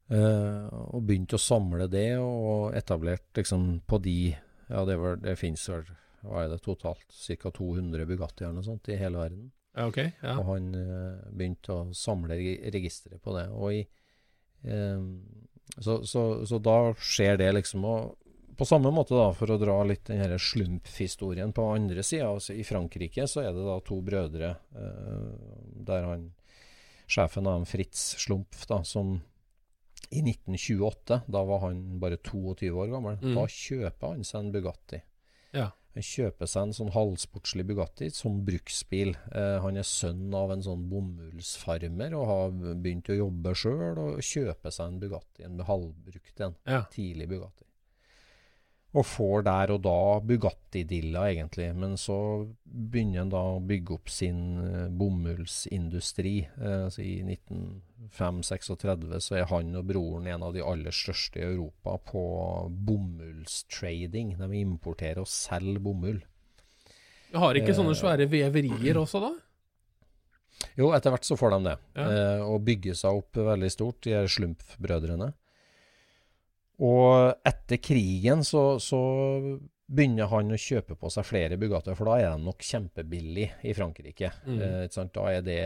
Uh, 0.08 0.68
og 0.94 1.02
begynte 1.04 1.36
å 1.36 1.42
samle 1.42 1.84
det, 1.92 2.14
og 2.16 2.72
etablert 2.78 3.28
liksom 3.36 3.82
på 3.84 3.98
de 4.00 4.20
Ja, 4.68 4.84
det, 4.88 4.96
var, 5.00 5.18
det 5.20 5.34
fins 5.40 5.66
vel 5.68 5.84
hva 6.24 6.42
er 6.42 6.50
det 6.52 6.62
totalt? 6.64 7.04
Ca. 7.12 7.50
200 7.54 8.06
Bugattier 8.08 8.48
eller 8.48 8.58
noe 8.58 8.66
sånt 8.66 8.88
i 8.90 8.96
hele 8.98 9.20
verden. 9.20 9.50
Okay. 9.78 10.10
Ja. 10.22 10.38
Og 10.40 10.48
han 10.48 10.72
uh, 10.74 11.28
begynte 11.30 11.76
å 11.76 11.84
samle 11.94 12.38
re- 12.40 12.72
registeret 12.74 13.22
på 13.22 13.36
det. 13.36 13.44
Og 13.54 13.76
i, 13.76 13.84
eh, 14.66 15.04
så, 15.78 16.00
så, 16.08 16.24
så 16.48 16.58
da 16.58 16.78
skjer 16.98 17.38
det 17.38 17.52
liksom 17.54 17.86
og 17.86 18.16
På 18.58 18.66
samme 18.66 18.90
måte, 18.90 19.14
da, 19.14 19.28
for 19.38 19.52
å 19.54 19.58
dra 19.60 19.76
litt 19.86 20.08
den 20.10 20.34
slumphistorien 20.42 21.52
på 21.54 21.62
andre 21.76 22.02
sida, 22.02 22.26
altså 22.34 22.56
i 22.58 22.64
Frankrike, 22.66 23.28
så 23.30 23.44
er 23.46 23.52
det 23.54 23.62
da 23.68 23.76
to 23.86 24.00
brødre 24.02 24.48
eh, 24.74 25.28
der 25.86 26.08
han 26.08 26.24
Sjefen 27.08 27.46
av 27.48 27.62
Fritz 27.70 28.16
Slumpf, 28.20 28.66
da, 28.68 28.82
som 28.84 29.14
i 30.12 30.20
1928, 30.24 31.22
da 31.30 31.40
var 31.48 31.62
han 31.68 31.78
bare 32.02 32.18
22 32.20 32.68
år 32.74 32.90
gammel, 32.92 33.16
Mm. 33.22 33.34
da 33.38 33.46
kjøper 33.46 34.12
han 34.12 34.24
seg 34.24 34.40
en 34.42 34.50
Bugatti. 34.52 35.00
Ja. 35.56 35.70
Han 35.94 36.04
kjøper 36.04 36.46
seg 36.50 36.62
en 36.66 36.74
sånn 36.76 36.92
halvsportslig 36.94 37.64
Bugatti 37.66 38.10
som 38.12 38.42
bruksbil. 38.44 39.14
Eh, 39.32 39.60
han 39.64 39.76
er 39.80 39.86
sønn 39.88 40.34
av 40.36 40.52
en 40.52 40.62
sånn 40.62 40.84
bomullsfarmer 40.90 42.12
og 42.18 42.26
har 42.28 42.50
begynt 42.76 43.08
å 43.12 43.16
jobbe 43.18 43.54
sjøl 43.56 43.98
og 44.02 44.20
kjøper 44.20 44.70
seg 44.74 44.86
en 44.92 45.00
Bugatti, 45.02 45.44
en 45.48 45.58
halvbrukt 45.64 46.44
en. 46.44 46.58
Ja. 46.68 46.82
Tidlig 46.92 47.28
Bugatti. 47.32 47.64
Og 48.96 49.04
får 49.04 49.42
der 49.44 49.70
og 49.74 49.82
da 49.84 49.98
Bugatti-dilla, 50.24 51.26
egentlig. 51.28 51.66
Men 51.76 51.98
så 52.00 52.16
begynner 52.64 53.20
han 53.20 53.32
da 53.34 53.42
å 53.50 53.58
bygge 53.60 53.98
opp 53.98 54.08
sin 54.08 54.38
eh, 54.64 54.86
bomullsindustri. 54.88 56.36
Eh, 56.56 56.84
altså 56.86 57.04
I 57.04 57.18
1905-36 58.16 59.20
så 59.26 59.36
er 59.36 59.50
han 59.50 59.76
og 59.76 59.90
broren 59.90 60.30
en 60.32 60.46
av 60.46 60.56
de 60.56 60.64
aller 60.64 60.94
største 60.94 61.42
i 61.42 61.44
Europa 61.50 61.98
på 62.12 62.22
bomullstrading. 62.88 64.38
De 64.40 64.62
importerer 64.62 65.20
og 65.20 65.28
selger 65.28 65.84
bomull. 65.84 66.22
Jeg 67.28 67.42
har 67.44 67.60
ikke 67.60 67.76
sånne 67.76 67.92
Eh, 67.92 68.00
svære 68.00 68.28
veverier 68.32 68.96
også, 68.96 69.20
da? 69.20 69.34
Jo, 70.78 70.88
etter 70.96 71.12
hvert 71.12 71.28
så 71.28 71.36
får 71.38 71.52
de 71.54 71.58
det. 71.68 71.76
Ja. 71.98 72.06
Eh, 72.08 72.40
og 72.46 72.64
bygger 72.64 72.96
seg 72.96 73.20
opp 73.20 73.36
veldig 73.36 73.70
stort, 73.70 74.00
de 74.06 74.16
her 74.16 74.32
Slumpf-brødrene. 74.32 75.34
Og 76.84 77.48
etter 77.48 77.80
krigen 77.82 78.44
så, 78.46 78.78
så 78.82 79.00
begynner 79.88 80.28
han 80.30 80.52
å 80.52 80.60
kjøpe 80.60 80.94
på 81.00 81.10
seg 81.10 81.26
flere 81.26 81.58
Bugattier, 81.58 81.96
for 81.98 82.10
da 82.10 82.18
er 82.20 82.28
de 82.34 82.44
nok 82.44 82.62
kjempebillig 82.64 83.48
i 83.66 83.74
Frankrike. 83.74 84.30
Mm. 84.46 84.60
Eh? 84.62 85.00
Da 85.14 85.26
er 85.32 85.42
det 85.42 85.58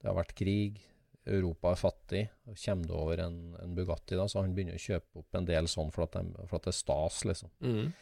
Det 0.00 0.08
har 0.08 0.16
vært 0.16 0.34
krig, 0.38 0.80
Europa 1.26 1.70
er 1.72 1.78
fattig. 1.78 2.24
og 2.48 2.58
Kommer 2.58 2.88
det 2.88 2.96
over 2.98 3.22
en, 3.26 3.38
en 3.62 3.74
Bugatti, 3.76 4.16
da, 4.18 4.26
så 4.28 4.42
han 4.42 4.54
begynner 4.54 4.78
å 4.78 4.82
kjøpe 4.82 5.22
opp 5.22 5.38
en 5.38 5.46
del 5.46 5.68
sånn 5.70 5.92
for 5.94 6.06
at, 6.06 6.16
de, 6.18 6.46
for 6.48 6.58
at 6.58 6.66
det 6.66 6.72
er 6.72 6.78
stas, 6.78 7.22
liksom. 7.28 7.52
Mm. 7.62 7.92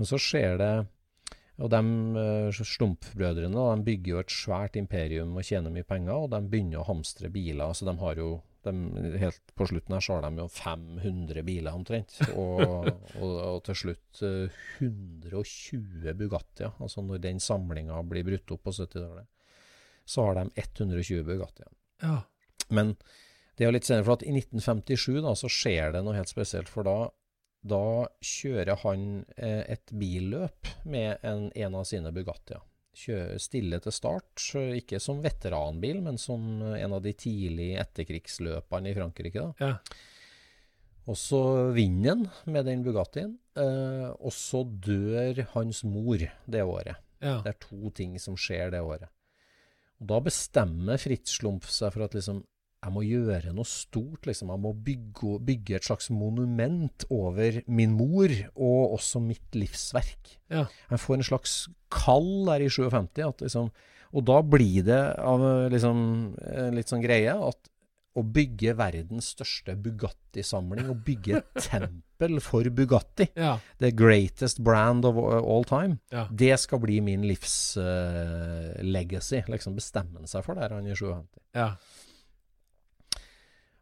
Men 0.00 0.08
så 0.08 0.16
skjer 0.20 0.54
det 0.56 0.74
Og 1.60 1.68
de 1.68 1.80
uh, 2.16 2.60
Slumpbrødrene 2.64 3.64
de 3.74 3.84
bygger 3.84 4.14
jo 4.14 4.20
et 4.22 4.32
svært 4.32 4.78
imperium 4.80 5.34
og 5.36 5.44
tjener 5.44 5.74
mye 5.74 5.84
penger, 5.84 6.14
og 6.14 6.30
de 6.32 6.40
begynner 6.46 6.80
å 6.80 6.86
hamstre 6.88 7.28
biler. 7.32 7.74
Så 7.76 7.88
de 7.88 7.96
har 8.00 8.22
jo 8.22 8.30
de, 8.66 8.72
Helt 9.20 9.54
på 9.56 9.66
slutten 9.70 9.94
her 9.96 10.04
så 10.04 10.16
har 10.16 10.26
de 10.26 10.42
jo 10.42 10.46
500 10.52 11.44
biler 11.46 11.76
omtrent. 11.76 12.18
Og, 12.40 12.88
og, 13.20 13.30
og 13.30 13.60
til 13.68 13.78
slutt 13.84 14.22
eh, 14.26 14.60
120 14.80 16.14
Bugattier. 16.18 16.74
Altså 16.80 17.04
når 17.04 17.22
den 17.24 17.40
samlinga 17.42 18.00
blir 18.08 18.26
brutt 18.26 18.54
opp 18.56 18.66
på 18.68 18.74
70-tallet, 18.76 19.28
så 20.08 20.26
har 20.26 20.40
de 20.40 20.64
120 20.64 21.24
Bugattier. 21.28 21.70
Ja. 22.02 22.22
Men 22.70 22.94
det 23.56 23.66
er 23.66 23.70
jo 23.70 23.76
litt 23.76 23.88
senere, 23.88 24.06
for 24.06 24.16
at 24.16 24.24
i 24.24 24.32
1957 24.32 25.20
da, 25.20 25.34
så 25.36 25.50
skjer 25.52 25.94
det 25.94 26.04
noe 26.06 26.16
helt 26.16 26.30
spesielt. 26.30 26.70
For 26.72 26.86
da, 26.86 27.10
da 27.68 27.84
kjører 28.24 28.80
han 28.86 29.06
eh, 29.36 29.62
et 29.76 29.92
billøp 29.92 30.70
med 30.88 31.20
en, 31.26 31.50
en 31.52 31.76
av 31.76 31.84
sine 31.88 32.12
Bugattier. 32.14 32.62
Stille 33.40 33.80
til 33.82 33.94
start, 33.94 34.44
ikke 34.76 35.00
som 35.02 35.22
veteranbil, 35.24 36.02
men 36.04 36.18
som 36.20 36.62
en 36.62 36.96
av 36.96 37.02
de 37.04 37.12
tidlige 37.16 37.80
etterkrigsløperne 37.82 38.92
i 38.92 38.96
Frankrike. 38.96 39.40
da. 39.40 39.52
Ja. 39.60 40.08
Og 41.10 41.16
så 41.18 41.40
vinner 41.74 42.12
han 42.12 42.26
med 42.52 42.68
den 42.68 42.84
Bugattien, 42.86 43.38
eh, 43.58 44.10
og 44.12 44.32
så 44.36 44.62
dør 44.64 45.42
hans 45.54 45.82
mor 45.84 46.20
det 46.20 46.62
året. 46.62 46.96
ja. 47.20 47.40
Det 47.44 47.54
er 47.54 47.58
to 47.64 47.90
ting 47.90 48.18
som 48.20 48.36
skjer 48.36 48.70
det 48.70 48.80
året. 48.80 49.08
Og 50.00 50.06
da 50.08 50.20
bestemmer 50.24 51.00
Fritz 51.00 51.36
Slumpf 51.36 51.68
seg 51.68 51.92
for 51.92 52.06
at 52.06 52.14
liksom, 52.16 52.44
jeg 52.80 52.94
må 52.94 53.02
gjøre 53.04 53.52
noe 53.52 53.68
stort. 53.68 54.24
liksom. 54.24 54.52
Jeg 54.54 54.62
må 54.64 54.72
bygge, 54.72 55.34
bygge 55.44 55.76
et 55.76 55.84
slags 55.84 56.08
monument 56.14 57.04
over 57.12 57.60
min 57.68 57.92
mor, 57.92 58.32
og 58.56 58.94
også 58.96 59.20
mitt 59.20 59.58
livsverk. 59.58 60.38
Ja. 60.48 60.64
Jeg 60.88 61.02
får 61.02 61.18
en 61.18 61.28
slags 61.28 61.56
kall 61.92 62.30
der 62.48 62.64
i 62.64 62.70
57. 62.72 63.20
At 63.26 63.44
liksom, 63.44 63.68
og 64.16 64.24
da 64.30 64.40
blir 64.42 64.86
det 64.88 65.02
av 65.20 65.44
liksom, 65.74 66.00
en 66.40 66.78
litt 66.78 66.88
sånn 66.88 67.04
greie 67.04 67.36
at 67.36 67.68
å 68.18 68.24
bygge 68.26 68.72
verdens 68.74 69.28
største 69.36 69.76
Bugatti-samling 69.78 70.88
og 70.90 71.04
bygge 71.06 71.36
et 71.36 71.60
tempel 71.68 72.40
for 72.42 72.64
Bugatti. 72.74 73.28
Ja. 73.38 73.58
The 73.78 73.92
greatest 73.94 74.64
brand 74.66 75.04
of 75.06 75.20
all 75.20 75.68
time. 75.68 76.00
Ja. 76.10 76.24
Det 76.32 76.56
skal 76.64 76.80
bli 76.82 76.98
min 77.04 77.28
livs 77.28 77.76
legacy, 78.82 79.44
liksom 79.52 79.76
bestemme 79.76 80.24
seg 80.26 80.48
for 80.48 80.56
det, 80.58 80.72
han 80.72 80.88
i 80.88 80.96
57. 80.96 81.44
Ja. 81.54 81.74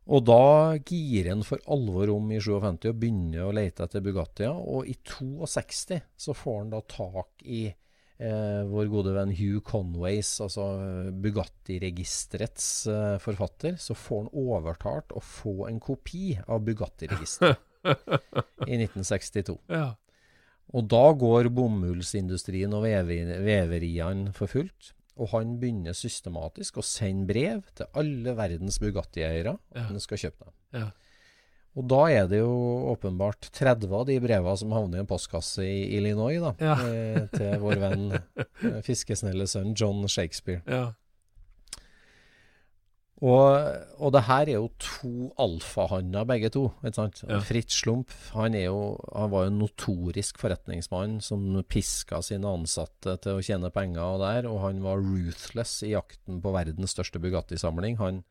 Og 0.09 0.23
da 0.25 0.77
girer 0.89 1.35
han 1.35 1.43
for 1.45 1.61
alvor 1.69 2.09
om 2.15 2.31
i 2.33 2.39
57 2.41 2.89
og 2.89 2.97
begynner 3.03 3.45
å 3.45 3.53
lete 3.53 3.85
etter 3.85 4.01
Bugattier. 4.05 4.57
Og 4.57 4.89
i 4.89 4.95
62 5.05 6.01
så 6.17 6.35
får 6.37 6.57
han 6.63 6.73
da 6.73 6.81
tak 6.89 7.45
i 7.45 7.67
eh, 7.69 8.63
vår 8.71 8.89
gode 8.89 9.13
venn 9.19 9.35
Hugh 9.37 9.61
Conways, 9.69 10.31
altså 10.41 10.65
Bugatti-registerets 11.13 12.69
eh, 12.89 13.17
forfatter. 13.21 13.77
Så 13.77 13.97
får 13.99 14.25
han 14.25 14.33
overtalt 14.49 15.13
å 15.13 15.21
få 15.25 15.67
en 15.69 15.81
kopi 15.85 16.39
av 16.47 16.65
Bugatti-registeret 16.65 17.65
i 18.69 18.81
1962. 18.81 19.59
ja. 19.73 19.91
Og 20.77 20.85
da 20.85 21.07
går 21.17 21.47
bomullsindustrien 21.57 22.75
og 22.77 22.83
vever- 22.85 23.39
veveriene 23.41 24.35
for 24.37 24.53
fullt. 24.53 24.91
Og 25.19 25.29
han 25.33 25.57
begynner 25.59 25.93
systematisk 25.99 26.79
å 26.79 26.85
sende 26.87 27.27
brev 27.27 27.63
til 27.75 27.87
alle 27.99 28.35
verdens 28.39 28.79
Bugatti-eiere 28.79 29.57
om 29.57 29.59
Ja. 29.75 29.89
de 29.91 30.01
skal 30.01 30.19
kjøpe 30.19 30.45
dem. 30.45 30.55
Ja. 30.81 30.91
Og 31.77 31.87
da 31.87 31.99
er 32.11 32.27
det 32.27 32.39
jo 32.41 32.53
åpenbart 32.95 33.51
30 33.55 33.93
av 33.95 34.07
de 34.07 34.19
brevene 34.21 34.57
som 34.59 34.71
havner 34.75 34.99
i 34.99 35.01
en 35.01 35.07
postkasse 35.11 35.63
i 35.63 35.97
Illinois, 35.99 36.39
da, 36.41 36.55
Ja. 36.61 36.75
eh, 36.87 37.27
til 37.35 37.59
vår 37.61 37.79
venn 37.83 38.13
eh, 38.39 38.81
fiskesnelle 38.83 39.47
sønn 39.47 39.75
John 39.79 40.07
Shakespeare. 40.09 40.63
ja. 40.67 40.93
Og, 43.19 43.51
og 43.99 44.13
det 44.15 44.21
her 44.29 44.47
er 44.47 44.55
jo 44.61 44.69
to 44.79 45.31
alfahanner, 45.43 46.23
begge 46.29 46.53
to. 46.55 46.69
Ja. 46.87 47.41
Fritz 47.43 47.81
Slump 47.81 48.13
han, 48.37 48.55
er 48.55 48.69
jo, 48.69 48.93
han 49.11 49.33
var 49.33 49.47
jo 49.47 49.51
en 49.51 49.59
notorisk 49.59 50.39
forretningsmann 50.39 51.17
som 51.25 51.49
piska 51.67 52.21
sine 52.23 52.47
ansatte 52.47 53.17
til 53.25 53.41
å 53.41 53.43
tjene 53.43 53.73
penger 53.75 54.05
og 54.05 54.23
der, 54.23 54.47
og 54.51 54.63
han 54.69 54.85
var 54.85 55.03
ruthless 55.03 55.81
i 55.89 55.97
jakten 55.97 56.39
på 56.45 56.53
verdens 56.55 56.95
største 56.95 57.19
Bugatti-samling. 57.23 57.99
Han 57.99 58.23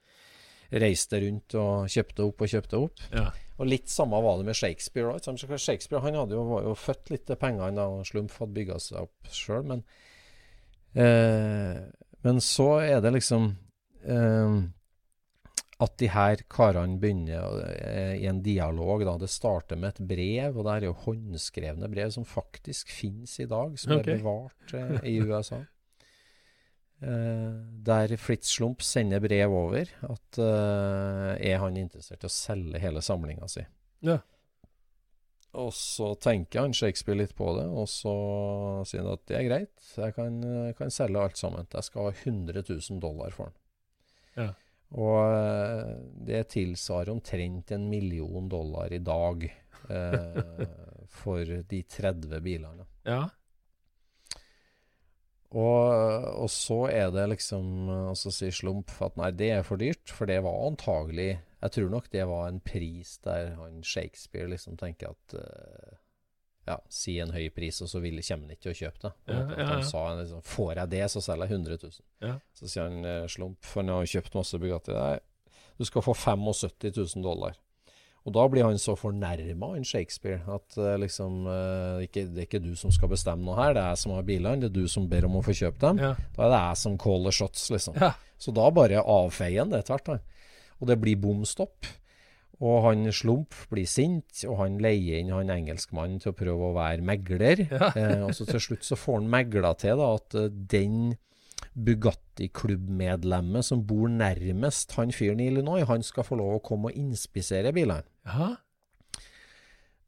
reiste 0.71 1.19
rundt 1.23 1.55
og 1.59 1.91
kjøpte 1.91 2.23
opp 2.29 2.41
og 2.43 2.55
kjøpte 2.55 2.81
opp. 2.87 3.03
ja. 3.11 3.27
Og 3.57 3.65
litt 3.65 3.89
samme 3.89 4.19
var 4.21 4.37
det 4.37 4.45
med 4.45 4.53
Shakespeare. 4.53 5.09
Right? 5.09 5.57
Shakespeare 5.57 6.03
han 6.03 6.13
jo, 6.13 6.43
var 6.45 6.67
jo 6.67 6.75
født 6.77 7.09
litt 7.09 7.23
til 7.25 7.39
pengene 7.41 7.73
da 7.73 7.87
og 7.89 8.03
Slump 8.05 8.35
hadde 8.37 8.53
bygga 8.53 8.77
seg 8.83 9.07
opp 9.07 9.31
sjøl, 9.33 9.63
men 9.65 9.81
eh, 10.93 11.79
Men 12.21 12.41
så 12.43 12.67
er 12.85 13.01
det 13.01 13.15
liksom 13.15 13.47
eh, 14.05 14.59
at 15.77 15.97
de 16.01 16.07
her 16.09 16.41
karene 16.49 16.97
begynner 16.97 17.59
eh, 17.69 18.15
i 18.23 18.27
en 18.29 18.41
dialog. 18.41 19.03
da, 19.05 19.17
Det 19.21 19.29
starter 19.29 19.77
med 19.77 19.93
et 19.93 20.05
brev, 20.09 20.57
og 20.57 20.65
det 20.65 20.73
er 20.73 20.87
jo 20.87 20.99
håndskrevne 21.05 21.89
brev 21.91 22.13
som 22.15 22.25
faktisk 22.25 22.89
finnes 22.89 23.35
i 23.43 23.45
dag, 23.49 23.77
som 23.77 23.93
okay. 23.93 24.15
er 24.15 24.23
bevart 24.23 24.73
eh, 24.73 24.95
i 25.13 25.19
USA. 25.21 25.61
Eh, 27.05 27.59
der 27.85 28.15
Fritz 28.17 28.55
Slump 28.55 28.81
sender 28.81 29.21
brev 29.21 29.53
over 29.53 29.93
at 30.09 30.41
eh, 30.41 31.51
er 31.51 31.61
han 31.61 31.77
interessert 31.77 32.25
i 32.25 32.31
å 32.31 32.33
selge 32.33 32.81
hele 32.81 33.05
samlinga 33.05 33.49
si. 33.51 33.67
Ja. 34.01 34.17
Og 35.57 35.69
så 35.77 36.15
tenker 36.21 36.65
han 36.65 36.73
Shakespeare 36.73 37.21
litt 37.21 37.37
på 37.37 37.53
det, 37.53 37.69
og 37.69 37.85
så 37.89 38.17
sier 38.85 39.05
han 39.05 39.13
at 39.13 39.29
det 39.29 39.37
er 39.37 39.45
greit, 39.45 39.89
jeg 39.93 40.13
kan, 40.17 40.41
kan 40.77 40.93
selge 40.93 41.21
alt 41.21 41.37
sammen. 41.37 41.69
Jeg 41.69 41.85
skal 41.85 42.09
ha 42.09 42.17
100 42.17 42.65
000 42.65 43.01
dollar 43.01 43.33
for 43.33 43.53
den. 43.53 43.61
Ja. 44.37 44.53
Og 44.95 45.17
eh, 45.19 45.95
det 46.29 46.45
tilsvarer 46.53 47.11
omtrent 47.11 47.73
en 47.75 47.89
million 47.91 48.47
dollar 48.49 48.93
i 48.93 49.01
dag 49.03 49.43
eh, 49.89 50.61
for 51.19 51.43
de 51.43 51.81
30 51.83 52.39
bilene. 52.45 52.87
ja. 53.07 53.25
Og, 55.55 56.33
og 56.43 56.49
så 56.51 56.89
er 56.91 57.11
det 57.15 57.23
liksom 57.31 57.87
Og 57.87 58.17
så 58.19 58.33
sier 58.35 58.51
Slump 58.51 58.91
at 58.99 59.15
nei, 59.15 59.29
det 59.31 59.47
er 59.55 59.61
for 59.63 59.79
dyrt, 59.79 60.11
for 60.11 60.27
det 60.27 60.41
var 60.43 60.65
antagelig 60.67 61.37
Jeg 61.37 61.71
tror 61.71 61.87
nok 61.93 62.09
det 62.11 62.25
var 62.27 62.49
en 62.49 62.59
pris 62.59 63.13
der 63.23 63.53
han 63.55 63.79
Shakespeare 63.79 64.51
liksom 64.51 64.75
tenker 64.75 65.15
at 65.15 65.37
eh, 65.39 65.95
Ja, 66.67 66.77
si 66.91 67.15
en 67.23 67.31
høy 67.31 67.45
pris, 67.55 67.77
og 67.83 67.87
så 67.87 68.01
vil, 68.03 68.19
kommer 68.19 68.49
han 68.49 68.57
ikke 68.57 68.65
til 68.65 68.73
å 68.73 68.79
kjøpe 68.81 69.03
det. 69.05 69.11
Ja, 69.31 69.37
ja, 69.55 69.67
Han 69.69 69.85
sa 69.87 70.01
liksom 70.17 70.41
Får 70.43 70.73
jeg 70.81 70.91
det, 70.91 71.05
så 71.13 71.21
selger 71.23 71.47
jeg 71.47 71.61
100 71.61 71.77
000. 71.83 72.01
Ja. 72.25 72.33
Så 72.57 72.67
sier 72.67 72.89
han 72.89 73.07
eh, 73.07 73.29
Slump, 73.31 73.61
for 73.63 73.83
han 73.83 73.93
har 73.93 74.09
kjøpt 74.11 74.35
masse 74.35 74.59
Bugatti 74.59 74.97
Nei, 74.97 75.15
du 75.77 75.85
skal 75.87 76.03
få 76.03 76.15
75 76.17 76.91
000 76.91 77.23
dollar. 77.23 77.55
Og 78.27 78.33
da 78.35 78.43
blir 78.51 78.65
han 78.67 78.75
så 78.81 78.97
fornærma, 78.99 79.69
han 79.77 79.85
Shakespeare, 79.87 80.41
at 80.51 80.75
eh, 80.75 80.97
liksom 80.99 81.45
eh, 81.47 82.01
ikke, 82.09 82.25
Det 82.33 82.41
er 82.43 82.49
ikke 82.49 82.63
du 82.65 82.73
som 82.75 82.91
skal 82.91 83.13
bestemme 83.13 83.47
noe 83.47 83.55
her, 83.61 83.71
det 83.77 83.85
er 83.85 83.93
jeg 83.93 84.01
som 84.03 84.17
har 84.17 84.25
bilene, 84.27 84.59
det 84.65 84.71
er 84.73 84.75
du 84.75 84.91
som 84.91 85.05
ber 85.07 85.29
om 85.29 85.37
å 85.39 85.43
få 85.45 85.55
kjøpe 85.55 85.79
dem. 85.85 86.01
Da 86.35 86.49
er 86.49 86.51
det 86.51 86.59
jeg 86.65 86.81
som 86.83 86.97
caller 86.99 87.37
shots, 87.39 87.69
liksom. 87.71 87.95
Så 88.37 88.51
da 88.53 88.67
bare 88.75 88.99
avfeier 89.07 89.63
han 89.63 89.71
det 89.71 89.85
tvert. 89.87 90.11
Han. 90.11 90.19
Og 90.81 90.91
det 90.91 90.99
blir 91.01 91.15
bom 91.23 91.47
stopp. 91.47 91.87
Og 92.63 92.81
han 92.87 93.05
Slump 93.13 93.53
blir 93.69 93.85
sint, 93.89 94.41
og 94.49 94.57
han 94.63 94.79
leier 94.81 95.21
inn 95.21 95.33
han 95.33 95.53
engelskmannen 95.53 96.21
til 96.23 96.33
å 96.33 96.37
prøve 96.37 96.71
å 96.71 96.75
være 96.77 97.05
megler. 97.05 97.67
Ja. 97.69 97.91
Eh, 97.97 98.21
og 98.25 98.33
så 98.35 98.45
til 98.45 98.61
slutt 98.61 98.85
så 98.85 98.97
får 98.99 99.21
han 99.21 99.29
megla 99.31 99.71
til 99.79 99.97
da, 99.97 100.11
at 100.17 100.35
eh, 100.37 100.51
den 100.73 101.15
Bugatti-klubbmedlemmet 101.77 103.65
som 103.65 103.83
bor 103.89 104.09
nærmest 104.09 104.93
han 104.97 105.13
fyren 105.13 105.41
i 105.41 105.49
Illinois, 105.51 105.85
han 105.89 106.05
skal 106.05 106.25
få 106.25 106.37
lov 106.39 106.57
å 106.57 106.63
komme 106.65 106.91
og 106.91 106.97
inspisere 106.97 107.73
bilene. 107.73 108.05
ja. 108.25 108.55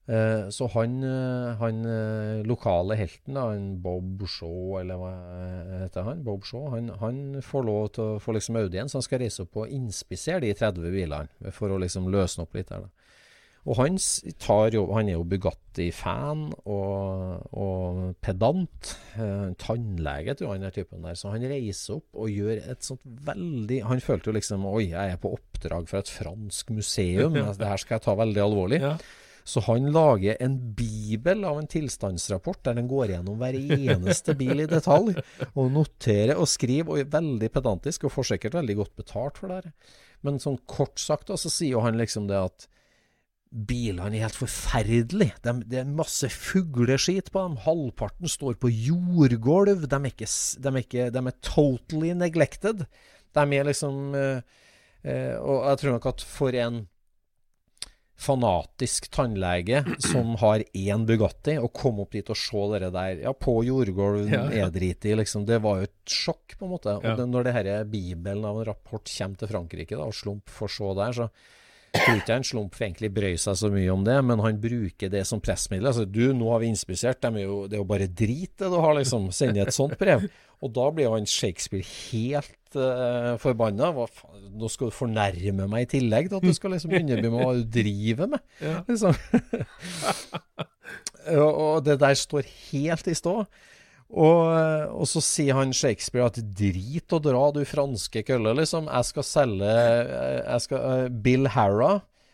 Eh, 0.09 0.49
så 0.49 0.65
han, 0.73 1.03
eh, 1.03 1.55
han 1.59 1.83
eh, 1.85 2.45
lokale 2.47 2.95
helten, 2.97 3.35
da, 3.37 3.43
han 3.51 3.75
Bob 3.83 4.23
Shaw, 4.25 4.79
eller 4.81 4.97
hva 4.97 5.11
heter 5.83 6.07
han? 6.07 6.23
Bob 6.25 6.47
Shaw, 6.49 6.71
han, 6.73 6.89
han 6.97 7.19
får 7.45 7.67
lov 7.67 7.91
til 7.93 8.15
å 8.15 8.21
få 8.23 8.33
liksom 8.33 8.57
audiens. 8.57 8.97
Han 8.97 9.05
skal 9.05 9.21
reise 9.21 9.45
opp 9.45 9.59
og 9.61 9.75
inspisere 9.75 10.47
de 10.47 10.55
30 10.57 10.89
bilene, 10.95 11.53
for 11.53 11.69
å 11.69 11.77
liksom 11.83 12.09
løsne 12.09 12.47
opp 12.47 12.57
litt 12.57 12.73
der. 12.73 12.87
da. 12.87 12.95
Og 13.69 13.75
han, 13.77 13.99
jo, 14.73 14.85
han 14.95 15.11
er 15.11 15.17
jo 15.17 15.25
Bugatti-fan 15.29 16.45
og, 16.63 17.47
og 17.59 17.97
pedant. 18.23 18.93
Tannlege, 19.61 20.33
tror 20.39 20.55
jeg 20.55 20.63
er 20.63 20.73
typen 20.73 21.05
der. 21.05 21.17
Så 21.19 21.29
han 21.35 21.43
reiser 21.51 21.99
opp 21.99 22.23
og 22.23 22.31
gjør 22.33 22.63
et 22.63 22.87
sånt 22.87 23.03
veldig 23.03 23.81
Han 23.91 24.01
følte 24.01 24.31
jo 24.31 24.37
liksom 24.39 24.63
Oi, 24.71 24.87
jeg 24.93 25.13
er 25.13 25.19
på 25.21 25.35
oppdrag 25.35 25.89
fra 25.91 26.01
et 26.01 26.09
fransk 26.09 26.71
museum. 26.73 27.35
Det 27.59 27.73
her 27.75 27.83
skal 27.83 27.99
jeg 27.99 28.07
ta 28.07 28.15
veldig 28.17 28.47
alvorlig. 28.47 28.81
Ja. 28.87 28.95
Så 29.49 29.63
han 29.65 29.87
lager 29.93 30.37
en 30.43 30.57
bibel 30.77 31.41
av 31.47 31.57
en 31.57 31.69
tilstandsrapport 31.69 32.61
der 32.67 32.77
den 32.77 32.89
går 32.91 33.15
gjennom 33.15 33.39
hver 33.41 33.55
eneste 33.57 34.35
bil 34.37 34.61
i 34.61 34.67
detalj, 34.69 35.15
og 35.55 35.71
noterer 35.73 36.37
og 36.37 36.49
skriver, 36.51 36.91
og 36.93 37.01
er 37.01 37.13
veldig 37.15 37.49
pedantisk, 37.55 38.05
og 38.05 38.13
får 38.13 38.33
sikkert 38.33 38.59
veldig 38.59 38.75
godt 38.83 38.99
betalt 38.99 39.41
for 39.41 39.55
det. 39.55 39.73
Men 40.25 40.37
sånn 40.43 40.59
kort 40.69 41.01
sagt, 41.01 41.31
så 41.31 41.49
sier 41.49 41.77
jo 41.77 41.85
han 41.85 41.97
liksom 41.97 42.27
det 42.29 42.37
at 42.37 42.67
bilene 43.49 44.19
er 44.19 44.27
helt 44.27 44.37
forferdelige. 44.37 45.39
De, 45.45 45.55
det 45.65 45.81
er 45.81 45.89
masse 45.97 46.29
fugleskit 46.29 47.31
på 47.33 47.41
dem. 47.41 47.57
Halvparten 47.65 48.29
står 48.29 48.59
på 48.61 48.69
jordgulv. 48.69 49.87
De 49.89 49.97
er 49.97 50.11
ikke, 50.11 50.29
de 50.29 50.69
er, 50.69 50.81
ikke, 50.83 51.07
de 51.15 51.23
er 51.23 51.37
totally 51.45 52.13
neglected. 52.17 52.85
De 53.33 53.45
er 53.57 53.65
liksom 53.65 54.13
eh, 54.17 54.45
eh, 55.01 55.35
Og 55.37 55.65
jeg 55.65 55.81
tror 55.81 55.97
nok 55.97 56.07
at 56.13 56.25
for 56.25 56.61
en 56.61 56.83
fanatisk 58.19 59.07
tannlege 59.15 59.81
som 60.03 60.35
har 60.41 60.63
én 60.75 61.05
Bugatti, 61.07 61.55
og 61.61 61.71
komme 61.73 62.03
opp 62.03 62.11
dit 62.17 62.29
og 62.29 62.37
se 62.37 62.63
det 62.79 62.91
der 62.93 63.21
ja, 63.23 63.31
på 63.33 63.59
jordgulv, 63.67 64.27
Ja, 64.29 64.43
ja. 64.51 64.65
nedriti, 64.67 65.15
liksom, 65.15 65.45
det 65.47 65.61
var 65.63 65.79
jo 65.81 65.87
et 65.89 65.95
sjokk, 66.19 66.57
på 66.59 66.67
en 66.67 66.73
måte. 66.75 66.97
Og 66.99 67.03
Ja. 67.07 67.15
det, 67.15 67.29
når 67.31 67.43
det 67.47 67.53
her 67.55 67.69
bibelen 67.85 68.43
av 68.45 68.59
en 68.59 68.67
rapport 68.73 69.07
kommer 69.17 69.37
til 69.39 69.47
Frankrike, 69.47 69.95
da, 69.95 70.03
og 70.03 70.13
Slump 70.13 70.49
får 70.49 70.69
se 70.75 70.93
der, 70.99 71.13
så 71.13 71.29
tror 71.95 72.19
ikke 72.19 72.35
en 72.35 72.45
Slump 72.45 72.75
egentlig 72.79 73.09
brøy 73.13 73.35
seg 73.41 73.57
så 73.57 73.69
mye 73.73 73.89
om 73.93 74.03
det, 74.05 74.17
men 74.25 74.41
han 74.43 74.59
bruker 74.61 75.11
det 75.11 75.23
som 75.27 75.41
pressmiddel. 75.43 75.89
Altså, 75.89 76.05
du, 76.05 76.29
nå 76.37 76.51
har 76.53 76.61
vi 76.63 76.69
inspisert, 76.73 77.21
de 77.23 77.41
er 77.41 77.47
jo, 77.47 77.63
det 77.69 77.77
er 77.77 77.83
jo 77.83 77.89
bare 77.89 78.09
drit 78.09 78.53
det 78.61 78.69
du 78.69 78.77
har, 78.77 78.93
liksom. 78.99 79.29
Sende 79.35 79.63
et 79.63 79.75
sånt 79.75 79.97
brev. 79.99 80.27
Og 80.59 80.73
da 80.75 80.89
blir 80.91 81.11
han 81.13 81.27
Shakespeare 81.29 81.87
helt 81.87 82.77
uh, 82.77 83.37
forbanna. 83.41 83.93
Hva 83.95 84.09
faen, 84.11 84.49
nå 84.59 84.69
skal 84.71 84.91
du 84.91 84.97
fornærme 84.97 85.69
meg 85.71 85.87
i 85.87 85.91
tillegg 85.95 86.29
til 86.29 86.41
at 86.41 86.49
du 86.49 86.55
skal 86.57 86.75
liksom 86.75 86.93
underby 86.99 87.29
med 87.29 87.39
hva 87.39 87.53
du 87.57 87.63
driver 87.79 88.33
med. 88.35 88.43
Ja. 88.61 88.81
Liksom. 88.89 89.15
og, 91.39 91.49
og 91.49 91.85
det 91.87 91.99
der 92.03 92.19
står 92.19 92.49
helt 92.71 93.07
i 93.09 93.17
stå. 93.17 93.37
Og, 94.09 94.41
og 94.89 95.05
så 95.05 95.21
sier 95.21 95.57
han 95.59 95.73
Shakespeare 95.75 96.31
at 96.31 96.39
drit 96.57 97.13
og 97.13 97.21
dra, 97.27 97.41
du 97.53 97.61
franske 97.67 98.23
kølle, 98.25 98.55
liksom. 98.57 98.87
Jeg 98.89 99.05
skal 99.11 99.27
selge 99.27 99.73
jeg 99.73 100.63
skal, 100.65 100.85
eh, 100.95 101.11
Bill 101.27 101.49
Harra 101.53 101.91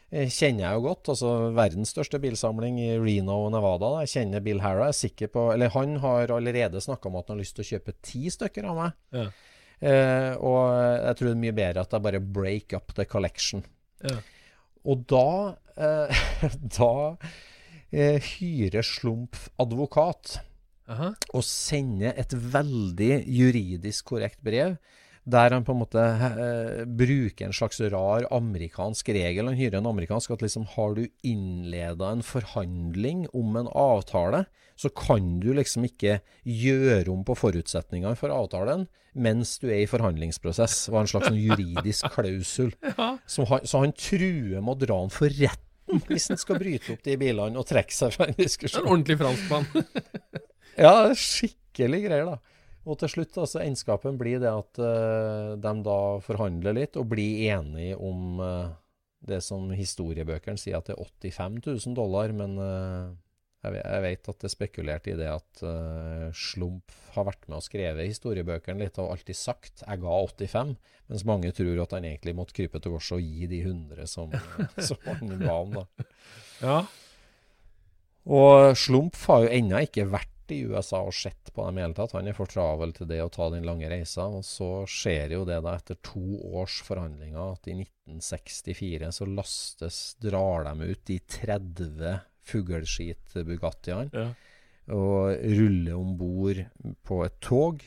eh, 0.08 0.30
kjenner 0.32 0.70
jeg 0.70 0.78
jo 0.78 0.86
godt. 0.86 1.12
Altså 1.12 1.34
verdens 1.58 1.92
største 1.92 2.22
bilsamling 2.24 2.80
i 2.80 2.94
Reno 3.02 3.42
og 3.48 3.52
Nevada. 3.58 3.90
Da. 3.90 4.06
Jeg 4.06 4.14
kjenner 4.14 4.46
Bill 4.46 4.64
Harra. 4.64 4.88
Jeg 4.88 4.96
er 4.96 5.02
sikker 5.02 5.34
på 5.36 5.50
Eller 5.52 5.74
han 5.76 6.00
har 6.06 6.32
allerede 6.38 6.84
snakka 6.84 7.12
om 7.12 7.20
at 7.20 7.28
han 7.28 7.36
har 7.36 7.44
lyst 7.44 7.60
til 7.60 7.68
å 7.68 7.72
kjøpe 7.74 7.98
ti 8.06 8.24
stykker 8.32 8.72
av 8.72 8.80
meg. 8.80 8.96
Ja. 9.20 9.28
Eh, 9.76 10.32
og 10.40 10.62
jeg 10.72 11.20
tror 11.20 11.28
det 11.28 11.36
er 11.36 11.44
mye 11.44 11.60
bedre 11.60 11.84
at 11.84 11.92
jeg 11.98 12.08
bare 12.08 12.24
break 12.40 12.78
up 12.80 12.96
the 12.96 13.04
collection. 13.04 13.68
Ja. 14.00 14.22
Og 14.88 15.04
da, 15.12 15.28
eh, 15.76 16.26
da 16.80 16.94
hyrer 17.92 18.84
Slump 18.84 19.36
advokat 19.60 20.38
Aha. 20.88 21.14
og 21.34 21.44
sender 21.44 22.14
et 22.20 22.34
veldig 22.34 23.24
juridisk 23.26 24.06
korrekt 24.14 24.42
brev. 24.46 24.76
Der 25.26 25.50
han 25.50 25.64
på 25.66 25.74
en 25.74 25.80
måte 25.82 25.98
eh, 25.98 26.84
bruker 26.86 27.48
en 27.48 27.56
slags 27.58 27.80
rar 27.90 28.28
amerikansk 28.30 29.08
regel. 29.16 29.48
Han 29.50 29.58
hyrer 29.58 29.80
en 29.80 29.88
amerikansk 29.90 30.36
at 30.36 30.44
liksom 30.46 30.68
har 30.76 30.94
du 30.94 31.08
innleda 31.26 32.12
en 32.14 32.22
forhandling 32.22 33.24
om 33.34 33.58
en 33.58 33.72
avtale, 33.74 34.44
så 34.78 34.92
kan 34.94 35.40
du 35.42 35.50
liksom 35.58 35.88
ikke 35.90 36.20
gjøre 36.46 37.10
om 37.10 37.24
på 37.26 37.34
forutsetningene 37.42 38.14
for 38.20 38.30
avtalen 38.36 38.86
mens 39.16 39.56
du 39.64 39.70
er 39.72 39.80
i 39.86 39.88
forhandlingsprosess. 39.90 40.74
Det 40.86 40.92
var 40.94 41.06
en 41.06 41.10
slags 41.10 41.30
sånn 41.32 41.40
juridisk 41.40 42.10
klausul. 42.14 42.74
Ja. 42.98 43.16
Han, 43.18 43.66
så 43.66 43.82
han 43.82 43.94
truer 43.98 44.60
med 44.62 44.74
å 44.76 44.80
dra 44.86 44.98
han 45.00 45.14
for 45.14 45.32
retten 45.32 46.02
hvis 46.10 46.28
han 46.30 46.38
skal 46.42 46.60
bryte 46.60 46.94
opp 46.94 47.02
de 47.06 47.16
bilene 47.22 47.58
og 47.62 47.66
trekke 47.70 47.94
seg 47.96 48.12
fra 48.14 48.28
en 48.28 48.36
En 48.36 48.44
diskusjon. 48.44 48.86
ordentlig 48.86 49.18
franskmann. 49.24 49.66
Ja, 50.76 51.14
skikkelig 51.16 52.02
greier, 52.06 52.34
da. 52.34 52.56
Og 52.86 53.00
til 53.02 53.10
slutt, 53.10 53.38
altså, 53.42 53.62
egenskapen 53.64 54.18
blir 54.20 54.42
det 54.44 54.52
at 54.52 54.80
uh, 54.82 55.56
de 55.58 55.76
da 55.86 56.00
forhandler 56.24 56.76
litt 56.78 56.98
og 57.02 57.10
blir 57.16 57.48
enige 57.56 57.98
om 57.98 58.42
uh, 58.42 58.74
det 59.26 59.42
som 59.42 59.72
historiebøkene 59.74 60.60
sier 60.62 60.78
at 60.78 60.92
det 60.92 60.98
er 60.98 61.32
85 61.34 61.62
000 61.66 61.96
dollar, 61.98 62.34
men 62.38 62.60
uh, 62.62 63.10
jeg, 63.66 63.80
jeg 63.80 64.04
vet 64.04 64.30
at 64.30 64.44
det 64.44 64.50
er 64.50 64.54
spekulert 64.54 65.10
i 65.10 65.16
det 65.18 65.32
at 65.32 65.64
Slump 66.38 66.94
har 67.16 67.26
vært 67.26 67.48
med 67.48 67.58
og 67.58 67.66
skrevet 67.66 68.06
historiebøkene 68.06 68.84
litt 68.84 69.00
og 69.02 69.16
alltid 69.16 69.40
sagt 69.40 69.82
'jeg 69.82 70.04
ga 70.04 70.20
85', 70.22 70.76
mens 71.10 71.26
mange 71.26 71.50
tror 71.58 71.82
at 71.82 71.96
han 71.98 72.06
egentlig 72.06 72.36
måtte 72.38 72.54
krype 72.54 72.78
til 72.78 72.94
korset 72.94 73.18
og 73.18 73.26
gi 73.26 73.50
de 73.50 73.64
100 73.64 74.06
som, 74.12 74.30
som 74.92 75.02
han 75.10 75.40
ga 75.42 75.56
om. 75.58 75.74
da. 75.80 76.06
Ja. 76.62 76.78
Og 78.30 78.78
Slump 78.78 79.18
har 79.26 79.48
jo 79.48 79.54
ennå 79.58 79.82
ikke 79.88 80.06
vært 80.14 80.35
i 80.52 80.62
USA 80.66 81.02
og 81.06 81.16
sett 81.16 81.52
på 81.54 81.66
dem 81.66 81.80
i 81.80 81.84
hele 81.84 81.96
tatt. 81.98 82.16
Han 82.18 82.30
er 82.30 82.38
for 82.38 82.50
travel 82.50 82.94
til 82.96 83.10
det 83.10 83.22
å 83.24 83.32
ta 83.34 83.50
den 83.54 83.66
lange 83.68 83.90
reisa. 83.92 84.28
Og 84.28 84.46
så 84.48 84.70
skjer 84.90 85.36
jo 85.38 85.46
det 85.48 85.62
da 85.66 85.76
etter 85.78 86.00
to 86.06 86.40
års 86.56 86.82
forhandlinger 86.86 87.56
at 87.56 87.70
i 87.72 87.78
1964 87.80 89.12
så 89.20 89.30
lastes, 89.30 90.00
drar 90.22 90.68
de 90.70 90.92
ut 90.92 91.04
de 91.10 91.20
30 91.38 92.22
fugleskit-Bugattiene 92.46 94.12
ja. 94.14 94.30
og 94.94 95.34
ruller 95.58 95.96
om 95.98 96.14
bord 96.20 96.62
på 97.08 97.22
et 97.26 97.38
tog 97.42 97.82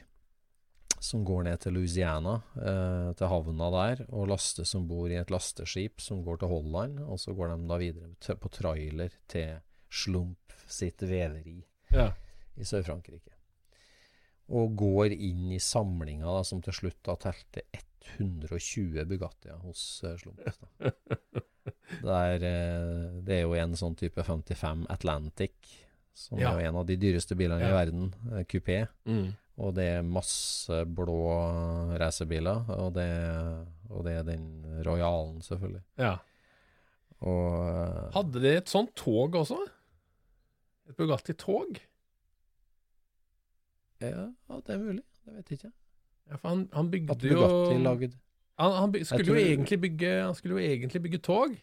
som 0.98 1.22
går 1.22 1.44
ned 1.46 1.60
til 1.62 1.76
Louisiana, 1.76 2.40
eh, 2.58 3.10
til 3.14 3.30
havna 3.30 3.68
der, 3.70 4.00
og 4.10 4.32
lastes 4.32 4.74
om 4.74 4.88
bord 4.90 5.12
i 5.14 5.20
et 5.20 5.30
lasteskip 5.30 6.02
som 6.02 6.24
går 6.26 6.40
til 6.40 6.50
Holland. 6.50 6.98
Og 7.06 7.20
så 7.22 7.34
går 7.38 7.52
de 7.52 7.68
da 7.70 7.78
videre 7.78 8.38
på 8.42 8.50
trailer 8.50 9.14
til 9.30 9.60
Slump 9.88 10.48
sitt 10.68 11.00
veveri 11.00 11.62
ja. 11.94 12.10
I 12.58 12.66
Sør-Frankrike. 12.66 13.34
Og 14.50 14.72
går 14.80 15.12
inn 15.12 15.50
i 15.52 15.58
samlinga 15.60 16.24
da, 16.38 16.42
som 16.46 16.62
til 16.64 16.72
slutt 16.76 17.00
da 17.04 17.14
telte 17.20 17.62
120 18.18 19.04
Bugattier 19.10 19.58
hos 19.64 19.82
Slumpus. 20.22 20.58
Da. 22.02 22.24
Der, 22.28 22.42
eh, 22.44 23.18
det 23.24 23.34
er 23.38 23.42
jo 23.44 23.52
en 23.56 23.74
sånn 23.76 23.94
type 23.96 24.22
55 24.24 24.86
Atlantic, 24.92 25.52
som 26.16 26.38
Ja. 26.40 26.50
er 26.54 26.60
jo 26.62 26.68
en 26.68 26.76
av 26.80 26.86
de 26.88 26.96
dyreste 27.00 27.36
bilene 27.36 27.64
i 27.64 27.72
verden. 27.72 28.10
eh, 28.32 28.44
Kupé. 28.48 28.86
Mm. 29.08 29.34
Og 29.58 29.74
det 29.74 29.84
er 29.98 30.02
masse 30.06 30.78
blå 30.86 31.18
racerbiler, 31.98 32.68
og, 32.70 32.92
det- 32.94 33.66
og 33.90 34.04
det 34.04 34.14
er 34.18 34.22
den 34.24 34.82
Royalen, 34.84 35.40
selvfølgelig. 35.44 35.82
ja. 35.98 36.16
Og 37.20 37.68
eh, 37.68 38.10
Hadde 38.14 38.40
de 38.40 38.56
et 38.56 38.68
sånt 38.68 38.94
tog 38.94 39.32
også? 39.34 39.58
Et 40.88 40.96
Bugatti-tog? 40.96 41.80
Ja, 44.00 44.60
det 44.66 44.74
er 44.74 44.78
mulig. 44.78 45.02
Det 45.24 45.34
vet 45.36 45.50
jeg 45.52 45.58
ikke. 45.58 45.72
Ja, 46.28 46.36
for 46.36 46.48
han, 46.52 46.66
han 46.72 46.90
bygde 46.92 47.14
At 47.14 47.22
jo 47.24 47.78
lagd 47.82 48.14
Han, 48.58 48.72
han 48.72 48.92
by, 48.92 49.00
skulle, 49.04 49.24
tror- 49.24 49.38
jo 49.38 49.78
bygge, 49.80 50.10
han 50.22 50.34
skulle 50.36 50.58
jo 50.58 50.66
egentlig 50.68 51.02
bygge 51.02 51.18
tog 51.24 51.54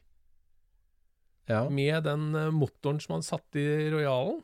Ja, 1.48 1.70
med 1.70 2.04
den 2.08 2.24
eh, 2.36 2.50
motoren 2.52 3.00
som 3.00 3.14
han 3.20 3.24
satte 3.26 3.60
i 3.62 3.90
Royalen. 3.94 4.40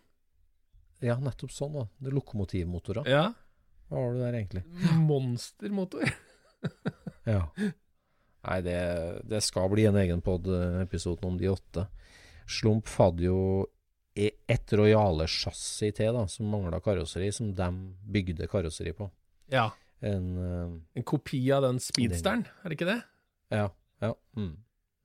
ja 1.02 1.16
nettopp 1.18 1.50
sånn, 1.52 1.74
da. 1.74 1.88
Det 1.98 2.12
lokomotivmotorer. 2.14 3.08
Ja. 3.10 3.24
Hva 3.90 4.04
var 4.04 4.14
det 4.14 4.22
der, 4.28 4.38
egentlig? 4.42 4.66
Monstermotor. 5.08 6.06
Ja. 7.26 7.44
Nei, 8.42 8.56
det, 8.66 8.78
det 9.30 9.40
skal 9.46 9.68
bli 9.70 9.84
en 9.86 9.98
egen 10.02 10.22
pod-episode 10.26 11.26
om 11.28 11.36
de 11.38 11.50
åtte. 11.52 11.84
Slump 12.50 12.88
hadde 12.98 13.28
jo 13.28 13.36
e- 14.16 14.34
et 14.48 14.74
Royale 14.78 15.28
chassis 15.30 15.94
til, 15.96 16.16
da, 16.16 16.26
som 16.32 16.50
mangla 16.52 16.82
karosseri, 16.84 17.32
som 17.36 17.52
de 17.56 17.70
bygde 18.12 18.48
karosseri 18.52 18.94
på. 18.98 19.10
Ja. 19.52 19.70
En 20.02 20.28
uh, 20.38 20.74
En 20.98 21.06
kopi 21.06 21.44
av 21.54 21.66
den 21.68 21.80
speedsteren, 21.84 22.46
er 22.64 22.72
det 22.72 22.80
ikke 22.80 22.90
det? 22.90 23.00
Ja. 23.54 23.68
ja. 24.02 24.14
Mm. 24.38 24.56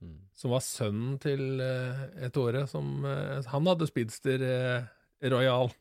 Mm. 0.01 0.17
Som 0.37 0.53
var 0.53 0.63
sønnen 0.65 1.17
til 1.21 1.61
uh, 1.61 2.03
et 2.25 2.37
åre 2.37 2.63
som 2.69 3.05
uh, 3.05 3.41
Han 3.49 3.69
hadde 3.69 3.87
speedster 3.89 4.43
uh, 4.45 4.85
Royal 5.25 5.71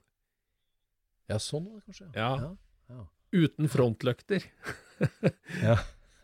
Ja, 1.28 1.36
sånn 1.42 1.66
var 1.68 1.80
det 1.80 1.86
kanskje. 1.90 2.08
Ja. 2.16 2.30
ja. 2.40 2.50
ja. 2.92 3.04
uten 3.36 3.68
frontløkter. 3.72 4.46
ja. 5.66 5.76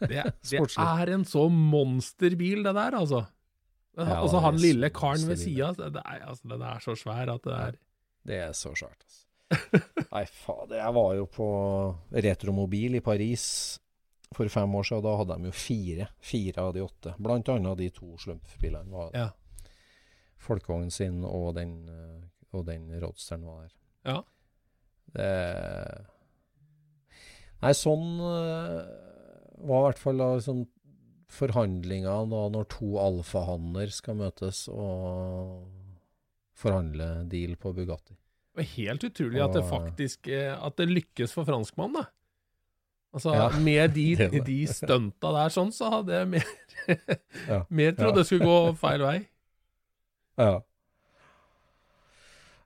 Det, 0.03 0.25
det 0.51 0.63
er 0.83 1.13
en 1.15 1.25
så 1.29 1.47
monsterbil, 1.53 2.63
det 2.67 2.75
der, 2.77 2.97
altså. 2.99 3.25
Og 3.99 4.09
Ja, 4.09 4.21
så 4.27 4.39
det 4.39 4.43
han 4.47 4.57
lille 4.57 4.89
karen 4.91 5.27
ved 5.29 5.37
sida. 5.37 5.73
det 5.77 6.03
Altså, 6.07 6.49
den 6.49 6.63
er 6.63 6.79
så 6.81 6.95
svær 6.97 7.29
at 7.35 7.43
det 7.45 7.53
er 7.59 7.77
Det 8.27 8.39
er 8.39 8.53
så 8.57 8.73
svært, 8.79 9.03
altså. 9.05 9.27
Nei, 10.13 10.25
fader. 10.25 10.77
Jeg 10.79 10.95
var 10.95 11.15
jo 11.19 11.27
på 11.27 11.49
Retromobil 12.13 12.95
i 12.97 13.01
Paris 13.05 13.79
for 14.33 14.49
fem 14.49 14.75
år 14.79 14.83
siden, 14.89 15.03
og 15.03 15.05
da 15.05 15.17
hadde 15.19 15.37
de 15.43 15.51
jo 15.51 15.53
fire. 15.53 16.07
Fire 16.25 16.63
av 16.63 16.73
de 16.73 16.81
åtte. 16.87 17.13
Blant 17.21 17.49
annet 17.53 17.79
de 17.83 17.91
to 17.91 18.15
slumpbilene 18.17 18.89
var 18.91 19.11
Ja. 19.13 19.29
Folkevognen 20.43 20.91
sin 20.91 21.21
og 21.25 21.55
den, 21.55 21.75
og 22.53 22.65
den 22.67 22.89
Roadsteren 23.03 23.45
var 23.47 23.61
der. 23.67 23.75
Ja. 24.09 24.23
Det 25.13 26.07
Nei, 27.63 27.71
sånn 27.79 28.09
eh, 28.19 28.79
var 29.69 29.83
i 29.83 29.85
hvert 29.87 30.01
fall 30.03 30.19
da 30.19 30.31
sånn 30.43 30.65
forhandlinger 31.33 32.27
da 32.31 32.43
når 32.53 32.67
to 32.73 32.97
alfahanner 33.03 33.93
skal 33.95 34.19
møtes 34.21 34.67
og 34.73 35.63
forhandle 36.59 37.09
deal 37.33 37.57
på 37.61 37.73
Bugatti. 37.77 38.15
Det 38.53 38.61
var 38.61 38.69
helt 38.75 39.07
utrolig 39.09 39.41
at 39.41 39.55
det 39.57 39.63
faktisk 39.65 40.29
eh, 40.29 40.53
At 40.53 40.77
det 40.77 40.91
lykkes 40.91 41.33
for 41.33 41.49
franskmannen, 41.49 42.03
da. 42.03 42.11
Altså, 43.17 43.33
Ja, 43.37 43.47
med 43.69 43.95
de, 43.97 44.05
det 44.17 44.43
de 44.45 44.59
stunta 44.69 45.33
der 45.33 45.53
sånn, 45.53 45.73
så 45.73 45.89
hadde 45.99 46.19
jeg 46.21 46.29
mer, 46.35 46.53
Ja. 47.49 47.63
mer 47.81 47.97
trodd 47.97 48.21
det 48.21 48.27
skulle 48.29 48.49
gå 48.49 48.77
feil 48.81 49.05
vei. 49.05 49.17
Ja. 50.41 50.53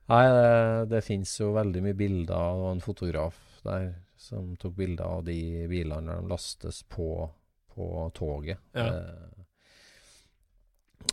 Nei, 0.06 0.22
det, 0.30 0.50
det 0.92 1.02
fins 1.06 1.32
jo 1.40 1.52
veldig 1.56 1.82
mye 1.82 1.98
bilder 1.98 2.34
av 2.38 2.66
en 2.70 2.82
fotograf 2.82 3.38
der 3.66 3.88
som 4.18 4.52
tok 4.58 4.76
bilder 4.78 5.18
av 5.18 5.24
de 5.26 5.66
bilene 5.70 6.06
når 6.06 6.22
de 6.22 6.30
lastes 6.30 6.82
på, 6.90 7.26
på 7.76 8.10
toget. 8.16 8.62
Ja. 8.76 8.86
Eh, 8.88 9.36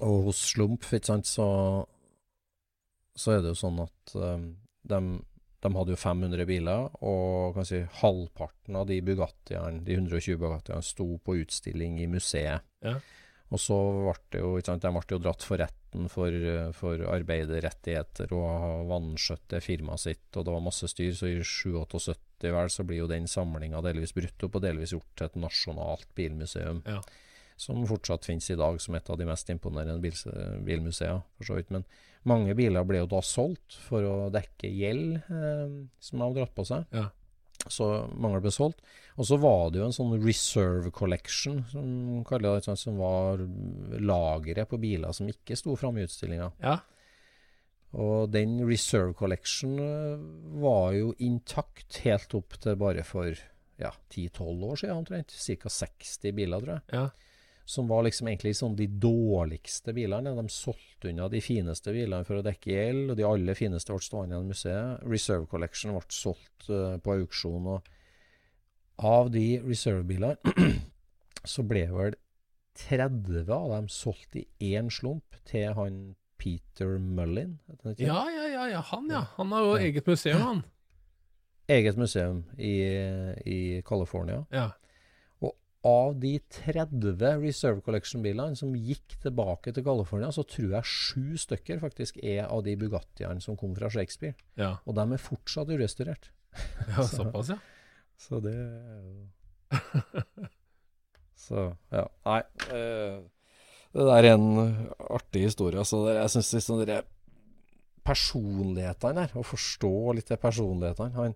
og 0.02 0.30
hos 0.30 0.40
Slump, 0.54 0.88
ikke 0.88 1.12
sant, 1.12 1.30
så, 1.30 1.48
så 3.16 3.36
er 3.36 3.44
det 3.44 3.54
jo 3.54 3.60
sånn 3.60 3.84
at 3.84 4.16
um, 4.18 4.48
de, 4.90 5.00
de 5.64 5.72
hadde 5.78 5.94
jo 5.94 6.00
500 6.00 6.48
biler, 6.50 6.88
og 7.06 7.58
kan 7.58 7.68
si 7.68 7.84
halvparten 8.02 8.80
av 8.80 8.88
de 8.90 9.02
Bugattiene, 9.06 9.84
de 9.86 10.00
120 10.00 10.40
Bugattiene, 10.42 10.82
sto 10.86 11.12
på 11.24 11.38
utstilling 11.44 12.02
i 12.02 12.10
museet. 12.10 12.66
Ja. 12.84 12.98
Og 13.54 13.62
så 13.62 13.78
ble 13.78 14.16
det 14.34 14.42
jo, 14.42 14.56
ikke 14.58 14.72
sant, 14.72 14.86
de 14.86 14.92
ble 14.96 15.06
jo 15.14 15.22
dratt 15.22 15.46
for 15.46 15.62
retten 15.62 16.10
for, 16.10 16.36
for 16.74 17.04
arbeiderrettigheter 17.14 18.34
og 18.34 18.88
vanskjøtte 18.90 19.62
firmaet 19.62 20.02
sitt, 20.08 20.30
og 20.34 20.48
det 20.48 20.56
var 20.56 20.64
masse 20.66 20.90
styr, 20.90 21.14
så 21.14 21.30
i 21.30 21.38
77 21.46 21.76
vel 22.52 22.72
så 22.74 22.84
blir 22.88 23.04
jo 23.04 23.10
den 23.12 23.28
samlinga 23.30 23.82
delvis 23.86 24.14
brutt 24.16 24.44
opp 24.48 24.58
og 24.60 24.66
delvis 24.66 24.96
gjort 24.96 25.12
til 25.16 25.30
et 25.30 25.38
nasjonalt 25.40 26.10
bilmuseum. 26.18 26.82
Ja. 26.90 27.00
Som 27.56 27.86
fortsatt 27.88 28.26
finnes 28.28 28.50
i 28.52 28.58
dag 28.60 28.80
som 28.82 28.98
et 28.98 29.10
av 29.10 29.20
de 29.20 29.28
mest 29.30 29.50
imponerende 29.54 30.02
bil, 30.04 30.16
bilmuseer, 30.66 31.22
for 31.38 31.48
så 31.48 31.60
vidt. 31.60 31.72
Men 31.72 31.86
mange 32.28 32.56
biler 32.58 32.86
ble 32.88 33.04
jo 33.04 33.12
da 33.12 33.22
solgt 33.24 33.78
for 33.86 34.04
å 34.08 34.16
dekke 34.34 34.72
gjeld 34.74 35.20
eh, 35.22 35.76
som 36.02 36.20
de 36.20 36.26
har 36.26 36.40
dratt 36.40 36.56
på 36.58 36.66
seg. 36.68 36.88
Ja. 36.96 37.12
Så 37.72 37.88
mange 38.20 38.42
ble 38.44 38.52
solgt. 38.52 38.82
Og 39.14 39.28
så 39.30 39.38
var 39.40 39.70
det 39.72 39.80
jo 39.80 39.88
en 39.88 39.96
sånn 39.96 40.16
reserve 40.24 40.90
collection, 40.96 41.62
som 41.70 42.24
det, 42.26 42.54
sånn, 42.66 42.80
som 42.80 42.98
var 43.00 43.44
lageret 44.02 44.72
på 44.72 44.82
biler 44.82 45.14
som 45.16 45.30
ikke 45.30 45.56
sto 45.60 45.78
framme 45.80 46.02
i 46.02 46.08
utstillinga. 46.08 46.50
Ja. 46.64 46.80
Og 47.94 48.32
den 48.34 48.58
reserve 48.66 49.14
collection 49.14 49.78
eh, 49.82 50.22
var 50.64 50.94
jo 50.98 51.12
intakt 51.22 52.00
helt 52.06 52.34
opp 52.38 52.56
til 52.64 52.78
bare 52.82 53.04
for 53.06 53.30
ja, 53.78 53.92
10-12 54.10 54.66
år 54.70 54.80
siden 54.82 55.04
omtrent. 55.04 55.34
Ca. 55.34 55.70
60 55.70 56.34
biler, 56.34 56.64
tror 56.64 56.74
jeg. 56.76 56.84
Ja. 56.94 57.06
Som 57.66 57.88
var 57.88 58.04
liksom 58.04 58.28
egentlig 58.28 58.56
sånn 58.58 58.76
de 58.76 58.88
dårligste 58.88 59.94
bilene. 59.96 60.34
De 60.36 60.46
solgte 60.52 61.12
unna 61.12 61.30
de 61.32 61.40
fineste 61.44 61.94
bilene 61.96 62.26
for 62.28 62.42
å 62.42 62.46
dekke 62.46 62.74
gjeld, 62.74 63.14
og 63.14 63.20
de 63.20 63.28
aller 63.28 63.58
fineste 63.58 63.94
ble 63.94 64.04
stående 64.04 64.36
igjen 64.36 64.50
i 64.50 64.56
museet. 64.56 65.06
Reserve 65.08 65.48
Collection 65.52 65.94
ble 65.96 66.04
solgt 66.12 66.68
uh, 66.74 66.98
på 67.04 67.16
auksjon, 67.22 67.70
og 67.78 67.94
av 69.04 69.32
de 69.34 69.46
reserve-bilene 69.64 70.82
så 71.54 71.64
ble 71.66 71.86
vel 71.94 72.18
30 72.84 73.48
av 73.54 73.72
dem 73.72 73.88
solgt 73.92 74.36
i 74.40 74.44
én 74.74 74.92
slump 74.92 75.38
til 75.48 75.74
han 75.78 76.04
Peter 76.38 76.98
Mullin. 77.00 77.60
ja, 77.98 78.24
ja, 78.30 78.48
ja, 78.52 78.68
ja. 78.74 78.82
Han, 78.92 79.10
ja. 79.10 79.26
Han 79.38 79.52
har 79.52 79.60
jo 79.66 79.76
Ja. 79.78 79.82
eget 79.90 80.08
museum, 80.08 80.42
han. 80.42 80.64
Eget 81.70 81.96
museum 81.98 82.44
i, 82.60 82.74
i 83.48 83.82
California. 83.88 84.42
Ja. 84.52 84.72
Og 85.42 85.54
av 85.88 86.18
de 86.20 86.34
30 86.52 87.40
Reserve 87.42 87.82
Collection-bilene 87.82 88.56
som 88.60 88.74
gikk 88.76 89.16
tilbake 89.24 89.72
til 89.74 89.84
California, 89.84 90.28
så 90.32 90.44
tror 90.44 90.74
jeg 90.76 90.84
sju 90.84 91.38
stykker 91.40 91.80
faktisk 91.80 92.18
er 92.24 92.46
av 92.52 92.64
de 92.68 92.76
Bugattiene 92.76 93.40
som 93.42 93.56
kom 93.58 93.76
fra 93.76 93.90
Shakespeare. 93.90 94.36
ja. 94.60 94.76
Og 94.86 94.96
de 94.96 95.08
er 95.14 95.18
fortsatt 95.24 95.72
urestaurert. 95.72 96.32
ja 96.88 97.04
såpass, 97.16 97.50
ja. 97.56 97.58
Så 98.18 98.40
det 98.44 98.58
Så, 101.36 101.76
ja. 101.92 102.06
Nei. 102.26 102.42
eh, 102.72 103.20
det 103.94 104.06
der 104.10 104.26
er 104.26 104.36
en 104.36 104.88
artig 105.14 105.46
historie. 105.48 105.80
Altså, 105.80 106.08
jeg 106.10 106.32
syns 106.34 106.54
liksom 106.58 106.82
de 106.88 107.02
personlighetene 108.04 109.28
her, 109.28 109.36
å 109.38 109.46
forstå 109.46 109.94
litt 110.18 110.32
de 110.32 110.38
personlighetene 110.40 111.16
Han 111.16 111.36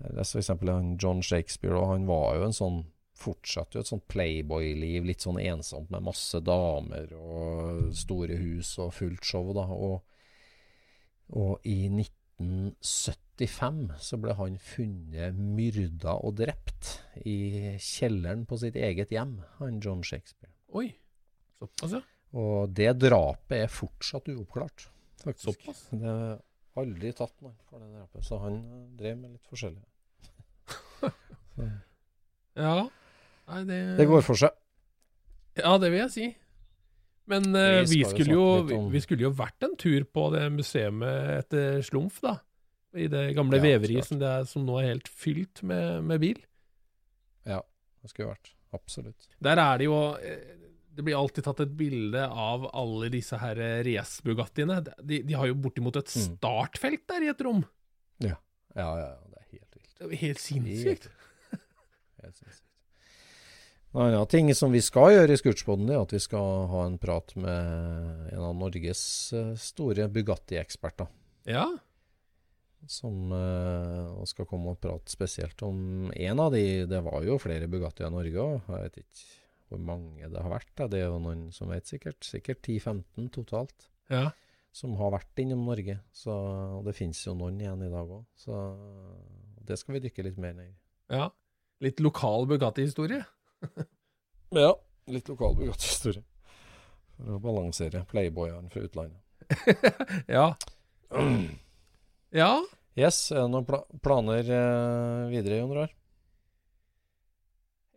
for 0.00 0.40
eksempel 0.40 0.72
han 0.72 0.96
John 1.00 1.22
Shakespeare, 1.22 1.78
og 1.78 1.92
han 1.92 2.08
var 2.10 2.38
jo 2.38 2.48
en 2.48 2.56
sånn 2.56 2.82
Fortsatte 3.14 3.78
jo 3.78 3.82
et 3.84 3.86
sånt 3.86 4.08
playboy-liv, 4.10 5.04
litt 5.06 5.22
sånn 5.22 5.36
ensomt 5.38 5.86
med 5.94 6.02
masse 6.02 6.40
damer 6.42 7.12
og 7.14 7.92
store 7.94 8.34
hus 8.40 8.72
og 8.82 8.90
fullt 8.96 9.22
show, 9.22 9.52
da. 9.54 9.68
Og, 9.70 10.02
og 11.38 11.62
i 11.62 11.86
1975 11.94 13.78
så 14.02 14.18
ble 14.18 14.34
han 14.34 14.58
funnet 14.58 15.38
myrda 15.38 16.16
og 16.26 16.42
drept 16.42 16.90
i 17.22 17.78
kjelleren 17.78 18.42
på 18.50 18.58
sitt 18.64 18.74
eget 18.82 19.14
hjem, 19.14 19.38
han 19.60 19.78
John 19.78 20.02
Shakespeare. 20.02 20.50
Oi. 20.74 20.88
Såpass, 21.62 21.94
ja. 21.98 22.02
Og 22.34 22.72
det 22.74 22.90
drapet 22.98 23.56
er 23.60 23.70
fortsatt 23.70 24.28
uoppklart, 24.32 24.88
faktisk. 25.22 25.60
Såpass. 25.62 25.84
Det 25.92 26.10
er 26.10 26.38
aldri 26.82 27.12
tatt 27.14 27.34
noen 27.44 27.54
for 27.68 27.82
det 27.82 27.90
drapet, 27.92 28.26
så 28.26 28.40
han 28.42 28.58
eh, 28.58 28.86
drev 28.98 29.20
med 29.22 29.36
litt 29.36 29.52
forskjellig. 29.52 29.84
Ja. 32.54 32.84
Nei, 33.50 33.60
det 33.66 33.76
Det 33.98 34.04
går 34.06 34.20
for 34.22 34.38
seg. 34.38 34.54
Ja, 35.58 35.72
det 35.82 35.88
vil 35.90 36.04
jeg 36.04 36.12
si. 36.14 36.26
Men 37.30 37.48
uh, 37.50 37.82
Vi 37.88 38.02
skulle 38.06 38.34
jo, 38.36 38.86
vi 38.92 39.00
skulle 39.02 39.26
jo 39.26 39.32
vært 39.34 39.64
en 39.66 39.74
tur 39.80 40.04
på 40.06 40.28
det 40.34 40.44
museet 40.54 41.02
etter 41.40 41.80
Slumf, 41.82 42.20
da. 42.22 42.36
I 42.94 43.08
det 43.10 43.24
gamle 43.34 43.58
Ja, 43.58 43.64
veveriet 43.64 44.06
som, 44.06 44.22
som 44.46 44.66
nå 44.66 44.78
er 44.78 44.92
helt 44.92 45.10
fylt 45.10 45.64
med, 45.66 46.04
med 46.06 46.22
bil. 46.22 46.38
Ja, 47.48 47.58
det 48.02 48.12
skulle 48.12 48.34
vært. 48.36 48.52
Absolutt. 48.74 49.26
Der 49.42 49.58
er 49.58 49.80
det 49.80 49.88
jo 49.88 49.98
eh, 50.18 50.63
Det 50.94 51.02
blir 51.02 51.16
alltid 51.18 51.44
tatt 51.46 51.60
et 51.64 51.72
bilde 51.78 52.22
av 52.28 52.68
alle 52.72 53.08
disse 53.10 53.38
her 53.40 53.58
eh, 53.58 53.80
race-Bugattiene. 53.86 54.80
De, 55.02 55.22
de 55.26 55.34
har 55.34 55.48
jo 55.50 55.56
bortimot 55.58 55.96
et 55.98 56.10
Mm. 56.14 56.36
startfelt 56.36 57.06
der 57.10 57.26
i 57.26 57.30
et 57.32 57.40
rom. 57.42 57.64
Ja, 58.22 58.36
ja, 58.76 58.88
ja 59.00 59.08
det 59.30 59.40
er 59.40 59.48
helt 59.56 59.74
vilt. 59.74 59.94
Det 59.98 60.06
er 60.12 60.20
helt 60.22 60.42
sinnssykt. 60.44 61.08
Helt 62.22 62.36
sinnssykt. 62.38 62.60
En 63.94 64.00
annen 64.08 64.26
ting 64.26 64.48
som 64.58 64.72
vi 64.74 64.80
skal 64.82 65.12
gjøre 65.14 65.34
i 65.36 65.38
Scootspoden, 65.38 65.90
er 65.94 66.00
at 66.02 66.10
vi 66.14 66.18
skal 66.18 66.64
ha 66.70 66.80
en 66.88 66.96
prat 66.98 67.30
med 67.38 68.32
en 68.34 68.42
av 68.48 68.54
Norges 68.58 69.04
eh, 69.38 69.52
store 69.60 70.08
Bugatti-eksperter. 70.10 71.06
Ja. 71.46 71.68
Som 72.90 73.30
eh, 73.32 74.24
skal 74.28 74.48
komme 74.50 74.74
og 74.74 74.80
prate 74.82 75.10
spesielt 75.14 75.62
om 75.64 76.10
en 76.12 76.42
av 76.42 76.50
de. 76.52 76.84
Det 76.90 77.00
var 77.06 77.22
jo 77.24 77.38
flere 77.40 77.68
Bugatti 77.70 78.02
i 78.04 78.10
Norge 78.12 78.42
òg. 78.42 78.58
Jeg 78.68 78.88
vet 78.88 78.98
ikke 79.04 79.30
hvor 79.68 79.80
mange 79.80 80.28
det 80.30 80.40
har 80.42 80.50
vært. 80.52 80.70
da. 80.76 80.86
Det 80.90 81.00
er 81.02 81.08
jo 81.08 81.20
noen 81.22 81.46
som 81.54 81.70
vet 81.72 81.86
sikkert. 81.88 82.20
Sikkert 82.26 82.62
10-15 82.66 83.30
totalt. 83.38 83.90
ja. 84.12 84.30
Som 84.74 84.96
har 84.98 85.12
vært 85.14 85.38
innom 85.38 85.60
Norge. 85.68 86.00
Så, 86.10 86.34
det 86.82 86.96
finnes 86.98 87.20
jo 87.22 87.30
noen 87.38 87.60
igjen 87.62 87.82
i 87.86 87.90
dag 87.92 88.08
òg. 88.10 88.24
Så 88.34 88.56
det 89.62 89.76
skal 89.78 89.94
vi 89.94 90.00
dykke 90.08 90.24
litt 90.26 90.38
mer 90.42 90.56
ned 90.58 90.72
i. 90.72 90.74
ja. 91.14 91.28
Litt 91.82 92.00
lokal 92.02 92.46
Bugatti-historie. 92.50 93.24
Ja, 94.54 94.70
litt 95.10 95.26
lokal 95.30 95.54
Bugatti-historie. 95.58 96.22
For 97.16 97.36
å 97.36 97.40
balansere 97.42 98.04
playboyene 98.10 98.70
fra 98.70 98.82
utlandet. 98.86 99.22
ja. 100.36 100.48
Ja. 102.34 102.50
Yes, 102.98 103.18
er 103.30 103.44
det 103.44 103.50
noen 103.52 103.66
pla 103.66 103.80
planer 104.02 104.46
eh, 104.58 105.28
videre, 105.30 105.58
Jon 105.60 105.74
Rar? 105.74 105.92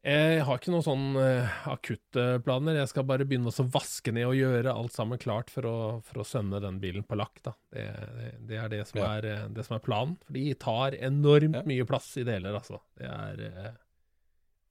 Jeg 0.08 0.44
har 0.48 0.60
ikke 0.60 0.72
noen 0.72 0.86
sånn 0.86 1.08
eh, 1.20 1.56
akutte 1.68 2.24
planer. 2.46 2.78
Jeg 2.80 2.88
skal 2.94 3.04
bare 3.10 3.26
begynne 3.28 3.52
å 3.52 3.66
vaske 3.74 4.14
ned 4.16 4.30
og 4.30 4.38
gjøre 4.38 4.72
alt 4.72 4.94
sammen 4.96 5.20
klart 5.20 5.50
for 5.52 5.68
å, 5.68 5.74
for 6.08 6.22
å 6.22 6.26
sende 6.28 6.62
den 6.64 6.78
bilen 6.80 7.04
på 7.04 7.18
lakk. 7.20 7.42
Det, 7.44 7.52
det, 7.74 8.30
det 8.48 8.62
er 8.62 8.72
det 8.72 8.80
som, 8.88 9.02
Ja. 9.02 9.10
er, 9.18 9.28
eh, 9.34 9.44
det 9.52 9.66
som 9.68 9.76
er 9.76 9.84
planen. 9.84 10.16
For 10.24 10.38
de 10.38 10.46
tar 10.64 10.96
enormt 10.96 11.60
Ja. 11.60 11.66
mye 11.68 11.88
plass 11.90 12.08
i 12.22 12.24
deler, 12.28 12.56
altså. 12.56 12.80
Det 12.96 13.10
er, 13.12 13.44
eh, 13.50 13.72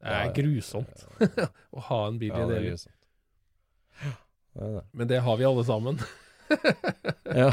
det 0.06 0.16
er 0.22 0.32
grusomt 0.40 1.04
å 1.76 1.84
ha 1.90 2.00
en 2.08 2.18
bil 2.22 2.32
i 2.32 2.40
er 2.40 2.52
deler. 2.54 2.86
Er. 4.56 4.82
Men 4.96 5.08
det 5.12 5.20
har 5.20 5.36
vi 5.36 5.44
alle 5.52 5.64
sammen. 5.68 6.00
Ja. 7.36 7.50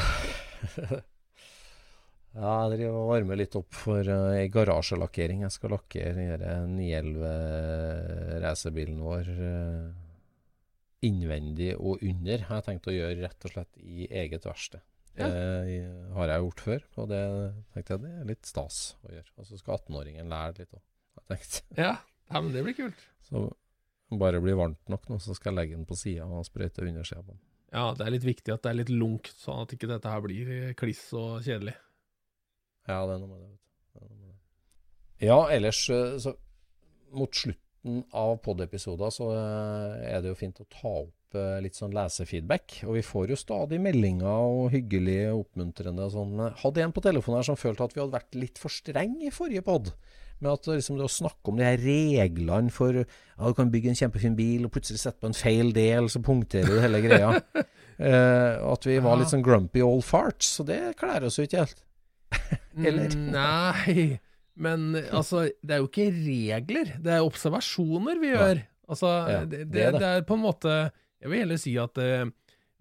Ja, 2.34 2.54
jeg 2.66 2.78
driver 2.78 2.96
og 2.98 3.12
varmer 3.12 3.38
litt 3.38 3.58
opp 3.60 3.76
for 3.78 4.08
uh, 4.10 4.34
ei 4.34 4.48
garasjelakkering. 4.54 5.44
Jeg 5.46 5.54
skal 5.54 5.76
lakkere 5.76 6.14
den 6.42 6.74
911 6.80 8.40
racerbilen 8.44 9.04
vår 9.06 9.30
uh, 9.38 9.92
innvendig 11.06 11.74
og 11.78 12.02
under. 12.02 12.40
Jeg 12.40 12.50
Har 12.50 12.66
tenkt 12.66 12.90
å 12.90 12.96
gjøre 12.96 13.22
rett 13.22 13.46
og 13.46 13.54
slett 13.54 13.84
i 13.84 14.08
eget 14.10 14.48
verksted. 14.50 14.82
Ja. 15.14 15.28
Det 15.30 16.14
har 16.16 16.32
jeg 16.32 16.42
gjort 16.42 16.62
før, 16.66 16.86
og 16.98 17.10
det 17.12 17.22
tenkte 17.76 17.94
jeg 17.94 18.02
det 18.02 18.14
er 18.18 18.30
litt 18.32 18.50
stas 18.50 18.80
å 19.06 19.12
gjøre. 19.14 19.30
Og 19.38 19.46
så 19.46 19.60
skal 19.60 19.78
18-åringen 19.78 20.32
lære 20.32 20.64
litt 20.64 20.74
òg, 20.74 20.82
har 21.14 21.26
jeg 21.28 21.36
tenkt. 21.36 21.60
Ja, 21.84 21.92
ja 22.34 22.42
men 22.42 22.50
det 22.56 22.64
blir 22.66 22.78
kult. 22.80 23.04
Så 23.30 23.46
bare 24.18 24.42
blir 24.42 24.58
varmt 24.58 24.90
nok 24.90 25.06
nå, 25.12 25.20
så 25.22 25.38
skal 25.38 25.54
jeg 25.54 25.60
legge 25.60 25.78
den 25.78 25.90
på 25.90 25.98
sida 25.98 26.26
og 26.26 26.48
sprøyte 26.50 26.86
undersida 26.86 27.22
på 27.22 27.36
den. 27.36 27.44
Ja, 27.74 27.88
det 27.98 28.06
er 28.06 28.14
litt 28.14 28.26
viktig 28.26 28.54
at 28.54 28.66
det 28.66 28.70
er 28.70 28.80
litt 28.82 28.94
lungt, 28.94 29.32
sånn 29.42 29.64
at 29.64 29.74
ikke 29.74 29.90
dette 29.90 30.10
her 30.10 30.22
blir 30.22 30.50
eh, 30.54 30.74
kliss 30.78 31.08
og 31.18 31.42
kjedelig. 31.46 31.74
Ja, 32.90 33.04
det 33.08 33.16
er 33.16 33.22
noe 33.22 33.32
med 33.32 33.42
det. 33.42 33.50
vet 33.50 33.60
du. 33.60 34.34
Ja, 35.24 35.40
ellers 35.54 35.86
eh, 35.94 36.18
så 36.20 36.36
mot 37.14 37.36
slutten 37.36 38.04
av 38.16 38.38
pod-episoder 38.44 39.12
så 39.14 39.30
eh, 39.36 40.08
er 40.14 40.24
det 40.24 40.32
jo 40.32 40.40
fint 40.40 40.60
å 40.64 40.68
ta 40.72 40.92
opp 41.04 41.38
eh, 41.38 41.60
litt 41.64 41.78
sånn 41.78 41.94
lesefeedback. 41.96 42.82
Og 42.88 42.98
vi 42.98 43.06
får 43.06 43.32
jo 43.34 43.40
stadig 43.40 43.80
meldinger 43.84 44.28
og 44.28 44.74
hyggelige 44.74 45.32
og 45.34 45.46
oppmuntrende 45.46 46.10
og 46.10 46.16
sånn. 46.16 46.44
Hadde 46.64 46.84
en 46.84 46.96
på 46.96 47.06
telefonen 47.06 47.42
her 47.42 47.50
som 47.52 47.60
følte 47.60 47.88
at 47.88 47.96
vi 47.96 48.04
hadde 48.04 48.18
vært 48.18 48.40
litt 48.40 48.60
for 48.62 48.74
streng 48.74 49.20
i 49.24 49.32
forrige 49.34 49.66
pod. 49.68 49.94
Med 50.44 50.52
at 50.52 50.68
liksom 50.68 50.98
det 51.00 51.06
å 51.08 51.14
snakke 51.14 51.54
om 51.54 51.60
de 51.60 51.68
her 51.68 51.80
reglene 51.80 52.74
for 52.74 52.98
ja, 52.98 53.06
du 53.40 53.54
kan 53.56 53.72
bygge 53.72 53.94
en 53.94 54.00
kjempefin 54.02 54.36
bil 54.36 54.66
og 54.68 54.74
plutselig 54.76 55.00
sette 55.00 55.22
på 55.22 55.30
en 55.30 55.38
feil 55.38 55.72
del, 55.76 56.10
så 56.12 56.20
punkterer 56.26 56.68
du 56.68 56.84
hele 56.84 57.04
greia. 57.06 57.38
Eh, 58.04 58.56
at 58.58 58.88
vi 58.90 58.96
var 59.06 59.20
litt 59.20 59.30
sånn 59.30 59.44
grumpy 59.46 59.84
old 59.86 60.02
farts. 60.04 60.48
Så 60.58 60.64
det 60.66 60.96
kler 60.98 61.28
oss 61.28 61.38
jo 61.38 61.44
ikke 61.46 61.62
helt. 61.62 61.84
Eller? 62.88 63.14
Nei, 63.16 64.20
men 64.56 64.96
altså, 65.12 65.48
det 65.62 65.76
er 65.76 65.82
jo 65.84 65.88
ikke 65.90 66.10
regler, 66.14 66.94
det 67.04 67.14
er 67.16 67.26
observasjoner 67.26 68.20
vi 68.22 68.32
gjør. 68.34 68.62
Altså, 68.90 69.10
Ja, 69.32 69.42
det, 69.46 69.64
det 69.72 69.88
det, 69.96 70.02
er 70.04 70.22
på 70.28 70.36
en 70.36 70.42
måte 70.44 70.74
Jeg 71.24 71.30
vil 71.32 71.40
heller 71.46 71.58
si 71.62 71.72
at 71.80 71.98
uh, 72.04 72.26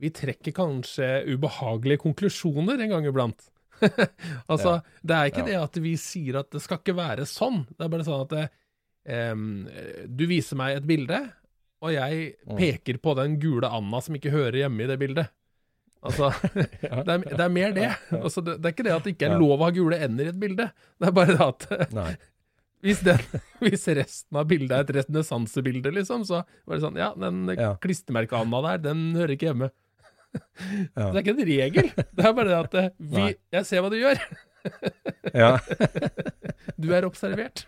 vi 0.02 0.10
trekker 0.10 0.52
kanskje 0.56 1.06
ubehagelige 1.30 2.00
konklusjoner 2.02 2.80
en 2.82 2.90
gang 2.90 3.06
iblant. 3.06 3.44
altså, 4.50 4.80
det 5.02 5.14
er 5.14 5.30
ikke 5.30 5.44
Ja. 5.44 5.46
det 5.46 5.58
at 5.62 5.78
vi 5.84 5.92
sier 6.00 6.40
at 6.40 6.50
det 6.50 6.62
skal 6.64 6.80
ikke 6.80 6.96
være 6.98 7.24
sånn. 7.30 7.62
Det 7.70 7.86
er 7.86 7.92
bare 7.92 8.06
sånn 8.08 8.24
at 8.24 8.34
det, 8.34 8.48
du 10.10 10.24
viser 10.30 10.58
meg 10.58 10.76
et 10.80 10.86
bilde, 10.88 11.20
og 11.82 11.90
jeg 11.94 12.34
Mm. 12.46 12.56
peker 12.58 12.98
på 13.02 13.14
den 13.18 13.38
gule 13.42 13.66
anda 13.70 14.00
som 14.00 14.14
ikke 14.18 14.30
hører 14.34 14.58
hjemme 14.64 14.84
i 14.84 14.86
det 14.90 14.98
bildet. 14.98 15.30
Altså, 16.02 16.32
det, 16.56 16.66
er, 16.82 17.02
det 17.06 17.40
er 17.44 17.52
mer 17.54 17.72
det. 17.76 17.88
Altså, 18.18 18.42
det. 18.42 18.56
Det 18.58 18.68
er 18.68 18.74
ikke 18.74 18.86
det 18.88 18.94
at 18.96 19.04
det 19.06 19.12
ikke 19.14 19.28
er 19.30 19.38
lov 19.38 19.54
å 19.60 19.64
ha 19.68 19.72
gule 19.74 19.98
ender 20.02 20.28
i 20.28 20.32
et 20.32 20.40
bilde. 20.42 20.66
Det 20.98 21.08
er 21.08 21.14
bare 21.14 21.36
det 21.36 21.46
at 21.46 22.16
hvis, 22.82 23.02
den, 23.06 23.20
hvis 23.62 23.86
resten 23.94 24.38
av 24.40 24.48
bildet 24.50 24.74
er 24.74 24.82
et 24.88 24.94
renessansebilde, 24.98 25.92
liksom, 25.94 26.24
så 26.26 26.40
var 26.42 26.74
det 26.74 26.82
sånn 26.82 26.98
Ja, 26.98 27.12
den 27.14 27.44
Ja. 27.54 27.74
klistremerkeanda 27.82 28.62
der, 28.66 28.82
den 28.90 29.04
hører 29.18 29.36
ikke 29.36 29.52
hjemme. 29.52 29.70
Ja. 30.96 31.10
Det 31.12 31.18
er 31.18 31.20
ikke 31.20 31.32
en 31.36 31.44
regel. 31.44 31.88
Det 32.16 32.24
er 32.24 32.32
bare 32.32 32.48
det 32.48 32.56
at 32.56 32.74
eh, 32.80 32.86
vi, 32.96 33.18
Nei. 33.20 33.32
jeg 33.52 33.66
ser 33.68 33.82
hva 33.84 33.90
du 33.92 33.98
gjør. 34.00 34.20
Ja. 35.36 35.50
Du 36.80 36.86
er 36.96 37.04
observert. 37.04 37.66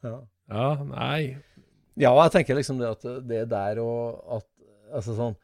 Ja. 0.00 0.14
Ja, 0.48 0.68
nei. 0.88 1.36
Ja, 2.00 2.14
jeg 2.24 2.32
tenker 2.32 2.56
liksom 2.56 2.80
det 2.80 2.88
at 2.88 3.04
det 3.28 3.42
der 3.52 3.82
og 3.84 4.38
at 4.38 4.46
Altså 4.96 5.12
sånn 5.14 5.36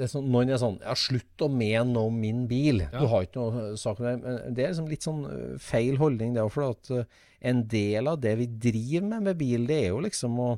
det 0.00 0.06
er 0.06 0.12
sånn, 0.14 0.30
Noen 0.32 0.48
er 0.48 0.60
sånn 0.60 0.78
Ja, 0.80 0.94
slutt 0.96 1.42
å 1.44 1.50
mene 1.52 2.00
om 2.08 2.14
min 2.22 2.46
bil. 2.48 2.80
Ja. 2.86 3.02
Du 3.02 3.10
har 3.12 3.26
ikke 3.26 3.42
noe 3.42 3.76
sak 3.76 4.00
med 4.00 4.08
det. 4.08 4.16
Men 4.24 4.54
det 4.56 4.64
er 4.64 4.72
liksom 4.72 4.88
litt 4.88 5.04
sånn 5.04 5.20
øh, 5.28 5.58
feil 5.60 6.00
holdning, 6.00 6.32
det 6.32 6.40
òg. 6.46 6.52
For 6.54 6.70
at 6.70 6.90
øh, 6.96 7.20
en 7.52 7.60
del 7.68 8.08
av 8.08 8.16
det 8.24 8.32
vi 8.40 8.46
driver 8.64 9.10
med 9.10 9.26
med 9.28 9.40
bil, 9.42 9.66
det 9.68 9.76
er 9.82 9.88
jo 9.90 10.00
liksom 10.06 10.40
å 10.40 10.50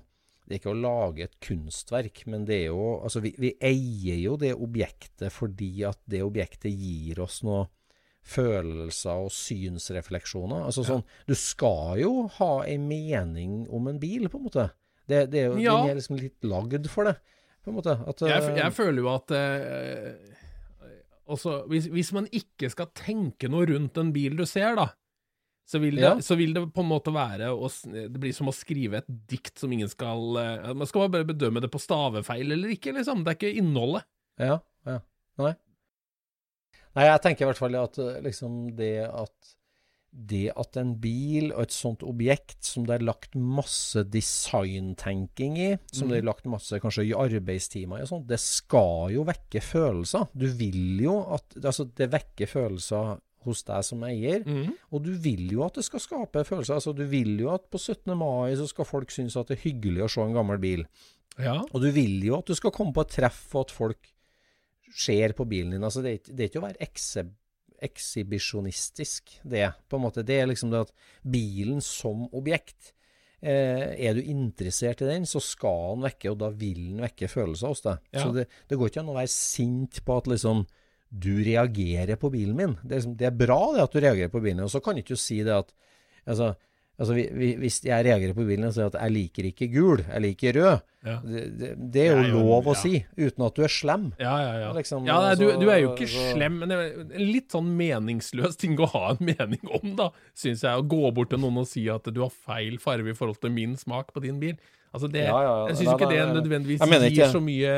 Det 0.46 0.56
er 0.56 0.60
ikke 0.60 0.74
å 0.74 0.78
lage 0.78 1.26
et 1.26 1.34
kunstverk, 1.42 2.22
men 2.30 2.46
det 2.46 2.60
er 2.60 2.70
jo 2.70 2.86
Altså, 3.00 3.22
vi, 3.24 3.34
vi 3.38 3.52
eier 3.58 4.22
jo 4.22 4.36
det 4.38 4.54
objektet 4.54 5.34
fordi 5.34 5.72
at 5.90 5.98
det 6.06 6.22
objektet 6.22 6.70
gir 6.70 7.22
oss 7.22 7.42
noe 7.42 7.66
følelser 8.22 9.24
og 9.26 9.32
synsrefleksjoner. 9.34 10.68
Altså 10.68 10.86
sånn 10.86 11.02
Du 11.26 11.34
skal 11.34 11.98
jo 12.04 12.28
ha 12.38 12.52
en 12.70 12.86
mening 12.86 13.64
om 13.74 13.90
en 13.90 13.98
bil, 14.02 14.28
på 14.30 14.38
en 14.38 14.46
måte. 14.46 14.70
Det, 15.10 15.24
det 15.34 15.40
er 15.42 15.50
jo 15.50 15.58
Ja. 15.58 15.80
Den 15.82 15.90
er 15.96 15.98
liksom 15.98 16.20
litt 16.22 16.46
lagd 16.46 16.86
for 16.90 17.10
det, 17.10 17.16
på 17.62 17.70
en 17.70 17.76
måte. 17.78 17.94
At, 18.06 18.20
Jeg, 18.26 18.42
øh, 18.50 18.56
jeg 18.58 18.72
føler 18.74 18.98
jo 19.04 19.10
at 19.14 19.34
eh, 19.38 20.38
også, 21.32 21.52
hvis, 21.70 21.86
hvis 21.92 22.10
man 22.16 22.26
ikke 22.34 22.70
skal 22.72 22.90
tenke 22.98 23.48
noe 23.52 23.66
rundt 23.70 23.96
en 24.02 24.10
bil 24.14 24.34
du 24.36 24.44
ser, 24.48 24.74
da, 24.78 24.88
så 25.68 25.78
vil 25.80 25.94
det, 25.96 26.02
Ja. 26.02 26.14
så 26.20 26.36
vil 26.36 26.52
det 26.56 26.64
på 26.74 26.82
en 26.82 26.90
måte 26.90 27.12
være 27.14 27.52
å, 27.54 27.68
Det 27.86 28.18
blir 28.20 28.34
som 28.34 28.50
å 28.50 28.54
skrive 28.56 28.98
et 28.98 29.06
dikt 29.30 29.62
som 29.62 29.72
ingen 29.72 29.88
skal 29.88 30.36
eh, 30.42 30.72
Man 30.74 30.88
skal 30.90 31.06
bare 31.08 31.24
bedømme 31.28 31.62
det 31.62 31.70
på 31.72 31.80
stavefeil 31.80 32.50
eller 32.52 32.74
ikke, 32.74 32.92
liksom. 32.98 33.22
Det 33.24 33.30
er 33.32 33.38
ikke 33.38 33.54
innholdet. 33.62 34.04
Ja, 34.42 34.58
ja. 34.88 34.98
Nei. 35.38 35.54
Nei, 36.92 37.04
jeg 37.08 37.22
tenker 37.24 37.46
i 37.46 37.48
hvert 37.52 37.60
fall 37.62 37.78
at 37.80 37.98
eh, 38.02 38.18
liksom 38.26 38.74
det 38.76 38.90
at 39.08 39.54
det 40.12 40.50
at 40.60 40.76
en 40.76 40.92
bil 41.00 41.54
og 41.54 41.64
et 41.64 41.74
sånt 41.74 42.02
objekt 42.04 42.66
som 42.68 42.84
det 42.84 42.98
er 42.98 43.06
lagt 43.08 43.32
masse 43.32 44.02
designtenking 44.12 45.56
i, 45.56 45.70
som 45.88 46.12
det 46.12 46.20
er 46.20 46.28
lagt 46.28 46.48
masse 46.50 46.76
kanskje 46.82 47.06
i 47.08 47.14
arbeidstimer 47.16 48.02
i 48.02 48.04
og 48.04 48.10
sånt, 48.10 48.28
det 48.28 48.38
skal 48.42 49.14
jo 49.14 49.24
vekke 49.28 49.62
følelser. 49.64 50.28
Du 50.36 50.48
vil 50.58 51.00
jo 51.02 51.22
at 51.32 51.56
Altså, 51.62 51.86
det 51.96 52.10
vekker 52.12 52.48
følelser 52.50 53.16
hos 53.46 53.62
deg 53.66 53.86
som 53.86 54.02
eier, 54.06 54.44
mm. 54.46 54.92
og 54.94 55.02
du 55.06 55.10
vil 55.18 55.48
jo 55.54 55.64
at 55.66 55.78
det 55.78 55.84
skal 55.86 56.02
skape 56.02 56.44
følelser. 56.46 56.76
Altså, 56.78 56.92
du 56.96 57.04
vil 57.08 57.34
jo 57.40 57.50
at 57.54 57.64
på 57.72 57.80
17. 57.80 58.12
mai 58.18 58.54
så 58.58 58.68
skal 58.70 58.88
folk 58.88 59.12
synes 59.14 59.36
at 59.38 59.50
det 59.50 59.58
er 59.58 59.64
hyggelig 59.66 60.04
å 60.04 60.10
se 60.12 60.24
en 60.24 60.36
gammel 60.36 60.60
bil. 60.62 60.84
Ja. 61.40 61.58
Og 61.72 61.82
du 61.82 61.88
vil 61.94 62.20
jo 62.26 62.36
at 62.38 62.50
du 62.50 62.56
skal 62.58 62.74
komme 62.74 62.94
på 62.94 63.04
et 63.06 63.14
treff, 63.16 63.44
og 63.54 63.66
at 63.66 63.74
folk 63.74 64.12
ser 64.92 65.32
på 65.36 65.46
bilen 65.48 65.72
din. 65.74 65.86
Altså, 65.86 66.04
det, 66.04 66.12
er 66.12 66.36
det 66.36 66.44
er 66.44 66.52
ikke 66.52 66.62
å 66.62 66.66
være 66.68 66.84
ekse, 66.84 67.26
ekshibisjonistisk, 67.82 69.38
det. 69.42 69.68
På 69.88 69.98
en 69.98 70.06
måte. 70.06 70.24
Det 70.26 70.40
er 70.40 70.50
liksom 70.50 70.72
det 70.72 70.84
at 70.86 70.92
bilen 71.22 71.82
som 71.84 72.26
objekt 72.32 72.92
eh, 73.40 73.92
Er 73.98 74.16
du 74.16 74.22
interessert 74.22 75.02
i 75.02 75.08
den, 75.10 75.26
så 75.28 75.42
skal 75.42 75.96
den 75.96 76.06
vekke, 76.08 76.32
og 76.32 76.38
da 76.42 76.52
vil 76.54 76.80
den 76.92 77.02
vekke 77.04 77.30
følelser 77.30 77.72
hos 77.74 77.84
deg. 77.84 78.04
Ja. 78.14 78.24
Så 78.24 78.36
det, 78.36 78.48
det 78.70 78.78
går 78.78 78.92
ikke 78.92 79.04
an 79.04 79.12
å 79.12 79.18
være 79.18 79.34
sint 79.34 80.02
på 80.06 80.18
at 80.22 80.30
liksom 80.30 80.66
du 81.12 81.34
reagerer 81.44 82.16
på 82.16 82.30
bilen 82.32 82.56
min. 82.56 82.76
Det 82.80 82.94
er, 82.94 83.00
liksom, 83.02 83.16
det 83.20 83.28
er 83.28 83.40
bra 83.42 83.60
det 83.74 83.82
at 83.84 83.92
du 83.94 84.00
reagerer 84.00 84.32
på 84.32 84.40
bilen 84.40 84.62
min, 84.62 84.68
og 84.70 84.72
så 84.72 84.80
kan 84.84 84.98
ikke 84.98 85.16
du 85.16 85.20
si 85.20 85.42
det 85.44 85.52
at 85.58 85.74
altså, 86.24 86.54
Altså, 87.02 87.16
vi, 87.18 87.24
vi, 87.34 87.46
Hvis 87.58 87.80
jeg 87.82 88.04
reagerer 88.06 88.34
på 88.36 88.44
bilen 88.46 88.68
og 88.68 88.74
sier 88.76 88.86
at 88.86 88.94
'jeg 88.94 89.10
liker 89.10 89.46
ikke 89.48 89.66
gul, 89.74 90.02
jeg 90.06 90.22
liker 90.22 90.52
rød', 90.54 90.82
Ja. 91.02 91.16
det, 91.26 91.40
det, 91.58 91.70
det 91.90 92.02
er 92.06 92.12
jo 92.14 92.28
jo- 92.28 92.42
lov 92.46 92.68
å 92.70 92.74
ja. 92.76 92.78
si, 92.78 92.92
uten 93.18 93.42
at 93.46 93.56
du 93.56 93.62
er 93.66 93.72
slem. 93.74 94.04
Ja, 94.22 94.34
ja, 94.38 94.52
ja. 94.60 94.68
Liksom, 94.76 95.04
ja 95.04 95.16
nei, 95.18 95.34
du, 95.34 95.48
altså, 95.50 95.60
du 95.64 95.70
er 95.72 95.80
jo 95.82 95.88
ikke 95.96 96.06
så- 96.06 96.28
slem, 96.36 96.58
men 96.60 96.68
det 96.70 96.76
er 96.78 97.00
en 97.00 97.32
litt 97.32 97.48
sånn 97.50 97.72
meningsløs 97.76 98.54
ting 98.56 98.76
å 98.78 98.86
ha 98.92 99.10
en 99.10 99.26
mening 99.26 99.66
om, 99.82 99.96
da, 99.98 100.10
syns 100.32 100.62
jeg. 100.62 100.70
Å 100.78 100.86
gå 100.86 101.10
bort 101.12 101.30
til 101.34 101.40
noen 101.42 101.58
og 101.58 101.66
si 101.66 101.88
at 101.90 102.04
du 102.04 102.20
har 102.22 102.30
feil 102.30 102.78
farge 102.78 103.10
i 103.10 103.18
forhold 103.18 103.40
til 103.42 103.50
min 103.50 103.74
smak 103.76 104.12
på 104.14 104.22
din 104.22 104.38
bil. 104.38 104.54
Altså 104.94 105.10
det, 105.10 105.24
Ja, 105.26 105.42
ja, 105.42 105.66
ja. 105.66 105.66
Jeg 105.72 105.76
syns 105.82 105.94
ikke 105.98 106.08
det 106.12 106.22
nødvendigvis 106.38 107.16
gir 107.16 107.32
så 107.34 107.42
mye 107.42 107.74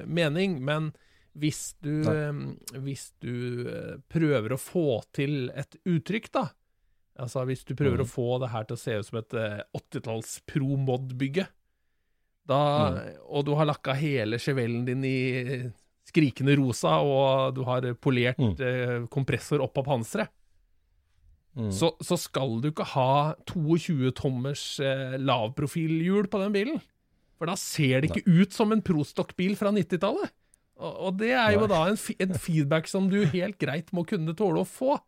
eh, 0.00 0.04
mening, 0.06 0.60
men 0.64 0.92
hvis 1.36 1.74
du, 1.82 2.00
eh, 2.08 2.32
hvis 2.80 3.12
du 3.20 3.68
eh, 3.68 3.96
prøver 4.08 4.54
å 4.56 4.58
få 4.58 5.02
til 5.12 5.50
et 5.54 5.76
uttrykk, 5.84 6.32
da 6.32 6.48
Altså 7.18 7.42
hvis 7.48 7.64
du 7.66 7.74
prøver 7.74 8.00
mm. 8.00 8.06
å 8.06 8.08
få 8.08 8.28
det 8.40 8.50
her 8.52 8.64
til 8.68 8.76
å 8.76 8.80
se 8.80 8.98
ut 9.00 9.06
som 9.08 9.18
et 9.18 9.34
eh, 9.34 9.62
80-talls 9.76 10.40
pro-mod-bygge, 10.46 11.46
Mm. 12.50 12.96
og 13.30 13.44
du 13.46 13.52
har 13.54 13.68
lakka 13.68 13.92
hele 13.94 14.38
chevellen 14.42 14.82
din 14.84 15.04
i 15.06 15.70
skrikende 16.08 16.56
rosa, 16.58 16.96
og 16.98 17.54
du 17.54 17.60
har 17.62 17.84
polert 17.94 18.40
Mm. 18.40 18.56
uh, 18.58 19.06
kompressor 19.06 19.62
opp 19.62 19.78
av 19.78 19.84
panseret, 19.86 20.28
Mm. 21.56 21.70
så, 21.70 21.92
så 22.02 22.16
skal 22.18 22.60
du 22.62 22.70
ikke 22.70 22.86
ha 22.96 23.34
22 23.46 24.10
tommers 24.18 24.80
uh, 24.82 25.14
lavprofilhjul 25.18 26.26
på 26.30 26.40
den 26.42 26.52
bilen. 26.54 26.80
For 27.38 27.46
da 27.46 27.54
ser 27.58 28.00
det 28.00 28.10
ikke 28.10 28.26
ut 28.42 28.52
som 28.52 28.70
en 28.72 28.82
prostock-bil 28.82 29.56
fra 29.58 29.70
90-tallet. 29.74 30.30
Og, 30.80 30.92
og 31.06 31.16
det 31.18 31.32
er 31.34 31.54
jo 31.54 31.64
Nei. 31.66 31.70
da 31.72 31.80
en, 31.90 31.98
en 32.26 32.34
feedback 32.38 32.86
som 32.88 33.08
du 33.10 33.24
helt 33.32 33.58
greit 33.58 33.90
må 33.92 34.04
kunne 34.06 34.34
tåle 34.34 34.62
å 34.62 34.68
få. 34.68 34.98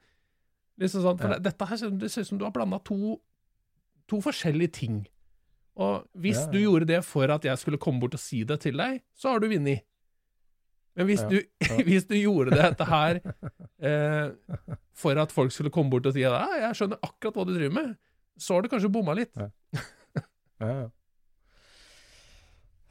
Liksom 0.82 1.04
sånn, 1.04 1.20
for 1.22 1.30
Ja. 1.36 1.38
dette 1.38 1.66
her, 1.70 1.90
det 2.02 2.10
ser 2.10 2.24
ut 2.26 2.30
som 2.32 2.38
du 2.40 2.44
har 2.44 2.52
blanda 2.54 2.80
to, 2.84 3.16
to 4.10 4.18
forskjellige 4.24 4.72
ting. 4.80 5.00
Og 5.78 6.04
hvis 6.18 6.40
Ja, 6.42 6.50
du 6.52 6.58
gjorde 6.58 6.86
det 6.90 7.00
for 7.06 7.30
at 7.32 7.46
jeg 7.48 7.56
skulle 7.62 7.78
komme 7.80 8.00
bort 8.02 8.14
og 8.18 8.20
si 8.20 8.42
det 8.44 8.58
til 8.60 8.76
deg, 8.76 9.00
så 9.16 9.30
har 9.32 9.40
du 9.40 9.48
vunnet. 9.48 9.84
Men 10.96 11.06
hvis, 11.08 11.22
du, 11.30 11.38
hvis 11.88 12.04
du 12.10 12.16
gjorde 12.18 12.52
dette 12.58 12.84
her 12.84 13.20
eh, 13.80 14.32
for 14.92 15.16
at 15.22 15.32
folk 15.32 15.52
skulle 15.54 15.70
komme 15.72 15.88
bort 15.94 16.04
og 16.10 16.12
si 16.12 16.24
at 16.28 16.50
jeg 16.60 16.76
skjønner 16.76 17.00
akkurat 17.06 17.38
hva 17.38 17.46
du 17.48 17.54
driver 17.54 17.72
med, 17.78 17.94
så 18.36 18.54
har 18.58 18.62
du 18.66 18.68
kanskje 18.68 18.90
bomma 18.92 19.14
litt. 19.16 19.32
Ja. 19.38 19.48
Ja, 20.60 20.68
ja. 20.82 20.88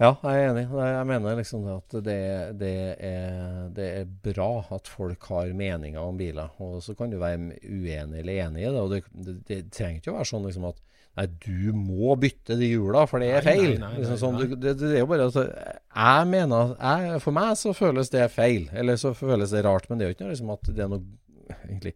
Ja, 0.01 0.11
jeg 0.25 0.41
er 0.41 0.47
enig. 0.49 0.63
Jeg 0.81 1.07
mener 1.11 1.35
liksom 1.37 1.65
at 1.75 1.95
det, 2.07 2.19
det, 2.57 2.75
er, 3.05 3.67
det 3.75 3.89
er 4.01 4.07
bra 4.25 4.47
at 4.73 4.89
folk 4.89 5.27
har 5.29 5.51
meninger 5.57 6.01
om 6.01 6.17
biler. 6.17 6.49
Og 6.63 6.79
så 6.81 6.95
kan 6.97 7.11
du 7.13 7.19
være 7.21 7.51
uenig 7.61 8.23
eller 8.23 8.39
enig 8.47 8.63
i 8.65 8.71
det. 8.71 8.81
Og 8.81 8.95
det, 8.95 9.03
det, 9.47 9.59
trenger 9.75 10.01
ikke 10.01 10.15
å 10.15 10.17
være 10.17 10.31
sånn 10.33 10.47
liksom 10.49 10.71
at 10.71 10.81
Nei, 11.19 11.25
du 11.43 11.73
må 11.75 12.13
bytte 12.15 12.55
de 12.55 12.69
hjula, 12.69 13.01
for 13.03 13.19
det 13.19 13.33
er 13.35 13.41
nei, 13.43 13.53
feil. 13.57 13.71
nei, 13.75 13.79
nei, 13.83 13.97
liksom 13.99 14.19
sånn, 14.21 14.37
nei. 14.39 14.45
du- 14.47 14.61
det, 14.63 14.71
det 14.79 14.93
er 14.95 15.01
jo 15.01 15.09
bare 15.11 15.25
at 15.27 15.39
Jeg 15.41 16.29
mener 16.31 16.69
jeg, 16.71 17.17
For 17.25 17.35
meg 17.35 17.49
så 17.59 17.73
føles 17.75 18.13
det 18.13 18.29
feil. 18.31 18.69
Eller 18.71 18.95
så 19.01 19.11
føles 19.17 19.51
det 19.51 19.65
rart, 19.67 19.89
men 19.89 19.99
det 19.99 20.05
er 20.05 20.13
jo 20.13 20.15
ikke 20.15 20.23
noe 20.23 20.31
liksom 20.31 20.53
at 20.55 20.71
det 20.71 20.85
er 20.85 20.93
noe 20.93 21.03
egentlig 21.67 21.93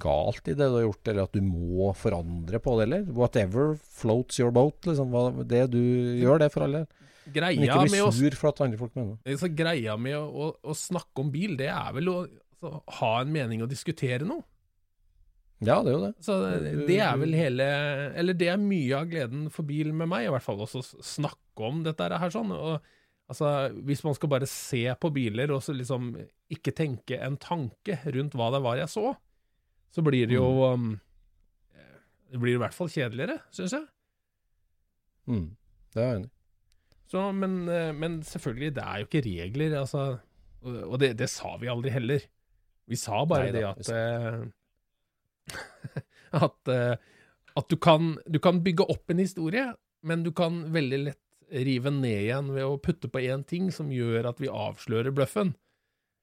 galt 0.00 0.48
i 0.48 0.54
det 0.56 0.68
du 0.68 0.78
har 0.78 0.86
gjort, 0.86 1.08
eller 1.12 1.28
at 1.28 1.36
du 1.36 1.44
må 1.44 1.90
forandre 1.98 2.60
på 2.62 2.76
det, 2.78 2.88
eller 2.88 3.06
whatever 3.16 3.76
floats 4.00 4.40
your 4.40 4.52
boat. 4.54 4.78
Liksom, 4.88 5.14
det 5.48 5.66
du 5.74 5.82
gjør, 6.22 6.42
det 6.42 6.52
for 6.54 6.66
alle. 6.66 6.86
Men 6.86 7.36
Greia 7.36 7.54
ikke 7.54 7.82
bli 7.86 8.00
sur 8.16 8.38
for 8.38 8.50
at 8.50 8.62
andre 8.64 8.78
folk 8.80 8.96
mener 8.98 9.18
det. 9.22 9.36
så 9.38 9.50
greia 9.54 9.94
med 10.00 10.16
å, 10.18 10.24
å, 10.26 10.48
å 10.72 10.74
snakke 10.74 11.22
om 11.22 11.28
bil, 11.34 11.54
det 11.60 11.68
er 11.70 11.92
vel 11.94 12.10
å 12.10 12.16
altså, 12.24 12.72
ha 12.98 13.12
en 13.20 13.30
mening 13.34 13.62
og 13.62 13.70
diskutere 13.70 14.26
noe. 14.26 14.42
Ja, 15.62 15.78
det 15.86 15.92
er 15.92 15.94
jo 15.94 16.02
det. 16.02 16.12
Så 16.26 16.38
det, 16.42 16.72
det 16.88 16.98
er 17.04 17.18
vel 17.20 17.36
hele 17.38 17.66
Eller 18.18 18.34
det 18.34 18.48
er 18.50 18.58
mye 18.58 18.96
av 18.98 19.06
gleden 19.12 19.44
for 19.54 19.66
bil 19.68 19.92
med 19.94 20.10
meg, 20.10 20.26
i 20.26 20.32
hvert 20.34 20.42
fall. 20.42 20.58
Også 20.64 20.82
å 20.82 21.04
snakke 21.06 21.68
om 21.68 21.84
dette 21.86 22.08
her 22.10 22.34
sånn. 22.34 22.50
Og, 22.56 22.88
altså, 23.30 23.52
hvis 23.86 24.02
man 24.02 24.16
skal 24.18 24.32
bare 24.32 24.48
se 24.50 24.82
på 24.98 25.12
biler 25.14 25.52
og 25.54 25.62
så 25.62 25.74
liksom 25.76 26.16
ikke 26.52 26.74
tenke 26.74 27.20
en 27.22 27.38
tanke 27.40 28.00
rundt 28.10 28.34
hva 28.38 28.50
det 28.56 28.62
var 28.64 28.80
jeg 28.80 28.90
så, 28.90 29.12
så 29.92 30.04
blir 30.04 30.28
det 30.30 30.38
jo 30.38 30.46
um, 30.72 30.92
Det 32.32 32.40
blir 32.40 32.56
i 32.56 32.60
hvert 32.62 32.74
fall 32.76 32.88
kjedeligere, 32.88 33.38
syns 33.52 33.74
jeg. 33.76 33.84
Mm. 35.28 35.48
Det 35.92 36.00
er 36.00 36.06
jeg 36.08 36.20
enig 36.22 36.30
i. 36.30 36.36
Men, 37.36 37.56
eh, 37.68 37.90
men 37.92 38.14
selvfølgelig, 38.24 38.70
det 38.78 38.84
er 38.88 39.02
jo 39.02 39.08
ikke 39.10 39.20
regler, 39.26 39.74
altså. 39.82 40.04
Og 40.64 40.94
det, 41.02 41.10
det 41.20 41.28
sa 41.28 41.56
vi 41.60 41.68
aldri 41.68 41.92
heller. 41.92 42.24
Vi 42.88 42.96
sa 42.96 43.24
bare 43.28 43.50
Nei 43.50 43.52
det 43.58 43.64
at 43.68 43.84
sa- 43.84 43.98
eh, 44.00 44.46
At, 46.32 46.68
eh, 46.72 46.96
at 47.60 47.68
du, 47.68 47.76
kan, 47.76 48.14
du 48.24 48.38
kan 48.40 48.62
bygge 48.64 48.86
opp 48.88 49.12
en 49.12 49.20
historie, 49.20 49.66
men 50.02 50.22
du 50.24 50.30
kan 50.32 50.62
veldig 50.72 51.02
lett 51.10 51.18
rive 51.52 51.90
ned 51.92 52.22
igjen 52.22 52.48
ved 52.54 52.64
å 52.64 52.78
putte 52.80 53.10
på 53.12 53.20
én 53.20 53.42
ting 53.44 53.68
som 53.74 53.90
gjør 53.92 54.30
at 54.30 54.40
vi 54.40 54.48
avslører 54.48 55.12
bløffen. 55.12 55.52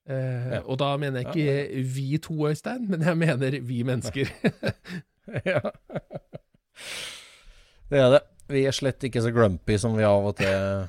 Eh, 0.10 0.47
Ja. 0.55 0.62
Og 0.66 0.80
da 0.82 0.93
mener 0.97 1.22
jeg 1.22 1.30
ikke 1.30 1.84
vi 1.95 2.18
to, 2.18 2.36
Øystein, 2.49 2.88
men 2.89 3.03
jeg 3.05 3.18
mener 3.18 3.60
vi 3.62 3.84
mennesker. 3.86 4.32
ja. 5.51 5.62
Det 7.89 7.99
er 7.99 8.10
det. 8.18 8.22
Vi 8.49 8.64
er 8.66 8.74
slett 8.74 9.03
ikke 9.05 9.22
så 9.22 9.30
grumpy 9.34 9.78
som 9.78 9.93
vi 9.97 10.05
av 10.07 10.26
og 10.32 10.39
til 10.39 10.88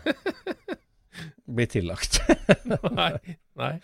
blir 1.50 1.68
tillagt. 1.68 2.20
nei, 3.00 3.12
nei. 3.58 3.74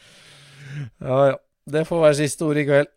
Ja, 1.02 1.18
ja. 1.32 1.36
Det 1.66 1.82
får 1.88 1.98
være 2.04 2.18
siste 2.20 2.46
ord 2.46 2.60
i 2.60 2.64
kveld. 2.68 2.88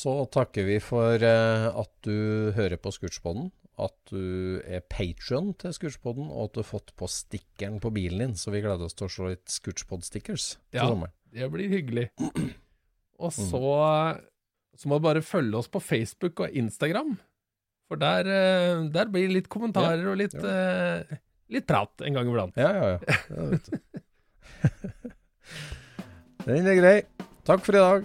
Så 0.00 0.14
takker 0.32 0.64
vi 0.64 0.78
for 0.82 1.20
eh, 1.20 1.66
at 1.76 1.90
du 2.06 2.50
hører 2.56 2.80
på 2.80 2.90
Scootspodden, 2.94 3.50
at 3.86 3.96
du 4.10 4.22
er 4.66 4.80
patron 4.92 5.48
til 5.60 5.72
Scootspodden, 5.76 6.26
og 6.30 6.40
at 6.48 6.54
du 6.56 6.60
har 6.62 6.68
fått 6.68 6.90
på 6.98 7.06
stikkeren 7.10 7.78
på 7.82 7.90
bilen 7.94 8.18
din. 8.24 8.34
Så 8.38 8.46
vi 8.54 8.62
gleder 8.64 8.84
oss 8.86 8.94
til 8.98 9.06
å 9.08 9.12
se 9.12 9.22
litt 9.32 9.48
Scootspod-stickers 9.52 10.44
til 10.70 10.78
Ja. 10.82 10.86
sommeren. 10.90 11.12
Det 11.30 11.46
blir 11.52 11.68
hyggelig. 11.70 12.06
Og 13.20 13.30
så, 13.36 13.60
så 14.76 14.84
må 14.90 14.94
du 14.98 15.04
bare 15.06 15.22
følge 15.22 15.56
oss 15.60 15.68
på 15.70 15.80
Facebook 15.84 16.34
og 16.40 16.48
Instagram. 16.56 17.10
For 17.90 17.96
der, 18.00 18.22
eh, 18.30 18.84
der 18.94 19.06
blir 19.10 19.26
det 19.28 19.34
litt 19.40 19.48
kommentarer 19.50 20.06
og 20.12 20.16
litt, 20.20 20.34
uh, 20.38 21.02
litt 21.50 21.66
prat 21.66 21.90
en 22.06 22.14
gang 22.14 22.26
iblant. 22.30 22.54
Ja, 22.58 22.70
ja, 22.70 22.84
ja. 22.94 23.00
ja 23.34 23.42
vet 23.50 23.64
du. 23.66 23.74
Den 26.46 26.66
er 26.70 26.76
grei. 26.78 26.98
Takk 27.44 27.60
for 27.66 27.74
i 27.76 27.82
dag. 27.82 28.04